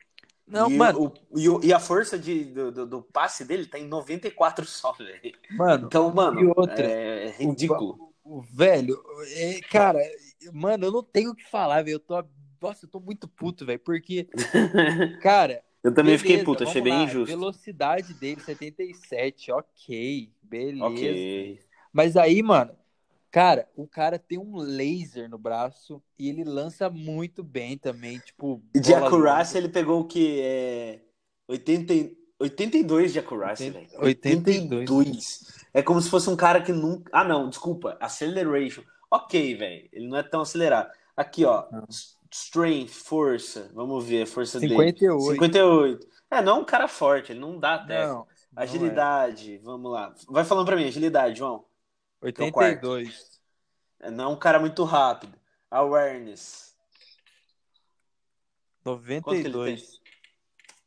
Não, 0.48 0.70
e 0.70 0.78
mano. 0.78 1.14
O, 1.30 1.40
e, 1.40 1.68
e, 1.68 1.74
a 1.74 1.80
força 1.80 2.18
de, 2.18 2.46
do, 2.46 2.72
do, 2.72 2.86
do, 2.86 3.02
passe 3.02 3.46
dele 3.46 3.66
tá 3.66 3.80
em 3.80 3.88
94 3.88 4.66
só, 4.66 4.92
velho. 4.98 5.34
Mano, 5.52 5.88
então, 5.88 6.14
mano, 6.14 6.54
outra, 6.56 6.86
é 6.86 7.32
ridículo. 7.32 8.14
O, 8.24 8.38
o 8.38 8.42
velho, 8.42 9.02
é, 9.36 9.60
cara, 9.70 10.00
mano, 10.52 10.86
eu 10.86 10.92
não 10.92 11.04
tenho 11.04 11.32
o 11.32 11.36
que 11.36 11.50
falar, 11.50 11.84
velho. 11.84 11.96
Eu 11.96 12.00
tô. 12.00 12.24
Nossa, 12.64 12.86
eu 12.86 12.90
tô 12.90 13.00
muito 13.02 13.28
puto, 13.28 13.66
velho, 13.66 13.80
porque. 13.80 14.30
Cara. 15.22 15.62
eu 15.84 15.94
também 15.94 16.16
beleza, 16.16 16.24
fiquei 16.24 16.44
puto, 16.46 16.64
achei 16.64 16.82
bem 16.82 16.94
lá, 16.94 17.04
injusto. 17.04 17.28
Velocidade 17.28 18.14
dele, 18.14 18.40
77, 18.40 19.52
ok, 19.52 20.32
beleza. 20.42 20.86
Ok. 20.86 21.60
Mas 21.92 22.16
aí, 22.16 22.42
mano, 22.42 22.74
Cara, 23.30 23.68
o 23.76 23.88
cara 23.88 24.20
tem 24.20 24.38
um 24.38 24.58
laser 24.58 25.28
no 25.28 25.40
braço 25.40 26.00
e 26.20 26.30
ele 26.30 26.44
lança 26.44 26.88
muito 26.88 27.44
bem 27.44 27.76
também, 27.76 28.20
tipo... 28.20 28.62
De 28.76 28.94
acurácia 28.94 29.58
ele 29.58 29.70
pegou 29.70 30.02
o 30.02 30.06
que? 30.06 30.40
É... 30.40 31.00
80... 31.48 32.16
82 32.40 33.12
de 33.12 33.18
acurácia, 33.18 33.72
velho. 33.72 33.88
82. 33.98 34.82
82. 34.82 35.66
É 35.74 35.82
como 35.82 36.00
se 36.00 36.12
fosse 36.12 36.30
um 36.30 36.36
cara 36.36 36.62
que 36.62 36.72
nunca... 36.72 37.10
Ah, 37.12 37.24
não, 37.24 37.50
desculpa. 37.50 37.98
Acceleration. 38.00 38.84
Ok, 39.10 39.56
velho. 39.56 39.90
Ele 39.92 40.08
não 40.08 40.18
é 40.18 40.22
tão 40.22 40.42
acelerado. 40.42 40.92
Aqui, 41.18 41.44
ó. 41.44 41.66
Não. 41.72 41.88
Strength, 42.34 42.90
força. 42.90 43.70
Vamos 43.76 44.04
ver 44.04 44.24
a 44.24 44.26
força 44.26 44.60
58. 44.60 45.00
dele. 45.00 45.32
58. 45.34 46.08
É, 46.32 46.42
não 46.42 46.58
é 46.58 46.60
um 46.62 46.66
cara 46.66 46.88
forte. 46.88 47.32
Ele 47.32 47.40
não 47.40 47.60
dá 47.60 47.76
até. 47.76 48.08
Não, 48.08 48.26
agilidade. 48.56 49.52
Não 49.52 49.56
é. 49.56 49.60
Vamos 49.60 49.92
lá. 49.92 50.16
Vai 50.28 50.44
falando 50.44 50.66
pra 50.66 50.76
mim. 50.76 50.88
Agilidade, 50.88 51.38
João. 51.38 51.64
82. 52.20 53.40
É, 54.00 54.10
não 54.10 54.24
é 54.24 54.28
um 54.30 54.36
cara 54.36 54.60
muito 54.60 54.84
rápido. 54.84 55.38
Awareness. 55.70 56.76
92. 58.84 60.02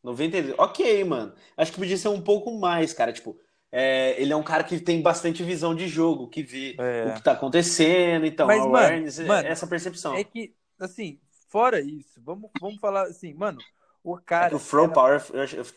92. 0.03 0.55
Ok, 0.59 1.05
mano. 1.05 1.33
Acho 1.57 1.71
que 1.71 1.79
podia 1.79 1.97
ser 1.97 2.09
um 2.09 2.21
pouco 2.21 2.59
mais, 2.59 2.93
cara. 2.93 3.13
Tipo, 3.13 3.39
é, 3.71 4.21
ele 4.21 4.33
é 4.33 4.37
um 4.37 4.43
cara 4.43 4.65
que 4.65 4.81
tem 4.81 5.01
bastante 5.01 5.45
visão 5.45 5.77
de 5.77 5.87
jogo, 5.87 6.29
que 6.29 6.43
vê 6.43 6.75
é. 6.77 7.07
o 7.07 7.15
que 7.15 7.23
tá 7.23 7.33
acontecendo. 7.33 8.27
Então, 8.27 8.49
Mas, 8.49 8.61
awareness, 8.61 9.19
mano, 9.19 9.29
mano, 9.29 9.49
essa 9.49 9.67
percepção. 9.67 10.13
É 10.15 10.25
que, 10.25 10.57
assim, 10.81 11.21
fora 11.49 11.81
isso, 11.81 12.21
vamos, 12.23 12.51
vamos 12.61 12.79
falar 12.79 13.03
assim, 13.03 13.35
mano, 13.35 13.59
o 14.03 14.17
cara. 14.17 14.53
É 14.53 14.57
o 14.57 14.61
Throw 14.61 14.85
era... 14.85 14.93
Power 14.93 15.23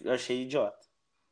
eu 0.03 0.13
achei 0.13 0.43
idiota. 0.43 0.77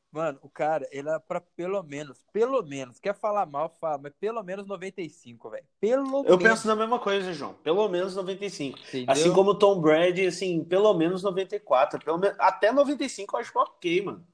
Mano, 0.09 0.39
o 0.41 0.49
cara, 0.49 0.87
ele 0.89 1.09
era 1.09 1.19
pra 1.19 1.41
pelo 1.41 1.83
menos, 1.83 2.25
pelo 2.31 2.63
menos, 2.63 2.99
quer 2.99 3.13
falar 3.13 3.45
mal, 3.45 3.69
fala, 3.79 3.97
mas 3.97 4.13
pelo 4.19 4.41
menos 4.41 4.65
95, 4.65 5.49
velho. 5.49 5.65
Pelo 5.79 6.25
Eu 6.25 6.37
menos. 6.37 6.43
penso 6.43 6.67
na 6.67 6.75
mesma 6.75 6.97
coisa, 6.97 7.33
João. 7.33 7.53
Pelo 7.55 7.87
menos 7.89 8.15
95. 8.15 8.79
Entendeu? 8.79 9.05
Assim 9.09 9.33
como 9.33 9.51
o 9.51 9.55
Tom 9.55 9.81
Brady, 9.81 10.25
assim, 10.25 10.63
pelo 10.63 10.93
menos 10.93 11.21
94. 11.21 12.03
Pelo 12.03 12.17
menos, 12.17 12.37
até 12.39 12.71
95 12.71 13.35
eu 13.35 13.39
acho 13.41 13.59
ok, 13.59 14.01
mano. 14.01 14.25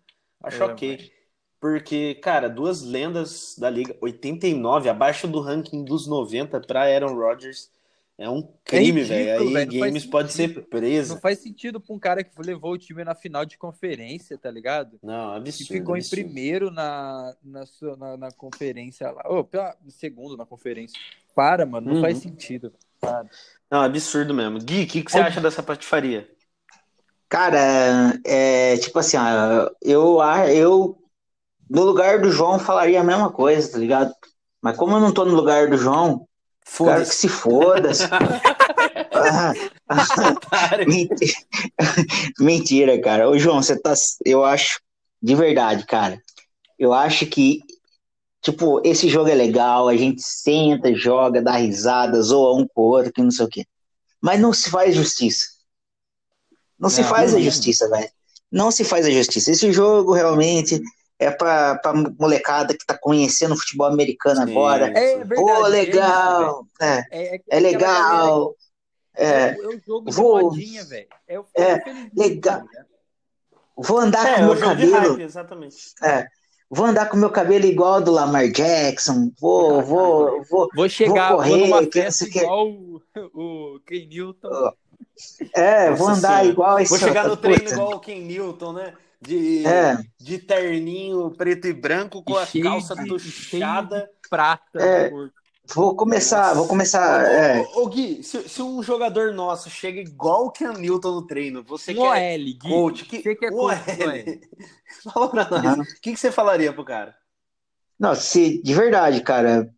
Acho 0.44 0.64
é, 0.64 0.66
ok. 0.68 0.98
Mas... 0.98 1.12
Porque, 1.60 2.16
cara, 2.16 2.50
duas 2.50 2.82
lendas 2.84 3.56
da 3.58 3.70
liga, 3.70 3.98
89, 4.00 4.90
abaixo 4.90 5.28
do 5.28 5.40
ranking 5.40 5.84
dos 5.84 6.06
90 6.08 6.62
pra 6.62 6.84
Aaron 6.84 7.16
Rodgers. 7.16 7.72
É 8.18 8.30
um 8.30 8.48
crime, 8.64 9.02
é 9.02 9.04
velho. 9.04 9.58
Aí 9.58 9.66
Games 9.66 10.06
pode 10.06 10.32
ser 10.32 10.68
preso. 10.68 11.16
Não 11.16 11.22
faz 11.22 11.40
sentido 11.40 11.82
pra 11.82 11.96
um 11.96 12.00
cara 12.00 12.24
que 12.24 12.32
levou 12.42 12.74
o 12.74 12.78
time 12.78 13.04
na 13.04 13.16
final 13.16 13.44
de 13.44 13.58
conferência, 13.58 14.38
tá 14.38 14.52
ligado? 14.52 15.00
Não, 15.02 15.34
absurdo. 15.34 15.74
E 15.74 15.80
ficou 15.80 15.96
absurdo. 15.96 16.20
em 16.20 16.24
primeiro 16.24 16.72
na, 16.72 17.34
na, 17.44 17.64
na, 17.98 18.18
na 18.18 18.32
conferência 18.32 19.10
lá. 19.10 19.24
Ou 19.26 19.50
oh, 19.52 19.90
segundo 19.90 20.38
na 20.38 20.46
conferência. 20.46 21.00
Para, 21.36 21.66
mano, 21.66 21.88
não 21.88 21.96
uhum. 21.96 22.02
faz 22.02 22.20
sentido. 22.20 22.72
Para. 23.02 23.28
Não, 23.70 23.82
absurdo 23.82 24.34
mesmo. 24.34 24.60
Gui, 24.60 24.84
o 24.84 24.88
que, 24.88 25.04
que 25.04 25.12
você 25.12 25.20
acha 25.20 25.42
dessa 25.42 25.64
patifaria? 25.64 26.30
Cara, 27.28 28.20
é 28.24 28.78
tipo 28.78 29.00
assim, 29.00 29.18
ó, 29.18 29.72
eu, 29.82 30.20
eu 30.54 31.04
no 31.68 31.84
lugar 31.84 32.22
do 32.22 32.30
João 32.30 32.60
falaria 32.60 33.02
a 33.02 33.04
mesma 33.04 33.32
coisa, 33.32 33.72
tá 33.72 33.80
ligado? 33.80 34.14
Mas 34.62 34.78
como 34.78 34.96
eu 34.96 35.00
não 35.00 35.12
tô 35.12 35.26
no 35.26 35.34
lugar 35.34 35.68
do 35.68 35.76
João, 35.76 36.28
Cara 36.78 37.06
que 37.06 37.16
se 37.16 37.28
foda. 37.28 37.92
mentira. 40.88 41.34
mentira, 42.40 43.02
cara. 43.02 43.30
Ô, 43.30 43.38
João, 43.38 43.62
você 43.62 43.80
tá. 43.80 43.94
Eu 44.26 44.44
acho, 44.44 44.80
de 45.22 45.36
verdade, 45.36 45.86
cara. 45.86 46.20
Eu 46.80 46.94
acho 46.94 47.26
que, 47.26 47.62
tipo, 48.42 48.82
esse 48.84 49.08
jogo 49.08 49.30
é 49.30 49.36
legal, 49.36 49.88
a 49.88 49.96
gente 49.96 50.22
senta, 50.22 50.94
joga, 50.94 51.42
dá 51.42 51.58
risada, 51.58 52.22
zoa 52.22 52.60
um 52.60 52.68
com 52.68 52.82
o 52.82 52.86
outro, 52.86 53.14
que 53.14 53.22
não 53.22 53.32
sei 53.32 53.46
o 53.46 53.50
quê. 53.50 53.66
Mas 54.22 54.40
não 54.40 54.54
se 54.54 54.70
faz 54.70 54.96
justiça. 54.96 55.48
Não, 56.80 56.88
não 56.88 56.90
se 56.90 57.04
faz 57.04 57.32
não 57.32 57.40
a 57.40 57.42
justiça, 57.42 57.90
velho. 57.90 58.10
Não 58.52 58.72
se 58.72 58.84
faz 58.84 59.06
a 59.06 59.12
justiça. 59.12 59.52
Esse 59.52 59.72
jogo 59.72 60.14
realmente 60.14 60.82
é 61.24 61.32
pra, 61.32 61.76
pra 61.76 61.94
molecada 61.94 62.74
que 62.74 62.86
tá 62.86 62.98
conhecendo 62.98 63.54
o 63.54 63.58
futebol 63.58 63.88
americano 63.88 64.46
Sim, 64.46 64.52
agora. 64.52 64.88
É 64.88 65.24
verdade. 65.24 65.36
Pô, 65.36 65.68
legal. 65.68 66.68
É, 66.82 67.04
é, 67.12 67.36
é, 67.36 67.42
é 67.50 67.60
legal. 67.60 68.56
É, 69.16 69.26
é, 69.26 69.58
o 69.58 69.80
jogo 69.86 70.12
vou, 70.12 70.42
modinha, 70.42 70.84
velho. 70.86 71.08
É, 71.28 71.40
o, 71.40 71.46
é 71.56 71.82
legal. 72.16 72.64
Né? 72.64 72.86
Vou 73.78 74.00
andar 74.00 74.28
é, 74.28 74.36
com 74.36 74.44
meu 74.44 74.60
cabelo. 74.60 75.10
Hype, 75.10 75.22
exatamente. 75.22 75.78
É. 76.04 76.28
Vou 76.70 76.88
andar 76.88 77.08
com 77.08 77.18
meu 77.18 77.30
cabelo 77.30 77.66
igual 77.66 78.02
do 78.02 78.12
Lamar 78.12 78.50
Jackson. 78.50 79.32
Vou, 79.40 79.82
vou, 79.84 80.44
vou. 80.50 80.70
Vou 80.76 80.90
chegar 80.90 81.30
vou 81.30 81.38
correr, 81.38 81.58
numa 81.58 81.84
festa 81.84 82.26
igual 82.26 82.68
o, 82.68 83.02
o 83.16 83.80
Ken 83.86 84.08
Newton. 84.08 84.74
É, 85.54 85.90
Nossa 85.92 86.04
vou 86.04 86.08
andar 86.10 86.28
senhora. 86.30 86.46
igual 86.46 86.80
esse. 86.80 86.90
Vou 86.90 87.00
chegar 87.00 87.28
no 87.28 87.38
treino 87.38 87.70
igual 87.70 87.94
o 87.94 88.00
Ken 88.00 88.20
Newton, 88.20 88.74
né? 88.74 88.94
De, 89.24 89.66
é. 89.66 89.98
de 90.20 90.38
terninho 90.38 91.32
preto 91.32 91.68
e 91.68 91.74
branco 91.74 92.22
com 92.24 92.38
a 92.38 92.46
calça 92.46 92.96
tuchada. 92.96 94.10
Prata. 94.30 94.80
É. 94.80 95.12
Vou 95.74 95.96
começar, 95.96 96.48
Nossa. 96.48 96.56
vou 96.56 96.68
começar. 96.68 97.24
Ô, 97.24 97.28
é. 97.28 97.62
ô, 97.62 97.84
ô 97.84 97.88
Gui, 97.88 98.22
se, 98.22 98.50
se, 98.50 98.62
um 98.62 98.84
jogador 98.84 99.34
nosso 99.34 99.70
chega 99.70 100.02
igual 100.02 100.48
o 100.48 100.52
Ken 100.52 100.74
Newton 100.74 101.12
no 101.12 101.26
treino, 101.26 101.64
você 101.64 101.94
um 101.94 101.96
quer 101.96 102.38
OL, 102.38 102.44
Gui. 102.44 102.60
coach, 102.60 103.06
que, 103.06 103.22
você 103.22 103.36
quer 103.36 103.50
coach, 103.50 103.80
Fala 105.04 105.30
pra 105.30 105.50
nós, 105.50 105.64
o 105.64 105.80
uhum. 105.80 105.86
que, 106.02 106.12
que 106.12 106.18
você 106.18 106.32
falaria 106.32 106.74
pro 106.74 106.84
cara? 106.84 107.16
Não, 107.98 108.14
se, 108.14 108.62
de 108.62 108.74
verdade, 108.74 109.22
cara. 109.22 109.74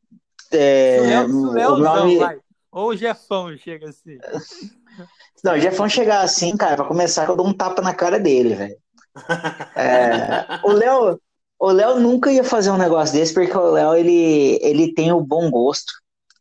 É, 0.51 1.21
o 1.21 1.77
nome... 1.77 2.19
Ou 2.71 2.89
o 2.89 2.95
Jefão 2.95 3.55
chega 3.57 3.89
assim. 3.89 4.17
Não, 5.43 5.53
o 5.53 5.59
Jefão 5.59 5.87
chegar 5.87 6.21
assim, 6.21 6.57
cara, 6.57 6.75
pra 6.75 6.85
começar, 6.85 7.29
eu 7.29 7.35
dou 7.35 7.47
um 7.47 7.53
tapa 7.53 7.81
na 7.81 7.93
cara 7.93 8.19
dele, 8.19 8.55
velho. 8.55 8.75
É, 9.75 10.59
o 10.63 10.71
Léo 10.71 11.19
o 11.59 11.71
Léo 11.71 11.99
nunca 11.99 12.31
ia 12.31 12.43
fazer 12.43 12.69
um 12.69 12.77
negócio 12.77 13.15
desse 13.15 13.33
porque 13.33 13.55
o 13.55 13.71
Léo 13.71 13.95
ele, 13.95 14.59
ele 14.61 14.93
tem 14.93 15.11
o 15.11 15.21
bom 15.21 15.49
gosto 15.49 15.93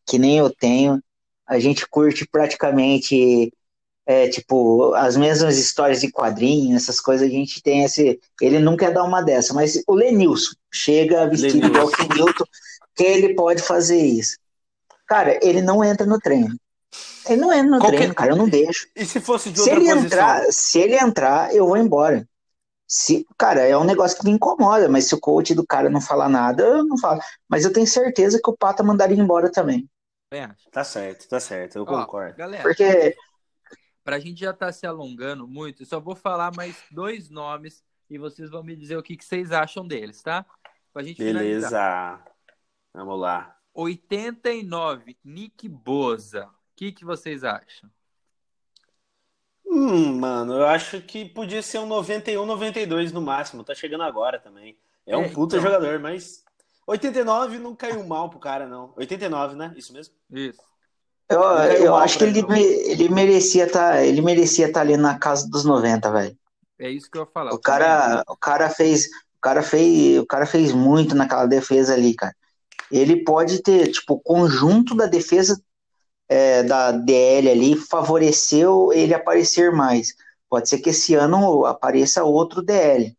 que 0.06 0.18
nem 0.18 0.38
eu 0.38 0.50
tenho. 0.50 1.00
A 1.46 1.58
gente 1.58 1.86
curte 1.88 2.26
praticamente 2.26 3.52
é, 4.06 4.28
tipo 4.28 4.92
as 4.94 5.16
mesmas 5.16 5.56
histórias 5.56 6.00
de 6.00 6.10
quadrinhos 6.10 6.82
essas 6.82 7.00
coisas 7.00 7.26
a 7.26 7.30
gente 7.30 7.62
tem 7.62 7.84
esse 7.84 8.20
ele 8.40 8.58
nunca 8.58 8.84
ia 8.86 8.90
dar 8.90 9.04
uma 9.04 9.22
dessa 9.22 9.54
mas 9.54 9.82
o 9.86 9.94
Lenilson 9.94 10.52
chega 10.70 11.26
vestido 11.26 11.66
igual 11.66 11.86
o 11.86 12.14
Newton 12.14 12.44
que 12.94 13.02
ele 13.02 13.34
pode 13.34 13.62
fazer 13.62 14.00
isso. 14.00 14.36
Cara 15.06 15.38
ele 15.42 15.62
não 15.62 15.82
entra 15.82 16.06
no 16.06 16.18
treino. 16.18 16.54
Ele 17.26 17.40
não 17.40 17.52
entra 17.52 17.70
no 17.70 17.78
Qualquer... 17.78 17.96
treino 17.96 18.14
cara 18.14 18.32
eu 18.32 18.36
não 18.36 18.48
deixo. 18.48 18.86
e 18.94 19.06
se 19.06 19.20
fosse 19.20 19.50
de 19.50 19.60
se 19.60 19.70
ele 19.70 19.80
posição? 19.80 20.04
entrar 20.04 20.44
se 20.50 20.78
ele 20.78 20.96
entrar 20.96 21.54
eu 21.54 21.66
vou 21.66 21.76
embora 21.76 22.26
se, 22.86 23.26
cara, 23.38 23.60
é 23.60 23.76
um 23.76 23.84
negócio 23.84 24.18
que 24.18 24.24
me 24.24 24.32
incomoda, 24.32 24.88
mas 24.88 25.06
se 25.06 25.14
o 25.14 25.20
coach 25.20 25.54
do 25.54 25.66
cara 25.66 25.88
não 25.88 26.00
falar 26.00 26.28
nada, 26.28 26.62
eu 26.62 26.84
não 26.84 26.98
falo. 26.98 27.20
Mas 27.48 27.64
eu 27.64 27.72
tenho 27.72 27.86
certeza 27.86 28.40
que 28.42 28.50
o 28.50 28.56
Pata 28.56 28.82
mandaria 28.82 29.18
embora 29.18 29.50
também. 29.50 29.88
É. 30.30 30.48
Tá 30.70 30.84
certo, 30.84 31.28
tá 31.28 31.40
certo, 31.40 31.76
eu 31.76 31.82
Ó, 31.82 31.86
concordo. 31.86 32.36
Galera, 32.36 32.62
Porque. 32.62 33.16
Pra 34.02 34.18
gente 34.18 34.40
já 34.40 34.52
tá 34.52 34.70
se 34.70 34.86
alongando 34.86 35.48
muito, 35.48 35.82
eu 35.82 35.86
só 35.86 35.98
vou 35.98 36.14
falar 36.14 36.54
mais 36.54 36.76
dois 36.90 37.30
nomes 37.30 37.82
e 38.10 38.18
vocês 38.18 38.50
vão 38.50 38.62
me 38.62 38.76
dizer 38.76 38.98
o 38.98 39.02
que, 39.02 39.16
que 39.16 39.24
vocês 39.24 39.50
acham 39.50 39.86
deles, 39.86 40.22
tá? 40.22 40.44
Pra 40.92 41.02
gente 41.02 41.18
Beleza. 41.18 41.68
Finalizar. 41.68 42.24
Vamos 42.92 43.18
lá. 43.18 43.56
89, 43.72 45.16
Nick 45.24 45.68
Boza. 45.68 46.46
O 46.46 46.76
que, 46.76 46.92
que 46.92 47.04
vocês 47.04 47.44
acham? 47.44 47.90
Hum, 49.74 50.20
mano, 50.20 50.54
eu 50.54 50.66
acho 50.66 51.00
que 51.00 51.24
podia 51.24 51.60
ser 51.60 51.78
um 51.78 51.86
91, 51.86 52.46
92 52.46 53.10
no 53.10 53.20
máximo. 53.20 53.64
Tá 53.64 53.74
chegando 53.74 54.04
agora 54.04 54.38
também. 54.38 54.76
É 55.04 55.16
um 55.16 55.22
é, 55.24 55.28
puta 55.28 55.56
então... 55.56 55.68
jogador, 55.68 55.98
mas 55.98 56.44
89 56.86 57.58
não 57.58 57.74
caiu 57.74 58.06
mal 58.06 58.30
pro 58.30 58.38
cara, 58.38 58.68
não. 58.68 58.92
89, 58.96 59.56
né? 59.56 59.74
Isso 59.76 59.92
mesmo? 59.92 60.14
Isso. 60.30 60.60
Eu, 61.28 61.40
eu 61.40 61.96
acho 61.96 62.18
que 62.18 62.24
ele, 62.24 62.38
ele, 62.38 62.42
não. 62.42 62.50
me- 62.50 62.62
ele 62.62 63.08
merecia 63.08 63.64
estar 63.64 64.04
ele 64.04 64.20
merecia 64.20 64.70
tá 64.70 64.80
ali 64.80 64.96
na 64.96 65.18
casa 65.18 65.48
dos 65.48 65.64
90, 65.64 66.08
velho. 66.12 66.38
É 66.78 66.88
isso 66.88 67.10
que 67.10 67.18
eu 67.18 67.22
ia 67.22 67.26
falar. 67.26 67.52
O 67.52 67.58
cara, 67.58 68.22
o 68.28 68.36
cara 68.36 68.70
fez, 68.70 69.06
o 69.06 69.40
cara 69.40 69.62
fez, 69.62 70.18
o 70.20 70.26
cara 70.26 70.46
fez 70.46 70.72
muito 70.72 71.16
naquela 71.16 71.46
defesa 71.46 71.94
ali, 71.94 72.14
cara. 72.14 72.34
Ele 72.92 73.24
pode 73.24 73.60
ter, 73.60 73.90
tipo, 73.90 74.14
o 74.14 74.20
conjunto 74.20 74.94
da 74.94 75.06
defesa 75.06 75.60
é, 76.28 76.62
da 76.62 76.92
DL 76.92 77.50
ali 77.50 77.76
favoreceu 77.76 78.92
ele 78.92 79.14
aparecer 79.14 79.72
mais. 79.72 80.14
Pode 80.48 80.68
ser 80.68 80.78
que 80.80 80.90
esse 80.90 81.14
ano 81.14 81.66
apareça 81.66 82.24
outro 82.24 82.62
DL, 82.62 83.16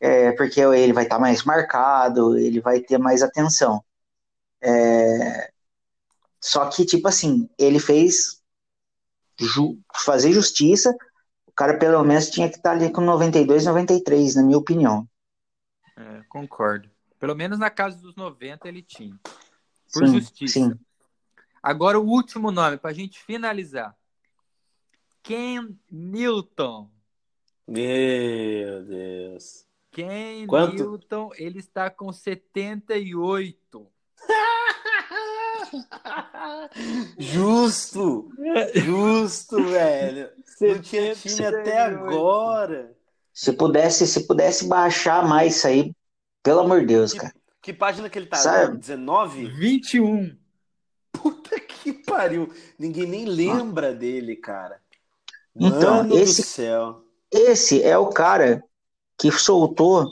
é, 0.00 0.32
porque 0.32 0.60
ele 0.60 0.92
vai 0.92 1.04
estar 1.04 1.18
mais 1.18 1.44
marcado, 1.44 2.38
ele 2.38 2.60
vai 2.60 2.80
ter 2.80 2.98
mais 2.98 3.22
atenção. 3.22 3.84
É, 4.62 5.50
só 6.40 6.68
que, 6.68 6.84
tipo 6.84 7.08
assim, 7.08 7.48
ele 7.58 7.78
fez 7.80 8.42
ju- 9.40 9.78
fazer 10.04 10.32
justiça. 10.32 10.90
O 11.46 11.52
cara, 11.52 11.78
pelo 11.78 12.04
menos, 12.04 12.30
tinha 12.30 12.50
que 12.50 12.56
estar 12.56 12.72
ali 12.72 12.92
com 12.92 13.00
92, 13.02 13.66
93, 13.66 14.36
na 14.36 14.42
minha 14.44 14.58
opinião. 14.58 15.08
É, 15.96 16.22
concordo. 16.28 16.90
Pelo 17.18 17.34
menos 17.34 17.58
na 17.58 17.70
casa 17.70 17.98
dos 18.00 18.16
90 18.16 18.68
ele 18.68 18.82
tinha. 18.82 19.18
Por 19.92 20.04
Sim, 20.04 20.06
justiça. 20.06 20.68
sim. 20.68 20.78
Agora 21.62 22.00
o 22.00 22.06
último 22.06 22.50
nome, 22.50 22.76
pra 22.76 22.92
gente 22.92 23.20
finalizar. 23.20 23.96
Ken 25.22 25.68
Newton. 25.90 26.90
Meu 27.68 28.84
Deus. 28.84 29.64
Ken 29.92 30.46
Quanto? 30.48 30.74
Newton, 30.74 31.30
ele 31.36 31.60
está 31.60 31.88
com 31.88 32.12
78. 32.12 33.86
Justo! 37.16 38.28
Justo, 38.74 39.62
velho. 39.64 40.30
Não 40.60 40.78
tinha 40.80 41.14
time 41.14 41.46
até 41.46 41.90
78. 41.90 41.98
agora. 41.98 42.96
Se 43.32 43.52
pudesse, 43.52 44.06
se 44.06 44.26
pudesse 44.26 44.66
baixar 44.66 45.26
mais 45.26 45.56
isso 45.56 45.66
aí, 45.66 45.94
pelo 46.42 46.60
amor 46.60 46.80
de 46.80 46.86
Deus, 46.86 47.14
cara. 47.14 47.32
Que 47.62 47.72
página 47.72 48.10
que 48.10 48.18
ele 48.18 48.26
tá? 48.26 48.36
Sabe? 48.36 48.78
19? 48.78 49.46
21. 49.46 50.36
Que 51.82 51.92
pariu. 51.92 52.50
Ninguém 52.78 53.06
nem 53.06 53.24
lembra 53.24 53.92
dele, 53.92 54.36
cara. 54.36 54.80
Então, 55.54 55.98
Mano 55.98 56.16
esse- 56.16 56.42
do 56.42 56.46
céu. 56.46 57.04
Esse 57.30 57.82
é 57.82 57.96
o 57.96 58.08
cara 58.08 58.62
que 59.18 59.30
soltou, 59.30 60.10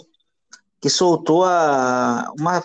que 0.81 0.89
soltou 0.89 1.45
a, 1.45 2.33
uma 2.39 2.63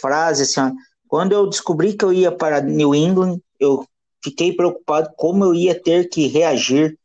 frase 0.00 0.42
assim, 0.44 0.60
ó, 0.60 0.70
quando 1.08 1.32
eu 1.32 1.48
descobri 1.48 1.94
que 1.94 2.04
eu 2.04 2.12
ia 2.12 2.30
para 2.30 2.60
New 2.60 2.94
England, 2.94 3.40
eu 3.58 3.86
fiquei 4.22 4.54
preocupado 4.54 5.10
como 5.16 5.44
eu 5.44 5.54
ia 5.54 5.80
ter 5.80 6.08
que 6.08 6.26
reagir 6.28 6.98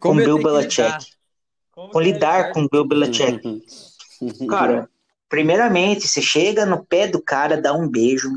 com 0.00 0.18
eu 0.18 0.24
Bill 0.24 0.42
Belichick. 0.42 0.82
lidar? 0.86 1.04
Como 1.72 1.90
com 1.90 2.00
lidar 2.00 2.52
com 2.52 2.68
Bill 2.68 2.84
Belichick. 2.84 3.62
Cara, 4.48 4.88
primeiramente, 5.28 6.08
você 6.08 6.20
chega 6.20 6.66
no 6.66 6.84
pé 6.84 7.06
do 7.06 7.22
cara, 7.22 7.60
dá 7.60 7.72
um 7.72 7.88
beijo, 7.88 8.32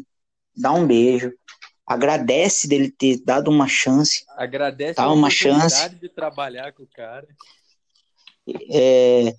dá 0.56 0.72
um 0.72 0.86
beijo, 0.86 1.34
agradece 1.94 2.68
dele 2.68 2.90
ter 2.92 3.22
dado 3.24 3.50
uma 3.50 3.68
chance, 3.68 4.24
Agradece 4.38 5.00
a 5.00 5.08
uma 5.12 5.28
oportunidade 5.28 5.70
chance. 5.74 5.96
de 5.96 6.10
trabalhar 6.10 6.72
com 6.74 6.84
o 6.84 6.88
cara. 6.88 7.28
é, 8.72 9.34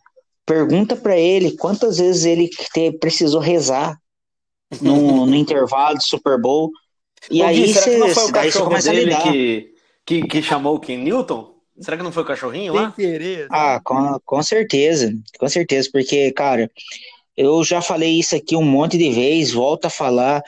pergunta 0.46 0.96
pra 0.96 1.16
ele 1.16 1.56
quantas 1.56 1.98
vezes 1.98 2.24
ele 2.24 2.48
te- 2.48 2.92
precisou 2.98 3.40
rezar 3.40 3.98
no, 4.80 5.26
no 5.26 5.34
intervalo 5.34 5.96
do 5.96 6.02
Super 6.04 6.40
Bowl. 6.40 6.70
E 7.30 7.42
Ô, 7.42 7.46
aí 7.46 7.72
será 7.72 7.84
que 7.86 7.96
não 7.98 8.08
você 8.08 8.14
foi 8.14 8.24
o 8.24 8.32
cachorro 8.32 8.78
dele 8.82 9.04
lidar. 9.04 9.22
que, 9.32 9.74
que, 10.04 10.22
que 10.26 10.42
chamou 10.42 10.76
o 10.76 10.80
Ken 10.80 10.98
Newton? 10.98 11.52
Será 11.80 11.96
que 11.96 12.02
não 12.02 12.12
foi 12.12 12.22
o 12.22 12.26
cachorrinho 12.26 12.74
lá? 12.74 12.92
querer. 12.92 13.46
Ah, 13.50 13.80
com, 13.82 14.18
com 14.24 14.42
certeza, 14.42 15.12
com 15.38 15.48
certeza, 15.48 15.88
porque, 15.92 16.30
cara, 16.32 16.70
eu 17.36 17.64
já 17.64 17.80
falei 17.80 18.18
isso 18.18 18.36
aqui 18.36 18.54
um 18.56 18.62
monte 18.62 18.98
de 18.98 19.10
vezes, 19.10 19.52
volto 19.52 19.86
a 19.86 19.90
falar. 19.90 20.42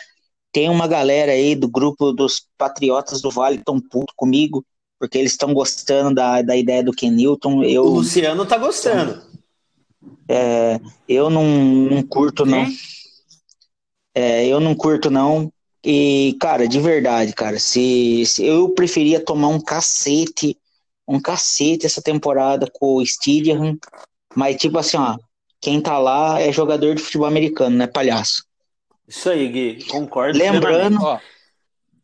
Tem 0.55 0.71
uma 0.71 0.87
galera 0.87 1.33
aí 1.33 1.57
do 1.57 1.69
grupo 1.69 2.13
dos 2.13 2.47
Patriotas 2.57 3.21
do 3.21 3.29
Vale 3.29 3.59
que 3.59 3.65
tão 3.65 3.81
puto 3.81 4.15
comigo, 4.17 4.65
porque 5.01 5.19
eles 5.19 5.33
estão 5.33 5.53
gostando 5.53 6.15
da, 6.15 6.43
da 6.43 6.57
ideia 6.57 6.81
do 6.81 6.93
Ken 6.93 7.11
Newton. 7.11 7.59
O 7.59 7.65
Eu, 7.65 7.83
Luciano 7.83 8.47
tá 8.47 8.57
gostando. 8.57 9.21
é, 10.29 10.79
eu 11.09 11.29
não, 11.29 11.45
não 11.45 12.03
curto, 12.05 12.47
não. 12.47 12.65
Quem? 12.67 12.77
É, 14.15 14.47
eu 14.47 14.61
não 14.61 14.77
curto, 14.77 15.11
não. 15.11 15.53
E, 15.85 16.37
cara, 16.41 16.69
de 16.69 16.79
verdade, 16.79 17.33
cara, 17.33 17.59
se, 17.59 18.25
se 18.25 18.47
eu 18.47 18.69
preferia 18.69 19.19
tomar 19.19 19.49
um 19.49 19.61
cacete, 19.61 20.57
um 21.07 21.21
cacete 21.21 21.85
essa 21.85 22.01
temporada 22.01 22.71
com 22.73 22.95
o 22.95 23.05
Stidham, 23.05 23.77
mas 24.37 24.55
tipo 24.57 24.79
assim, 24.79 24.99
ó, 24.99 25.19
quem 25.61 25.81
tá 25.81 25.99
lá 25.99 26.41
é 26.41 26.53
jogador 26.53 26.95
de 26.95 27.03
futebol 27.03 27.27
americano, 27.27 27.77
não 27.77 27.85
é 27.85 27.89
palhaço. 27.89 28.45
Isso 29.07 29.31
aí, 29.31 29.49
Gui. 29.49 29.85
Concordo. 29.87 30.39
Lembrando, 30.39 31.03
Ó, 31.03 31.21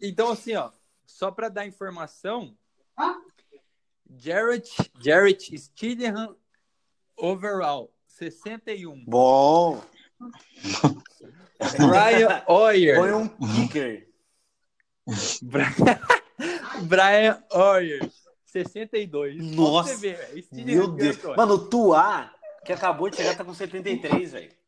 então, 0.00 0.30
assim, 0.30 0.54
ó, 0.54 0.70
só 1.06 1.30
para 1.30 1.48
dar 1.48 1.66
informação, 1.66 2.56
Jarrett, 4.16 4.70
Jarrett 4.98 5.56
Stidham 5.58 6.36
overall, 7.16 7.92
61. 8.06 9.04
Bom. 9.04 9.82
Brian 11.76 12.42
Hoyer. 12.46 12.96
Põe 12.96 13.12
um 13.12 13.28
kicker. 13.28 14.08
Brian 16.82 17.42
Hoyer, 17.52 18.10
62. 18.46 19.36
Ó 19.36 19.44
pra 19.44 19.54
Nossa. 19.54 19.94
Stidham 19.94 20.64
Meu 20.64 20.88
Deus. 20.88 21.22
Mano, 21.36 21.54
o 21.54 21.68
Tuá, 21.68 22.34
que 22.64 22.72
acabou 22.72 23.10
de 23.10 23.16
chegar, 23.16 23.36
tá 23.36 23.44
com 23.44 23.52
73, 23.52 24.32
velho. 24.32 24.59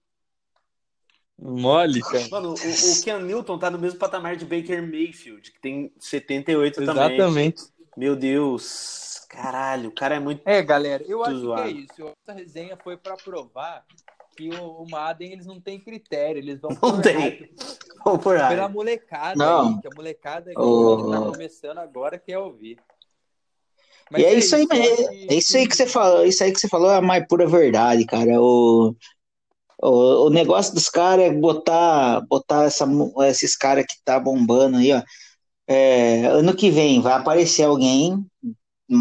Mole, 1.45 2.01
cara. 2.01 2.29
Mano, 2.31 2.51
o, 2.51 2.55
o 2.55 3.03
Ken 3.03 3.19
Newton 3.19 3.59
tá 3.59 3.69
no 3.69 3.79
mesmo 3.79 3.99
patamar 3.99 4.37
de 4.37 4.45
Baker 4.45 4.81
Mayfield, 4.81 5.51
que 5.51 5.61
tem 5.61 5.93
78 5.99 6.85
também. 6.85 7.15
Exatamente. 7.17 7.63
Meu 7.97 8.15
Deus. 8.15 9.27
Caralho, 9.29 9.89
o 9.89 9.93
cara 9.93 10.15
é 10.17 10.21
muito. 10.21 10.41
É, 10.45 10.63
galera, 10.63 11.03
eu 11.07 11.25
acho 11.25 11.39
zoado. 11.39 11.63
que 11.63 11.69
é 11.69 11.73
isso. 11.73 12.13
Essa 12.27 12.39
resenha 12.39 12.77
foi 12.77 12.97
pra 12.97 13.17
provar 13.17 13.85
que 14.37 14.51
o, 14.51 14.83
o 14.83 14.89
Madden 14.89 15.33
eles 15.33 15.47
não 15.47 15.61
têm 15.61 15.81
critério, 15.81 16.39
eles 16.39 16.61
vão 16.61 16.71
Não 16.71 16.77
por 16.79 17.03
tem. 17.03 17.51
Vamos 18.05 18.23
por 18.23 18.37
pela 18.37 18.67
aí. 18.67 18.73
molecada 18.73 19.35
Não. 19.37 19.69
aí, 19.75 19.81
que 19.81 19.89
a 19.89 19.91
molecada 19.97 20.51
que 20.53 20.61
O- 20.61 21.11
tá 21.11 21.21
começando 21.23 21.79
agora 21.79 22.19
quer 22.19 22.39
ouvir. 22.39 22.79
e 24.17 24.25
é 24.25 24.35
isso 24.35 24.55
aí, 24.55 24.67
acho 24.71 24.81
é, 24.81 25.15
é 25.27 25.35
isso 25.35 25.57
aí 25.57 25.67
que 25.67 25.75
você 25.77 25.87
falou, 25.87 26.25
isso 26.25 26.45
aí 26.45 26.53
que 26.53 26.61
você 26.61 26.69
falou 26.69 26.91
é 26.91 26.97
a 26.97 27.03
mais 27.03 27.27
pura 27.27 27.47
verdade, 27.47 28.05
cara. 28.07 28.41
O, 28.41 28.95
o, 29.83 30.27
o 30.27 30.31
negócio 30.31 30.75
dos 30.75 30.89
caras 30.89 31.27
é 31.27 31.31
botar, 31.33 32.21
botar 32.23 32.65
essa, 32.65 32.87
esses 33.29 33.57
caras 33.57 33.85
que 33.87 33.97
tá 34.05 34.19
bombando 34.19 34.79
aí, 34.79 34.93
ó. 34.93 35.03
É, 35.67 36.27
ano 36.27 36.55
que 36.55 36.71
vem 36.71 37.01
vai 37.01 37.13
aparecer 37.15 37.65
alguém, 37.65 38.25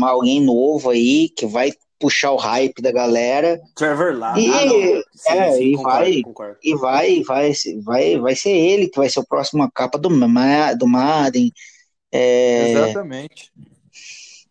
alguém 0.04 0.42
novo 0.42 0.90
aí, 0.90 1.30
que 1.30 1.46
vai 1.46 1.72
puxar 2.00 2.32
o 2.32 2.38
hype 2.38 2.82
da 2.82 2.92
galera 2.92 3.60
Trevor 3.76 4.18
lá. 4.18 4.40
E- 4.40 4.48
ah. 4.50 5.02
Sim, 5.14 5.34
é, 5.34 5.52
sim, 5.52 5.64
e 5.64 5.76
concordo, 5.76 6.00
vai- 6.00 6.22
concordo. 6.24 6.58
e 6.64 6.76
vai, 6.76 7.24
vai, 7.24 7.54
vai, 7.84 8.20
vai 8.20 8.36
ser 8.36 8.52
ele 8.52 8.88
que 8.88 8.98
vai 8.98 9.10
ser 9.10 9.20
o 9.20 9.28
próximo 9.28 9.70
capa 9.72 10.00
do, 10.00 10.10
do 10.10 10.88
Madden. 10.88 11.52
É, 12.12 12.72
Exatamente. 12.72 13.52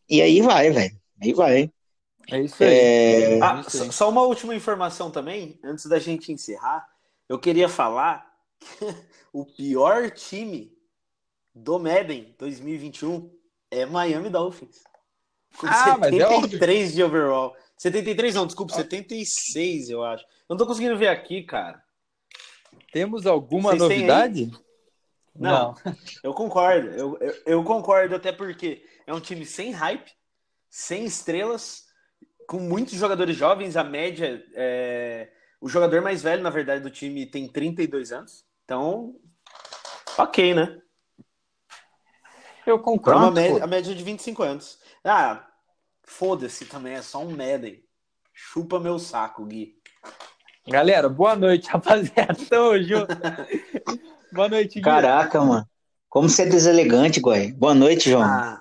e 0.09 0.23
aí 0.23 0.41
vai, 0.41 0.71
velho. 0.71 0.97
Aí 1.21 1.33
vai. 1.33 1.71
É 2.31 2.41
isso 2.41 2.63
aí. 2.63 2.69
É, 2.71 3.39
É 3.39 3.43
Ah, 3.43 3.61
isso 3.61 3.77
só, 3.79 3.85
aí. 3.85 3.93
só 3.93 4.09
uma 4.09 4.23
última 4.23 4.55
informação 4.55 5.11
também, 5.11 5.59
antes 5.65 5.87
da 5.87 5.99
gente 5.99 6.33
encerrar. 6.33 6.89
Eu 7.29 7.39
queria 7.39 7.69
falar 7.69 8.31
que 8.59 8.67
o 9.33 9.45
pior 9.45 10.11
time 10.11 10.73
do 11.55 11.79
Madden 11.79 12.35
2021 12.39 13.31
é 13.71 13.87
Miami 13.87 14.31
Dolphins. 14.31 14.83
Com 15.57 15.67
Ah, 15.67 15.97
mas 15.99 16.13
é 16.15 16.19
73 16.29 16.95
de 16.95 17.03
overall. 17.03 17.57
73 17.77 18.35
não, 18.35 18.47
desculpa, 18.47 18.73
76 18.75 19.91
eu 19.91 20.05
acho. 20.05 20.23
Eu 20.25 20.29
não 20.51 20.57
tô 20.57 20.67
conseguindo 20.67 20.97
ver 20.97 21.09
aqui, 21.09 21.43
cara. 21.43 21.83
Temos 22.93 23.27
alguma 23.27 23.71
Vocês 23.71 23.81
novidade? 23.83 24.51
Não. 25.35 25.75
Eu 26.23 26.35
concordo, 26.35 26.89
eu, 26.89 27.17
eu, 27.21 27.35
eu 27.47 27.65
concordo, 27.65 28.17
até 28.17 28.33
porque 28.33 28.85
é 29.07 29.15
um 29.15 29.21
time 29.21 29.47
sem 29.47 29.71
hype, 29.71 30.13
sem 30.69 31.05
estrelas, 31.05 31.87
com 32.51 32.59
muitos 32.59 32.95
jogadores 32.95 33.37
jovens. 33.37 33.77
A 33.77 33.85
média 33.85 34.45
é. 34.55 35.29
O 35.61 35.69
jogador 35.69 36.03
mais 36.03 36.21
velho, 36.21 36.43
na 36.43 36.51
verdade, 36.51 36.83
do 36.83 36.91
time 36.91 37.25
tem 37.27 37.47
32 37.47 38.11
anos. 38.11 38.45
Então, 38.65 39.15
ok, 40.19 40.53
né? 40.55 40.81
Eu 42.67 42.75
É 42.75 42.79
uma 42.79 42.83
concordo. 42.83 43.31
média, 43.33 43.63
a 43.63 43.67
média 43.69 43.95
de 43.95 44.03
25 44.03 44.43
anos. 44.43 44.79
Ah, 45.05 45.47
foda-se 46.03 46.65
também, 46.65 46.95
é 46.95 47.03
só 47.03 47.23
um 47.23 47.31
Madden. 47.31 47.85
Chupa 48.35 48.81
meu 48.81 48.99
saco, 48.99 49.45
Gui. 49.45 49.77
Galera, 50.67 51.09
boa 51.09 51.37
noite, 51.37 51.69
rapaziada. 51.71 52.35
Tamo 52.49 52.83
junto. 52.83 53.15
boa 54.33 54.49
noite, 54.49 54.75
Gui. 54.75 54.83
caraca, 54.83 55.41
mano. 55.41 55.69
Como 56.09 56.29
você 56.29 56.43
é 56.43 56.47
deselegante, 56.47 57.21
Goi. 57.21 57.53
Boa 57.53 57.75
noite, 57.75 58.11
João. 58.11 58.23
Ah, 58.25 58.60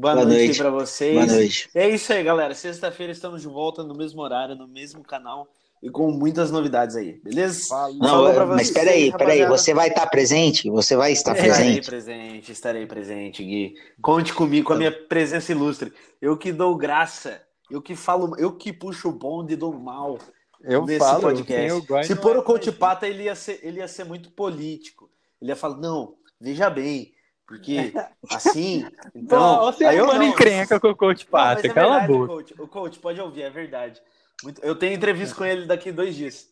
boa, 0.00 0.14
Boa 0.14 0.26
noite, 0.26 0.44
noite. 0.46 0.58
para 0.58 0.70
vocês. 0.70 1.14
Boa 1.14 1.26
noite. 1.26 1.70
É 1.74 1.88
isso 1.88 2.12
aí, 2.12 2.22
galera. 2.22 2.54
Sexta-feira 2.54 3.12
estamos 3.12 3.42
de 3.42 3.48
volta 3.48 3.82
no 3.82 3.94
mesmo 3.94 4.20
horário, 4.22 4.54
no 4.54 4.68
mesmo 4.68 5.02
canal 5.02 5.48
e 5.82 5.90
com 5.90 6.10
muitas 6.10 6.50
novidades 6.50 6.96
aí, 6.96 7.20
beleza? 7.22 7.68
Falou. 7.68 7.94
Não, 7.98 8.08
Falou 8.08 8.34
pra 8.34 8.46
mas 8.46 8.68
vocês, 8.68 8.70
peraí, 8.72 9.12
peraí. 9.12 9.40
rapaziada. 9.40 9.56
Você 9.56 9.74
vai 9.74 9.88
estar 9.88 10.06
presente? 10.08 10.70
Você 10.70 10.96
vai 10.96 11.12
estar 11.12 11.32
Estarei 11.36 11.54
presente? 11.54 11.86
presente, 11.86 12.52
estarei 12.52 12.86
presente, 12.86 13.44
Gui. 13.44 13.74
Conte 14.02 14.34
comigo, 14.34 14.66
com 14.66 14.72
a 14.72 14.76
minha 14.76 14.92
presença 14.92 15.52
ilustre. 15.52 15.92
Eu 16.20 16.36
que 16.36 16.52
dou 16.52 16.76
graça, 16.76 17.40
eu 17.70 17.80
que 17.80 17.94
falo, 17.94 18.34
eu 18.38 18.52
que 18.56 18.72
puxo 18.72 19.08
o 19.08 19.12
bonde 19.12 19.54
do 19.54 19.72
mal 19.72 20.18
Eu 20.62 20.84
nesse 20.84 20.98
falo, 20.98 21.20
podcast. 21.20 21.86
Guai 21.86 22.04
Se 22.04 22.16
pôr 22.16 22.34
é 22.34 22.38
o 22.40 22.42
coach 22.42 22.66
mais 22.66 22.78
pata, 22.78 23.06
ele 23.06 23.24
ia, 23.24 23.34
ser, 23.36 23.60
ele 23.62 23.78
ia 23.78 23.86
ser 23.88 24.04
muito 24.04 24.32
político. 24.32 25.08
Ele 25.40 25.52
ia 25.52 25.56
falar, 25.56 25.76
não, 25.76 26.14
veja 26.40 26.68
bem, 26.68 27.12
porque 27.48 27.92
assim, 28.30 28.86
então... 29.14 29.58
Pô, 29.58 29.72
você 29.72 29.84
aí 29.86 29.96
é 29.96 30.00
eu 30.00 30.06
não. 30.06 30.22
encrenca 30.22 30.78
com 30.78 30.88
o 30.90 30.94
coach 30.96 31.24
Não, 31.24 31.30
Pata, 31.32 31.66
é 31.66 31.70
cala 31.70 31.96
a 31.96 31.98
verdade, 32.00 32.12
boca. 32.18 32.32
Coach. 32.34 32.54
O 32.62 32.68
coach 32.68 32.98
pode 32.98 33.20
ouvir, 33.20 33.42
é 33.42 33.50
verdade. 33.50 34.00
Muito- 34.44 34.62
Eu 34.62 34.76
tenho 34.76 34.94
entrevista 34.94 35.34
com 35.34 35.44
ele 35.44 35.66
daqui 35.66 35.90
dois 35.90 36.14
dias. 36.14 36.46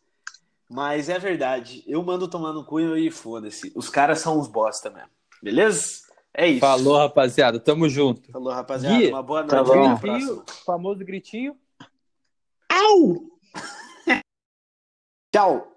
Mas 0.69 1.09
é 1.09 1.19
verdade. 1.19 1.85
Eu 1.87 2.03
mando 2.03 2.27
tomar 2.27 2.53
no 2.53 2.65
cu 2.65 2.81
e 2.81 3.11
foda-se. 3.11 3.71
Os 3.77 3.89
caras 3.89 4.19
são 4.21 4.41
uns 4.41 4.49
bosta 4.49 4.91
mesmo. 4.91 5.11
Beleza? 5.41 6.01
É 6.35 6.49
isso. 6.49 6.61
Falou, 6.61 6.97
rapaziada. 6.97 7.61
Tamo 7.61 7.89
junto. 7.89 8.33
Falou, 8.33 8.53
rapaziada. 8.53 8.97
Gui, 8.99 9.09
Uma 9.09 9.23
boa 9.23 9.41
noite. 9.43 9.51
tá 9.51 9.61
Até 9.61 9.71
a 9.71 9.75
bom. 9.75 9.97
Gritinho, 10.01 10.45
famoso 10.65 11.05
gritinho. 11.05 11.57
Au! 12.73 13.23
Tchau. 15.33 15.73